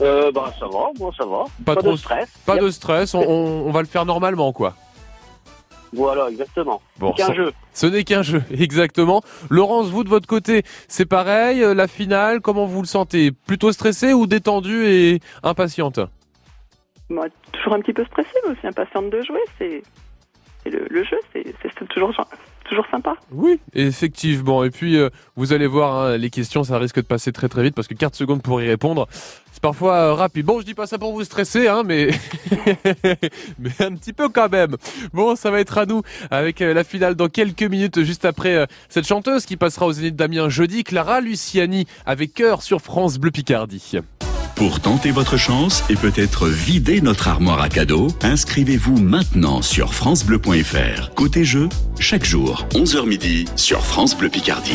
Euh, 0.00 0.30
bah, 0.32 0.52
ça 0.58 0.66
va, 0.66 0.90
bon, 0.96 1.12
ça 1.12 1.24
va. 1.24 1.44
Pas, 1.64 1.74
trop 1.76 1.92
de 1.92 1.96
stress. 1.96 2.28
Pas 2.46 2.56
de 2.58 2.70
stress, 2.70 3.14
on, 3.14 3.20
on- 3.20 3.66
on 3.66 3.70
va 3.70 3.80
le 3.80 3.86
faire 3.86 4.04
normalement, 4.04 4.52
quoi. 4.52 4.74
Voilà, 5.92 6.28
exactement. 6.28 6.82
Bon, 6.98 7.14
C'est 7.16 7.26
qu'un 7.26 7.34
jeu. 7.34 7.52
Ce 7.72 7.86
n'est 7.86 8.04
qu'un 8.04 8.22
jeu, 8.22 8.42
exactement. 8.50 9.22
Laurence, 9.48 9.86
vous 9.88 10.04
de 10.04 10.08
votre 10.10 10.26
côté, 10.28 10.62
c'est 10.86 11.06
pareil, 11.06 11.62
euh, 11.64 11.74
la 11.74 11.88
finale, 11.88 12.40
comment 12.42 12.66
vous 12.66 12.82
le 12.82 12.86
sentez? 12.86 13.32
Plutôt 13.32 13.72
stressé 13.72 14.12
ou 14.12 14.26
détendu 14.26 14.84
et 14.86 15.20
impatiente? 15.42 15.98
Moi, 17.08 17.26
toujours 17.52 17.72
un 17.72 17.80
petit 17.80 17.94
peu 17.94 18.04
stressée, 18.04 18.28
mais 18.44 18.52
aussi 18.52 18.66
impatiente 18.66 19.08
de 19.10 19.22
jouer. 19.22 19.40
C'est 19.58 19.82
c'est 20.62 20.70
le, 20.70 20.86
le 20.90 21.04
jeu, 21.04 21.16
c'est 21.32 21.42
c'est- 21.62 21.70
c'est 21.78 21.88
toujours, 21.88 22.12
toujours 22.68 22.86
sympa. 22.90 23.14
Oui, 23.32 23.60
effectivement. 23.74 24.64
Et 24.64 24.70
puis, 24.70 24.96
euh, 24.96 25.10
vous 25.36 25.52
allez 25.52 25.66
voir, 25.66 25.96
hein, 25.96 26.16
les 26.16 26.30
questions, 26.30 26.64
ça 26.64 26.78
risque 26.78 26.96
de 26.96 27.02
passer 27.02 27.32
très 27.32 27.48
très 27.48 27.62
vite 27.62 27.74
parce 27.74 27.88
que 27.88 27.94
4 27.94 28.14
secondes 28.14 28.42
pour 28.42 28.60
y 28.60 28.68
répondre, 28.68 29.08
c'est 29.52 29.62
parfois 29.62 29.94
euh, 29.94 30.14
rapide. 30.14 30.46
Bon, 30.46 30.60
je 30.60 30.66
dis 30.66 30.74
pas 30.74 30.86
ça 30.86 30.98
pour 30.98 31.12
vous 31.12 31.24
stresser, 31.24 31.68
hein, 31.68 31.82
mais... 31.86 32.10
un 33.80 33.94
petit 33.94 34.12
peu 34.12 34.28
quand 34.28 34.50
même. 34.50 34.76
Bon, 35.12 35.36
ça 35.36 35.50
va 35.50 35.60
être 35.60 35.78
à 35.78 35.86
nous 35.86 36.02
avec 36.30 36.62
euh, 36.62 36.74
la 36.74 36.84
finale 36.84 37.14
dans 37.14 37.28
quelques 37.28 37.62
minutes, 37.62 38.02
juste 38.02 38.24
après 38.24 38.66
cette 38.88 39.06
chanteuse 39.06 39.46
qui 39.46 39.56
passera 39.56 39.86
aux 39.86 39.92
Zénith 39.92 40.16
d'Amiens 40.16 40.48
jeudi, 40.48 40.84
Clara 40.84 41.20
Luciani, 41.20 41.86
avec 42.06 42.34
cœur 42.34 42.62
sur 42.62 42.80
France 42.80 43.18
Bleu 43.18 43.30
Picardie. 43.30 44.00
Pour 44.58 44.80
tenter 44.80 45.12
votre 45.12 45.36
chance 45.36 45.84
et 45.88 45.94
peut-être 45.94 46.48
vider 46.48 47.00
notre 47.00 47.28
armoire 47.28 47.60
à 47.60 47.68
cadeaux, 47.68 48.08
inscrivez-vous 48.22 48.98
maintenant 48.98 49.62
sur 49.62 49.94
francebleu.fr. 49.94 51.14
Côté 51.14 51.44
jeu, 51.44 51.68
chaque 52.00 52.24
jour, 52.24 52.66
11h 52.72 53.06
midi 53.06 53.44
sur 53.54 53.86
France 53.86 54.18
Bleu 54.18 54.28
Picardie. 54.28 54.72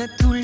À 0.00 0.06
tous 0.06 0.37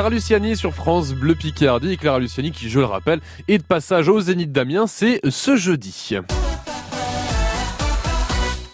Clara 0.00 0.14
Luciani 0.14 0.56
sur 0.56 0.72
France 0.72 1.12
Bleu 1.12 1.34
Picardie. 1.34 1.98
Clara 1.98 2.18
Luciani 2.18 2.52
qui, 2.52 2.70
je 2.70 2.78
le 2.78 2.86
rappelle, 2.86 3.20
est 3.48 3.58
de 3.58 3.62
passage 3.62 4.08
au 4.08 4.18
Zénith 4.18 4.50
d'Amiens, 4.50 4.86
c'est 4.86 5.20
ce 5.28 5.56
jeudi. 5.56 6.16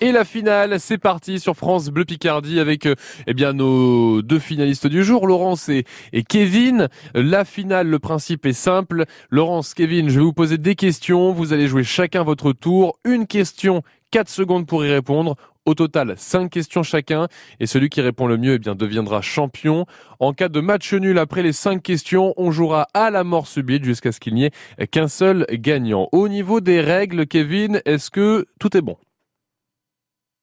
Et 0.07 0.13
la 0.13 0.25
finale, 0.25 0.79
c'est 0.79 0.99
parti 0.99 1.41
sur 1.41 1.57
France 1.57 1.89
Bleu 1.89 2.05
Picardie 2.05 2.61
avec 2.61 2.87
euh, 2.87 2.95
eh 3.27 3.35
bien 3.35 3.53
nos 3.53 4.23
deux 4.23 4.39
finalistes 4.39 4.87
du 4.87 5.03
jour, 5.03 5.27
Laurence 5.27 5.69
et, 5.69 5.85
Kevin. 6.29 6.87
La 7.13 7.45
finale, 7.45 7.89
le 7.89 7.99
principe 7.99 8.47
est 8.47 8.53
simple. 8.53 9.07
Laurence, 9.31 9.75
Kevin, 9.75 10.09
je 10.09 10.21
vais 10.21 10.25
vous 10.25 10.33
poser 10.33 10.59
des 10.59 10.77
questions. 10.77 11.33
Vous 11.33 11.53
allez 11.53 11.67
jouer 11.67 11.83
chacun 11.83 12.23
votre 12.23 12.53
tour. 12.53 13.01
Une 13.05 13.27
question, 13.27 13.83
4 14.13 14.29
secondes 14.29 14.69
pour 14.69 14.87
y 14.87 14.93
répondre. 14.93 15.35
Au 15.65 15.75
total, 15.75 16.15
5 16.17 16.53
questions 16.53 16.85
chacun. 16.85 17.27
Et 17.59 17.67
celui 17.67 17.89
qui 17.89 18.01
répond 18.01 18.29
le 18.29 18.37
mieux 18.37 18.55
eh 18.55 18.59
bien, 18.61 18.77
deviendra 18.77 19.23
champion. 19.23 19.87
En 20.21 20.33
cas 20.33 20.49
de 20.49 20.61
match 20.61 20.95
nul 20.95 21.19
après 21.19 21.43
les 21.43 21.53
5 21.53 21.83
questions, 21.83 22.33
on 22.37 22.53
jouera 22.53 22.87
à 22.95 23.11
la 23.11 23.25
mort 23.25 23.49
subite 23.49 23.83
jusqu'à 23.83 24.13
ce 24.13 24.21
qu'il 24.21 24.35
n'y 24.35 24.45
ait 24.45 24.87
qu'un 24.87 25.09
seul 25.09 25.47
gagnant. 25.51 26.09
Au 26.13 26.29
niveau 26.29 26.61
des 26.61 26.81
règles, 26.81 27.27
Kevin, 27.27 27.83
est-ce 27.87 28.13
que 28.13 28.47
tout 28.61 28.77
est 28.77 28.83
bon? 28.83 28.97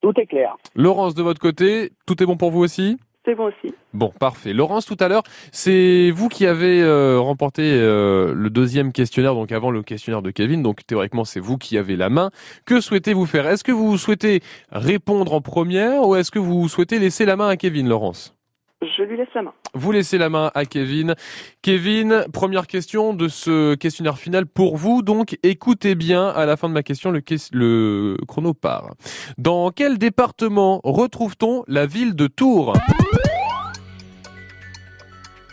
Tout 0.03 0.13
est 0.17 0.25
clair. 0.25 0.57
Laurence, 0.75 1.15
de 1.15 1.23
votre 1.23 1.39
côté, 1.39 1.93
tout 2.05 2.21
est 2.21 2.25
bon 2.25 2.35
pour 2.35 2.51
vous 2.51 2.59
aussi? 2.59 2.97
C'est 3.23 3.35
bon 3.35 3.45
aussi. 3.45 3.73
Bon, 3.93 4.11
parfait. 4.19 4.51
Laurence, 4.51 4.85
tout 4.85 4.97
à 4.99 5.07
l'heure, 5.07 5.23
c'est 5.53 6.11
vous 6.11 6.27
qui 6.27 6.45
avez 6.45 6.81
euh, 6.81 7.21
remporté 7.21 7.61
euh, 7.63 8.33
le 8.35 8.49
deuxième 8.49 8.91
questionnaire, 8.91 9.33
donc 9.33 9.53
avant 9.53 9.71
le 9.71 9.81
questionnaire 9.81 10.21
de 10.21 10.29
Kevin. 10.29 10.61
Donc 10.61 10.85
théoriquement, 10.85 11.23
c'est 11.23 11.39
vous 11.39 11.57
qui 11.57 11.77
avez 11.77 11.95
la 11.95 12.09
main. 12.09 12.31
Que 12.65 12.81
souhaitez-vous 12.81 13.25
faire? 13.25 13.47
Est-ce 13.47 13.63
que 13.63 13.71
vous 13.71 13.97
souhaitez 13.97 14.41
répondre 14.73 15.33
en 15.33 15.39
première 15.39 16.05
ou 16.05 16.15
est-ce 16.15 16.31
que 16.31 16.39
vous 16.39 16.67
souhaitez 16.67 16.99
laisser 16.99 17.23
la 17.23 17.37
main 17.37 17.47
à 17.47 17.55
Kevin, 17.55 17.87
Laurence? 17.87 18.35
Je 18.83 19.03
lui 19.03 19.17
laisse 19.17 19.29
la 19.33 19.43
main. 19.43 19.53
Vous 19.73 19.91
laissez 19.91 20.17
la 20.17 20.29
main 20.29 20.51
à 20.53 20.65
Kevin. 20.65 21.15
Kevin, 21.61 22.25
première 22.33 22.67
question 22.67 23.13
de 23.13 23.27
ce 23.27 23.75
questionnaire 23.75 24.17
final 24.17 24.45
pour 24.45 24.77
vous. 24.77 25.01
Donc, 25.01 25.37
écoutez 25.43 25.95
bien 25.95 26.27
à 26.27 26.45
la 26.45 26.57
fin 26.57 26.67
de 26.67 26.73
ma 26.73 26.83
question, 26.83 27.11
le, 27.11 28.17
chrono 28.27 28.53
part. 28.53 28.93
Dans 29.37 29.71
quel 29.71 29.97
département 29.97 30.81
retrouve-t-on 30.83 31.63
la 31.67 31.85
ville 31.85 32.15
de 32.15 32.27
Tours? 32.27 32.73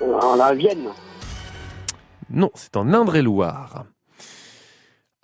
En 0.00 0.34
la 0.36 0.54
Vienne. 0.54 0.88
Non, 2.30 2.50
c'est 2.54 2.76
en 2.76 2.92
Indre-et-Loire. 2.92 3.84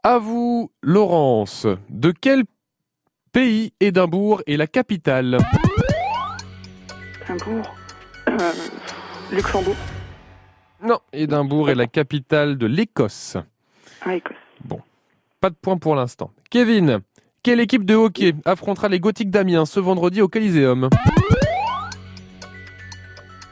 À 0.02 0.18
vous, 0.18 0.70
Laurence. 0.82 1.66
De 1.88 2.12
quel 2.12 2.44
pays 3.32 3.72
Édimbourg 3.80 4.42
est 4.46 4.56
la 4.56 4.66
capitale? 4.66 5.38
Édimbourg. 7.28 7.74
Euh, 8.40 8.52
Luxembourg. 9.32 9.76
Non, 10.82 10.98
Édimbourg 11.12 11.70
est 11.70 11.74
la 11.74 11.86
capitale 11.86 12.58
de 12.58 12.66
l'Écosse. 12.66 13.36
Ah, 14.04 14.14
Écosse. 14.14 14.36
Bon, 14.64 14.80
pas 15.40 15.50
de 15.50 15.54
point 15.60 15.78
pour 15.78 15.94
l'instant. 15.94 16.30
Kevin, 16.50 17.00
Quelle 17.42 17.60
équipe 17.60 17.84
de 17.84 17.94
hockey 17.94 18.34
affrontera 18.44 18.88
les 18.88 19.00
Gothiques 19.00 19.30
d'Amiens 19.30 19.66
ce 19.66 19.80
vendredi 19.80 20.20
au 20.20 20.28
Coliseum 20.28 20.90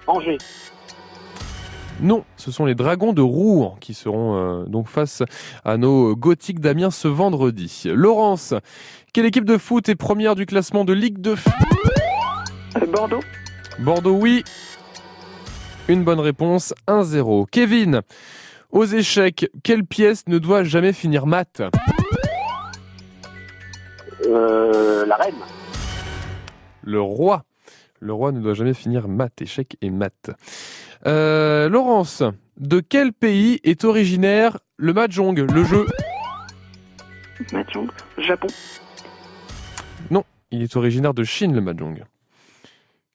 Angers. 0.06 0.38
Non, 2.00 2.24
ce 2.36 2.50
sont 2.50 2.64
les 2.66 2.74
Dragons 2.74 3.12
de 3.12 3.22
Rouen 3.22 3.76
qui 3.80 3.94
seront 3.94 4.36
euh, 4.36 4.64
donc 4.66 4.88
face 4.88 5.22
à 5.64 5.76
nos 5.76 6.14
Gothiques 6.16 6.60
d'Amiens 6.60 6.90
ce 6.90 7.08
vendredi. 7.08 7.84
Laurence, 7.86 8.52
quelle 9.12 9.26
équipe 9.26 9.44
de 9.44 9.56
foot 9.56 9.88
est 9.88 9.94
première 9.94 10.34
du 10.34 10.44
classement 10.44 10.84
de 10.84 10.92
Ligue 10.92 11.18
2 11.18 11.36
Euh, 12.76 12.86
Bordeaux. 12.86 13.20
Bordeaux, 13.78 14.16
oui. 14.16 14.44
Une 15.88 16.04
bonne 16.04 16.20
réponse, 16.20 16.74
1-0. 16.86 17.46
Kevin, 17.50 18.00
aux 18.70 18.84
échecs, 18.84 19.50
quelle 19.62 19.84
pièce 19.84 20.24
ne 20.28 20.38
doit 20.38 20.64
jamais 20.64 20.92
finir 20.92 21.26
mat? 21.26 21.62
Euh, 24.26 25.04
la 25.06 25.16
reine. 25.16 25.34
Le 26.82 27.00
roi. 27.00 27.44
Le 28.00 28.12
roi 28.12 28.32
ne 28.32 28.40
doit 28.40 28.54
jamais 28.54 28.74
finir 28.74 29.08
mat, 29.08 29.42
échec 29.42 29.76
et 29.82 29.90
mat. 29.90 30.30
Euh, 31.06 31.68
Laurence, 31.68 32.22
de 32.58 32.80
quel 32.80 33.12
pays 33.12 33.60
est 33.64 33.84
originaire 33.84 34.58
le 34.76 34.92
mahjong, 34.92 35.34
le 35.38 35.64
jeu? 35.64 35.86
Mahjong. 37.52 37.88
Japon. 38.18 38.46
Non, 40.10 40.24
il 40.50 40.62
est 40.62 40.76
originaire 40.76 41.14
de 41.14 41.24
Chine, 41.24 41.54
le 41.54 41.60
mahjong. 41.60 42.04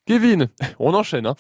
Kevin, 0.10 0.48
on 0.80 0.96
enchaîne. 0.96 1.28
Hein 1.28 1.36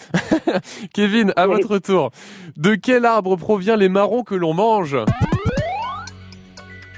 Kevin, 0.94 1.34
à 1.36 1.48
votre 1.48 1.80
tour. 1.80 2.12
De 2.56 2.76
quel 2.76 3.04
arbre 3.04 3.36
provient 3.36 3.76
les 3.76 3.90
marrons 3.90 4.24
que 4.24 4.36
l'on 4.36 4.54
mange? 4.54 4.96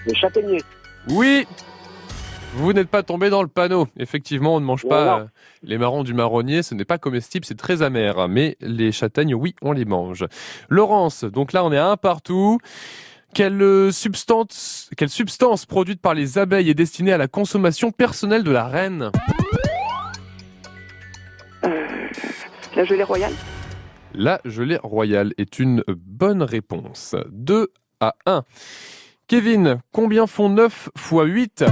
Le 0.06 0.14
châtaignier. 0.14 0.62
Oui 1.12 1.48
Vous 2.56 2.74
n'êtes 2.74 2.90
pas 2.90 3.04
tombé 3.04 3.30
dans 3.30 3.42
le 3.42 3.48
panneau. 3.48 3.88
Effectivement, 3.96 4.56
on 4.56 4.60
ne 4.60 4.66
mange 4.66 4.86
pas 4.86 5.22
euh, 5.22 5.26
les 5.64 5.78
marrons 5.78 6.04
du 6.04 6.14
marronnier. 6.14 6.62
Ce 6.62 6.76
n'est 6.76 6.84
pas 6.84 6.98
comestible, 6.98 7.46
c'est 7.46 7.58
très 7.58 7.82
amer. 7.82 8.28
Mais 8.28 8.58
les 8.60 8.92
châtaignes, 8.92 9.34
oui, 9.34 9.56
on 9.62 9.72
les 9.72 9.86
mange. 9.86 10.26
Laurence, 10.68 11.24
donc 11.24 11.54
là, 11.54 11.64
on 11.64 11.72
est 11.72 11.78
à 11.78 11.88
un 11.88 11.96
partout. 11.96 12.60
Quelle 13.34 13.62
euh, 13.62 13.92
substance, 13.94 14.90
quelle 14.98 15.08
substance 15.08 15.66
produite 15.66 16.02
par 16.02 16.16
les 16.16 16.38
abeilles 16.38 16.70
est 16.70 16.74
destinée 16.74 17.14
à 17.14 17.18
la 17.18 17.30
consommation 17.30 17.92
personnelle 17.92 18.44
de 18.44 18.52
la 18.52 18.68
reine? 18.68 19.10
La 22.76 22.86
gelée 22.86 23.04
royale. 23.04 23.34
La 24.14 24.40
gelée 24.46 24.80
royale 24.82 25.34
est 25.38 25.60
une 25.60 25.84
bonne 25.88 26.42
réponse. 26.42 27.16
2 27.32 27.68
à 28.00 28.16
1. 28.26 28.44
Kevin, 29.28 29.80
combien 29.92 30.26
font 30.26 30.48
9 30.48 30.90
fois 30.96 31.26
8 31.26 31.66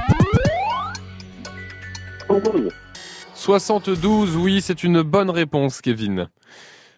72, 3.34 4.36
oui, 4.36 4.62
c'est 4.62 4.84
une 4.84 5.02
bonne 5.02 5.30
réponse, 5.30 5.80
Kevin. 5.80 6.28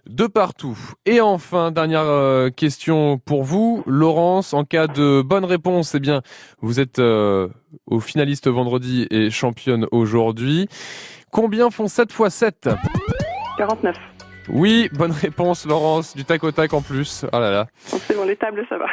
De 0.09 0.25
partout. 0.25 0.77
Et 1.05 1.21
enfin, 1.21 1.71
dernière 1.71 2.01
euh, 2.01 2.49
question 2.49 3.19
pour 3.19 3.43
vous, 3.43 3.83
Laurence. 3.85 4.55
En 4.55 4.63
cas 4.63 4.87
de 4.87 5.21
bonne 5.21 5.45
réponse, 5.45 5.93
eh 5.93 5.99
bien, 5.99 6.23
vous 6.59 6.79
êtes 6.79 6.97
euh, 6.97 7.47
au 7.85 7.99
finaliste 7.99 8.47
vendredi 8.47 9.05
et 9.11 9.29
championne 9.29 9.85
aujourd'hui. 9.91 10.67
Combien 11.31 11.69
font 11.69 11.87
7 11.87 12.11
fois 12.11 12.31
7 12.31 12.69
49. 13.61 13.95
Oui, 14.49 14.89
bonne 14.93 15.11
réponse, 15.11 15.67
Laurence. 15.67 16.15
Du 16.15 16.25
tac 16.25 16.43
au 16.43 16.51
tac 16.51 16.73
en 16.73 16.81
plus. 16.81 17.25
Oh 17.31 17.39
là 17.39 17.51
là. 17.51 17.67
C'est 17.77 18.15
bon, 18.15 18.25
les 18.25 18.35
tables, 18.35 18.65
ça 18.67 18.79
va. 18.79 18.87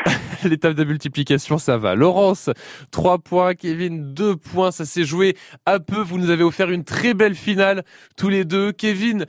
L'étape 0.45 0.75
de 0.75 0.85
multiplication, 0.85 1.57
ça 1.57 1.79
va. 1.79 1.95
Laurence, 1.95 2.51
3 2.91 3.19
points. 3.21 3.55
Kevin, 3.55 4.13
2 4.13 4.37
points. 4.37 4.71
Ça 4.71 4.85
s'est 4.85 5.05
joué 5.05 5.39
à 5.65 5.81
peu. 5.81 6.03
Vous 6.03 6.19
nous 6.19 6.29
avez 6.29 6.43
offert 6.43 6.69
une 6.69 6.85
très 6.85 7.15
belle 7.15 7.35
finale, 7.35 7.83
tous 8.19 8.29
les 8.29 8.45
deux. 8.45 8.73
Kevin, 8.73 9.25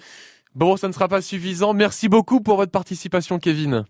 bon, 0.56 0.76
ça 0.76 0.90
ne 0.90 0.94
sera 0.94 1.08
pas 1.08 1.22
suffisant. 1.22 1.74
Merci 1.74 2.10
beaucoup 2.10 2.42
pour 2.42 2.58
votre 2.58 2.74
participation, 2.74 3.40
Kevin. 3.40 3.86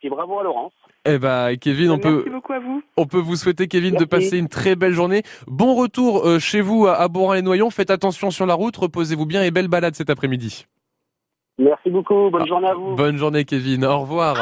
Puis 0.00 0.10
bravo 0.10 0.40
à 0.40 0.42
Laurence. 0.42 0.74
Eh 1.06 1.18
ben, 1.18 1.56
Kevin, 1.56 1.90
on 1.90 1.98
peut, 1.98 2.24
beaucoup 2.30 2.52
à 2.54 2.58
vous. 2.58 2.82
on 2.96 3.06
peut 3.06 3.18
vous 3.18 3.36
souhaiter, 3.36 3.68
Kevin, 3.68 3.94
de 3.94 4.04
passer 4.04 4.38
une 4.38 4.48
très 4.48 4.74
belle 4.74 4.94
journée. 4.94 5.22
Bon 5.46 5.74
retour 5.74 6.26
euh, 6.26 6.38
chez 6.38 6.62
vous 6.62 6.86
à, 6.86 6.94
à 6.94 7.08
Borin-les-Noyons. 7.08 7.70
Faites 7.70 7.90
attention 7.90 8.30
sur 8.30 8.46
la 8.46 8.54
route. 8.54 8.76
Reposez-vous 8.76 9.26
bien 9.26 9.42
et 9.42 9.50
belle 9.50 9.68
balade 9.68 9.94
cet 9.94 10.08
après-midi. 10.08 10.66
Merci 11.58 11.90
beaucoup. 11.90 12.30
Bonne 12.30 12.46
journée 12.46 12.68
à 12.68 12.74
vous. 12.74 12.94
Bonne 12.96 13.16
journée, 13.16 13.44
Kevin. 13.44 13.84
Au 13.84 14.00
revoir. 14.00 14.36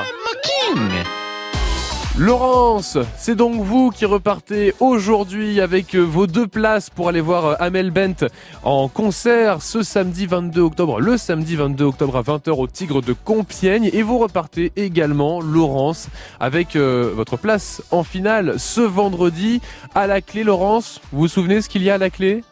Laurence, 2.19 2.99
c'est 3.17 3.35
donc 3.35 3.63
vous 3.63 3.89
qui 3.89 4.05
repartez 4.05 4.75
aujourd'hui 4.81 5.63
avec 5.63 5.95
euh, 5.95 6.01
vos 6.01 6.27
deux 6.27 6.47
places 6.47 6.91
pour 6.91 7.09
aller 7.09 7.23
voir 7.23 7.47
euh, 7.47 7.55
Amel 7.59 7.91
Bent 7.91 8.27
en 8.65 8.89
concert 8.89 9.63
ce 9.63 9.83
samedi 9.83 10.27
22 10.27 10.61
octobre, 10.61 11.01
le 11.01 11.17
samedi 11.17 11.57
22 11.57 11.87
octobre 11.87 12.19
à 12.19 12.23
20h 12.23 12.51
au 12.51 12.67
Tigre 12.67 13.01
de 13.01 13.15
Compiègne. 13.15 13.89
Et 13.95 14.03
vous 14.03 14.19
repartez 14.19 14.73
également, 14.77 15.41
Laurence, 15.41 16.09
avec 16.39 16.77
euh, 16.77 17.11
votre 17.15 17.39
place 17.39 17.83
en 17.91 18.05
finale 18.05 18.57
ce 18.59 18.83
vendredi 18.83 19.63
à 19.95 20.07
la 20.07 20.21
clé. 20.21 20.45
Laurence, 20.45 21.01
vous 21.13 21.21
vous 21.21 21.29
souvenez 21.29 21.63
ce 21.63 21.71
qu'il 21.71 21.83
y 21.83 21.89
a 21.89 21.95
à 21.95 21.99
la 21.99 22.11
clé? 22.11 22.45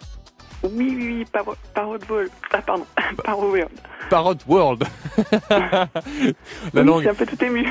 Oui, 0.62 0.70
oui, 0.94 0.96
oui, 1.18 1.24
Parrot 1.32 1.54
Parrot 1.74 1.98
World. 2.08 2.30
Ah, 2.52 2.60
pardon, 2.62 2.84
Parrot 3.24 3.50
World. 3.50 3.70
Parrot 4.10 4.34
World. 4.46 4.84
la 5.50 5.88
Oui, 6.74 6.84
langue. 6.84 6.96
Je 6.96 7.00
suis 7.00 7.08
un 7.08 7.14
peu 7.14 7.26
tout 7.26 7.44
ému. 7.44 7.66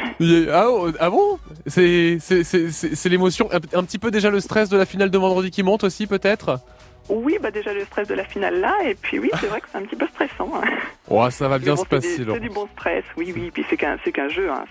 Ah, 0.52 0.66
oh, 0.70 0.90
ah 1.00 1.10
bon? 1.10 1.38
C'est 1.68 2.18
c'est- 2.20 2.44
c'est- 2.44 2.70
c'est- 2.72 2.96
c'est 2.96 3.10
l'émotion, 3.10 3.48
un, 3.52 3.84
petit 3.84 4.00
peu 4.00 4.10
déjà 4.12 4.30
le 4.30 4.40
stress 4.40 4.70
de 4.70 4.78
la 4.78 4.86
finale 4.86 5.12
de 5.12 5.18
vendredi 5.18 5.52
qui 5.52 5.62
monte 5.64 5.84
aussi 5.84 6.08
peut-être? 6.08 6.60
Oui, 7.10 7.38
bah 7.42 7.50
déjà 7.52 7.74
le 7.74 7.86
stress 7.86 8.08
de 8.08 8.14
la 8.14 8.24
finale 8.24 8.60
là, 8.60 8.76
et 8.86 8.94
puis 8.96 9.18
oui, 9.20 9.30
c'est 9.40 9.48
vrai 9.48 9.62
que 9.62 9.68
c'est 9.72 9.78
un 9.80 9.82
petit 9.84 9.96
peu 9.96 10.08
stressant. 10.08 10.52
hein. 10.56 10.62
Oh, 11.12 11.28
ça 11.32 11.48
va 11.48 11.58
bien 11.58 11.74
bon, 11.74 11.78
se 11.78 11.84
c'est 11.84 11.90
passer. 11.90 12.24
C'est 12.34 12.40
du 12.40 12.50
bon 12.50 12.68
stress, 12.78 13.04
oui, 13.18 13.34
oui, 13.36 13.50
puis 13.52 13.66
c'est 13.70 13.78
qu'un 13.78 13.98
c'est 14.04 14.12
qu'un 14.12 14.30
jeu. 14.30 14.50
Hein. 14.52 14.66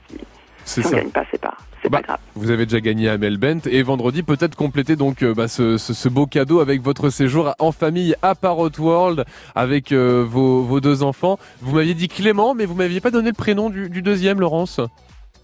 Si, 0.69 0.83
C'est 0.83 0.95
on 0.95 0.99
gagne 0.99 1.11
pas, 1.11 1.25
c'est 1.31 1.41
pas, 1.41 1.57
c'est 1.83 1.89
Bah, 1.89 1.99
pas 1.99 2.07
grave. 2.07 2.19
Vous 2.35 2.51
avez 2.51 2.67
déjà 2.67 2.81
gagné 2.81 3.09
à 3.09 3.17
Melbent 3.19 3.61
et 3.71 3.83
vendredi 3.83 4.23
peut-être 4.23 4.55
compléter 4.55 4.97
donc 4.97 5.23
euh, 5.23 5.33
bah, 5.35 5.49
ce, 5.49 5.79
ce- 5.79 5.95
ce 5.95 6.09
beau 6.09 6.27
cadeau 6.27 6.61
avec 6.61 6.83
votre 6.83 7.09
séjour 7.11 7.55
en 7.59 7.73
famille 7.73 8.15
à 8.23 8.35
Parrot 8.35 8.71
World 8.79 9.25
avec 9.55 9.93
euh, 9.93 10.25
vos, 10.29 10.63
vos 10.63 10.81
deux 10.81 11.03
enfants. 11.03 11.39
Vous 11.63 11.75
m'aviez 11.77 11.95
dit 11.95 12.09
Clément, 12.09 12.55
mais 12.55 12.67
vous 12.67 12.75
m'aviez 12.75 13.01
pas 13.01 13.11
donné 13.11 13.29
le 13.29 13.35
prénom 13.35 13.71
du, 13.71 13.89
du 13.89 14.03
deuxième, 14.03 14.41
Laurence. 14.41 14.81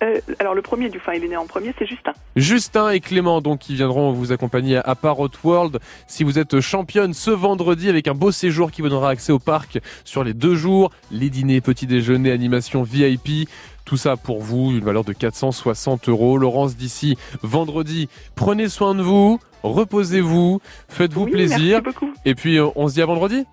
Euh, 0.03 0.19
alors 0.41 0.55
le 0.55 0.61
premier, 0.61 0.89
du 0.91 0.99
fin, 0.99 1.13
il 1.15 1.25
est 1.25 1.29
né 1.29 1.37
en 1.37 1.47
premier, 1.47 1.73
c'est 1.79 1.87
Justin. 1.87 2.13
Justin 2.35 2.91
et 2.91 2.99
Clément, 3.01 3.41
donc, 3.41 3.61
qui 3.61 3.77
viendront 3.77 4.13
vous 4.13 4.33
accompagner 4.33 4.77
à 4.85 4.95
Parrot 4.97 5.31
World 5.45 5.79
si 6.09 6.25
vous 6.25 6.39
êtes 6.39 6.61
championne 6.61 7.15
ce 7.15 7.31
vendredi 7.31 7.89
avec 7.89 8.09
un 8.09 8.13
beau 8.15 8.33
séjour 8.33 8.73
qui 8.73 8.83
vous 8.83 8.89
donnera 8.89 9.11
accès 9.11 9.33
au 9.33 9.39
parc 9.39 9.79
sur 10.05 10.25
les 10.25 10.35
deux 10.35 10.57
jours, 10.57 10.91
les 11.13 11.31
dîners, 11.31 11.61
petits 11.61 11.87
déjeuners, 11.87 12.33
animation 12.33 12.83
VIP. 12.83 13.49
Tout 13.85 13.97
ça 13.97 14.17
pour 14.17 14.41
vous, 14.43 14.71
une 14.71 14.85
valeur 14.85 15.05
de 15.05 15.13
460 15.13 16.09
euros. 16.09 16.39
Laurence 16.39 16.77
d'ici 16.77 17.17
vendredi, 17.43 18.09
prenez 18.35 18.69
soin 18.69 18.95
de 18.95 19.03
vous, 19.03 19.39
reposez-vous, 19.63 20.61
faites-vous 20.89 21.25
Oui, 21.25 21.31
plaisir. 21.33 21.81
merci 21.85 21.99
beaucoup. 22.01 22.13
Et 22.25 22.35
puis 22.35 22.57
euh, 22.59 22.69
on 22.77 22.89
se 22.89 22.95
dit 22.95 23.03
à 23.03 23.07
vendredi. 23.07 23.45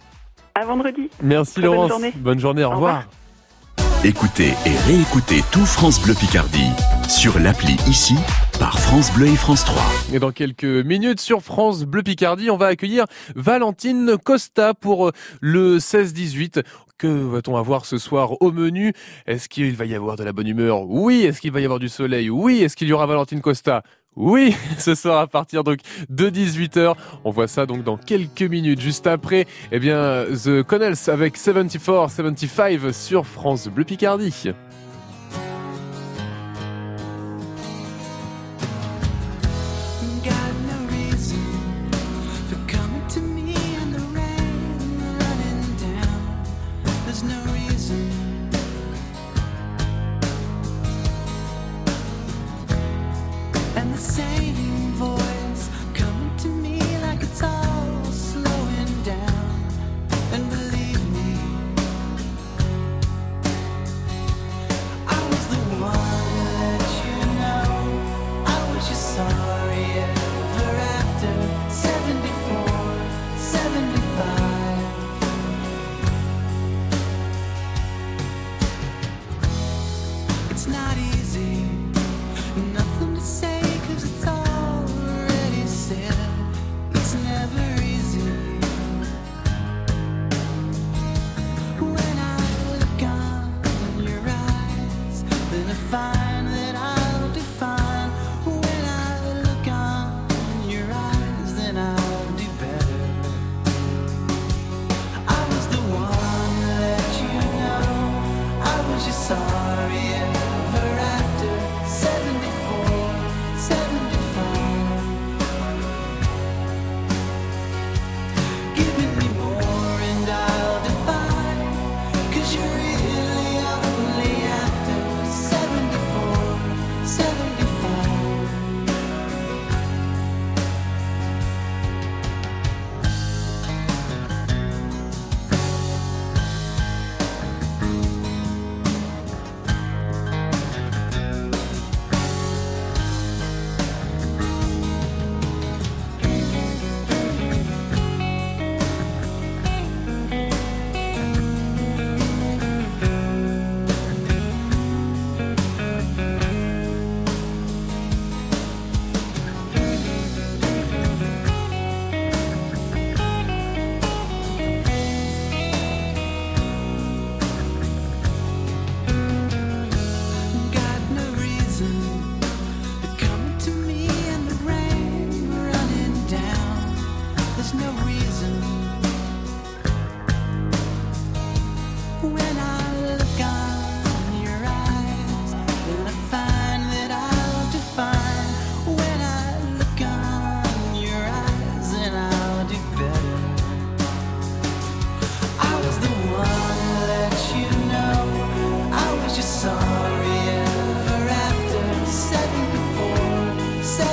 À 0.56 0.66
vendredi. 0.66 1.10
Merci 1.22 1.54
Très 1.54 1.62
bonne 1.64 1.72
Laurence. 1.74 1.90
journée. 1.90 2.14
Bonne 2.16 2.40
journée, 2.40 2.64
au, 2.64 2.68
Au 2.68 2.72
revoir. 2.76 3.06
revoir. 3.78 4.04
Écoutez 4.04 4.54
et 4.66 4.76
réécoutez 4.88 5.44
tout 5.52 5.66
France 5.66 6.02
Bleu 6.02 6.14
Picardie 6.16 6.70
sur 7.08 7.38
l'appli 7.40 7.76
ici 7.88 8.16
par 8.62 8.80
France 8.80 9.12
Bleu 9.14 9.26
et 9.26 9.36
France 9.36 9.66
3. 9.66 9.82
Et 10.14 10.20
dans 10.20 10.30
quelques 10.30 10.64
minutes 10.64 11.20
sur 11.20 11.42
France 11.42 11.84
Bleu 11.84 12.04
Picardie, 12.04 12.52
on 12.52 12.58
va 12.58 12.68
accueillir 12.68 13.06
Valentine 13.36 14.18
Costa 14.24 14.76
pour 14.76 15.08
euh, 15.08 15.12
le 15.40 15.80
16-18. 15.80 16.62
Que 17.00 17.08
va-t-on 17.08 17.58
avoir 17.58 17.86
ce 17.86 17.98
soir 17.98 18.40
au 18.40 18.52
menu? 18.52 18.94
Est-ce 19.26 19.50
qu'il 19.50 19.76
va 19.76 19.86
y 19.86 19.96
avoir 19.96 20.16
de 20.16 20.24
la 20.24 20.32
bonne 20.32 20.48
humeur? 20.48 20.84
Oui. 20.88 21.24
Est-ce 21.24 21.42
qu'il 21.42 21.52
va 21.52 21.60
y 21.60 21.64
avoir 21.64 21.80
du 21.80 21.90
soleil? 21.90 22.30
Oui. 22.30 22.62
Est-ce 22.62 22.76
qu'il 22.76 22.88
y 22.88 22.94
aura 22.94 23.08
Valentine 23.08 23.42
Costa? 23.42 23.82
Oui, 24.16 24.56
ce 24.78 24.94
soir 24.94 25.22
à 25.22 25.26
partir 25.26 25.64
donc 25.64 25.80
de 26.10 26.30
18h. 26.30 26.94
On 27.24 27.32
voit 27.32 27.48
ça 27.48 27.66
donc 27.66 27.84
dans 27.84 27.98
quelques 27.98 28.44
minutes. 28.44 28.80
Juste 28.80 29.08
après, 29.08 29.48
eh 29.72 29.80
bien, 29.80 30.26
The 30.26 30.62
Connells 30.62 31.10
avec 31.10 31.36
74, 31.36 32.14
75 32.14 32.96
sur 32.96 33.26
France 33.26 33.70
Bleu 33.70 33.86
Picardie. 33.86 34.54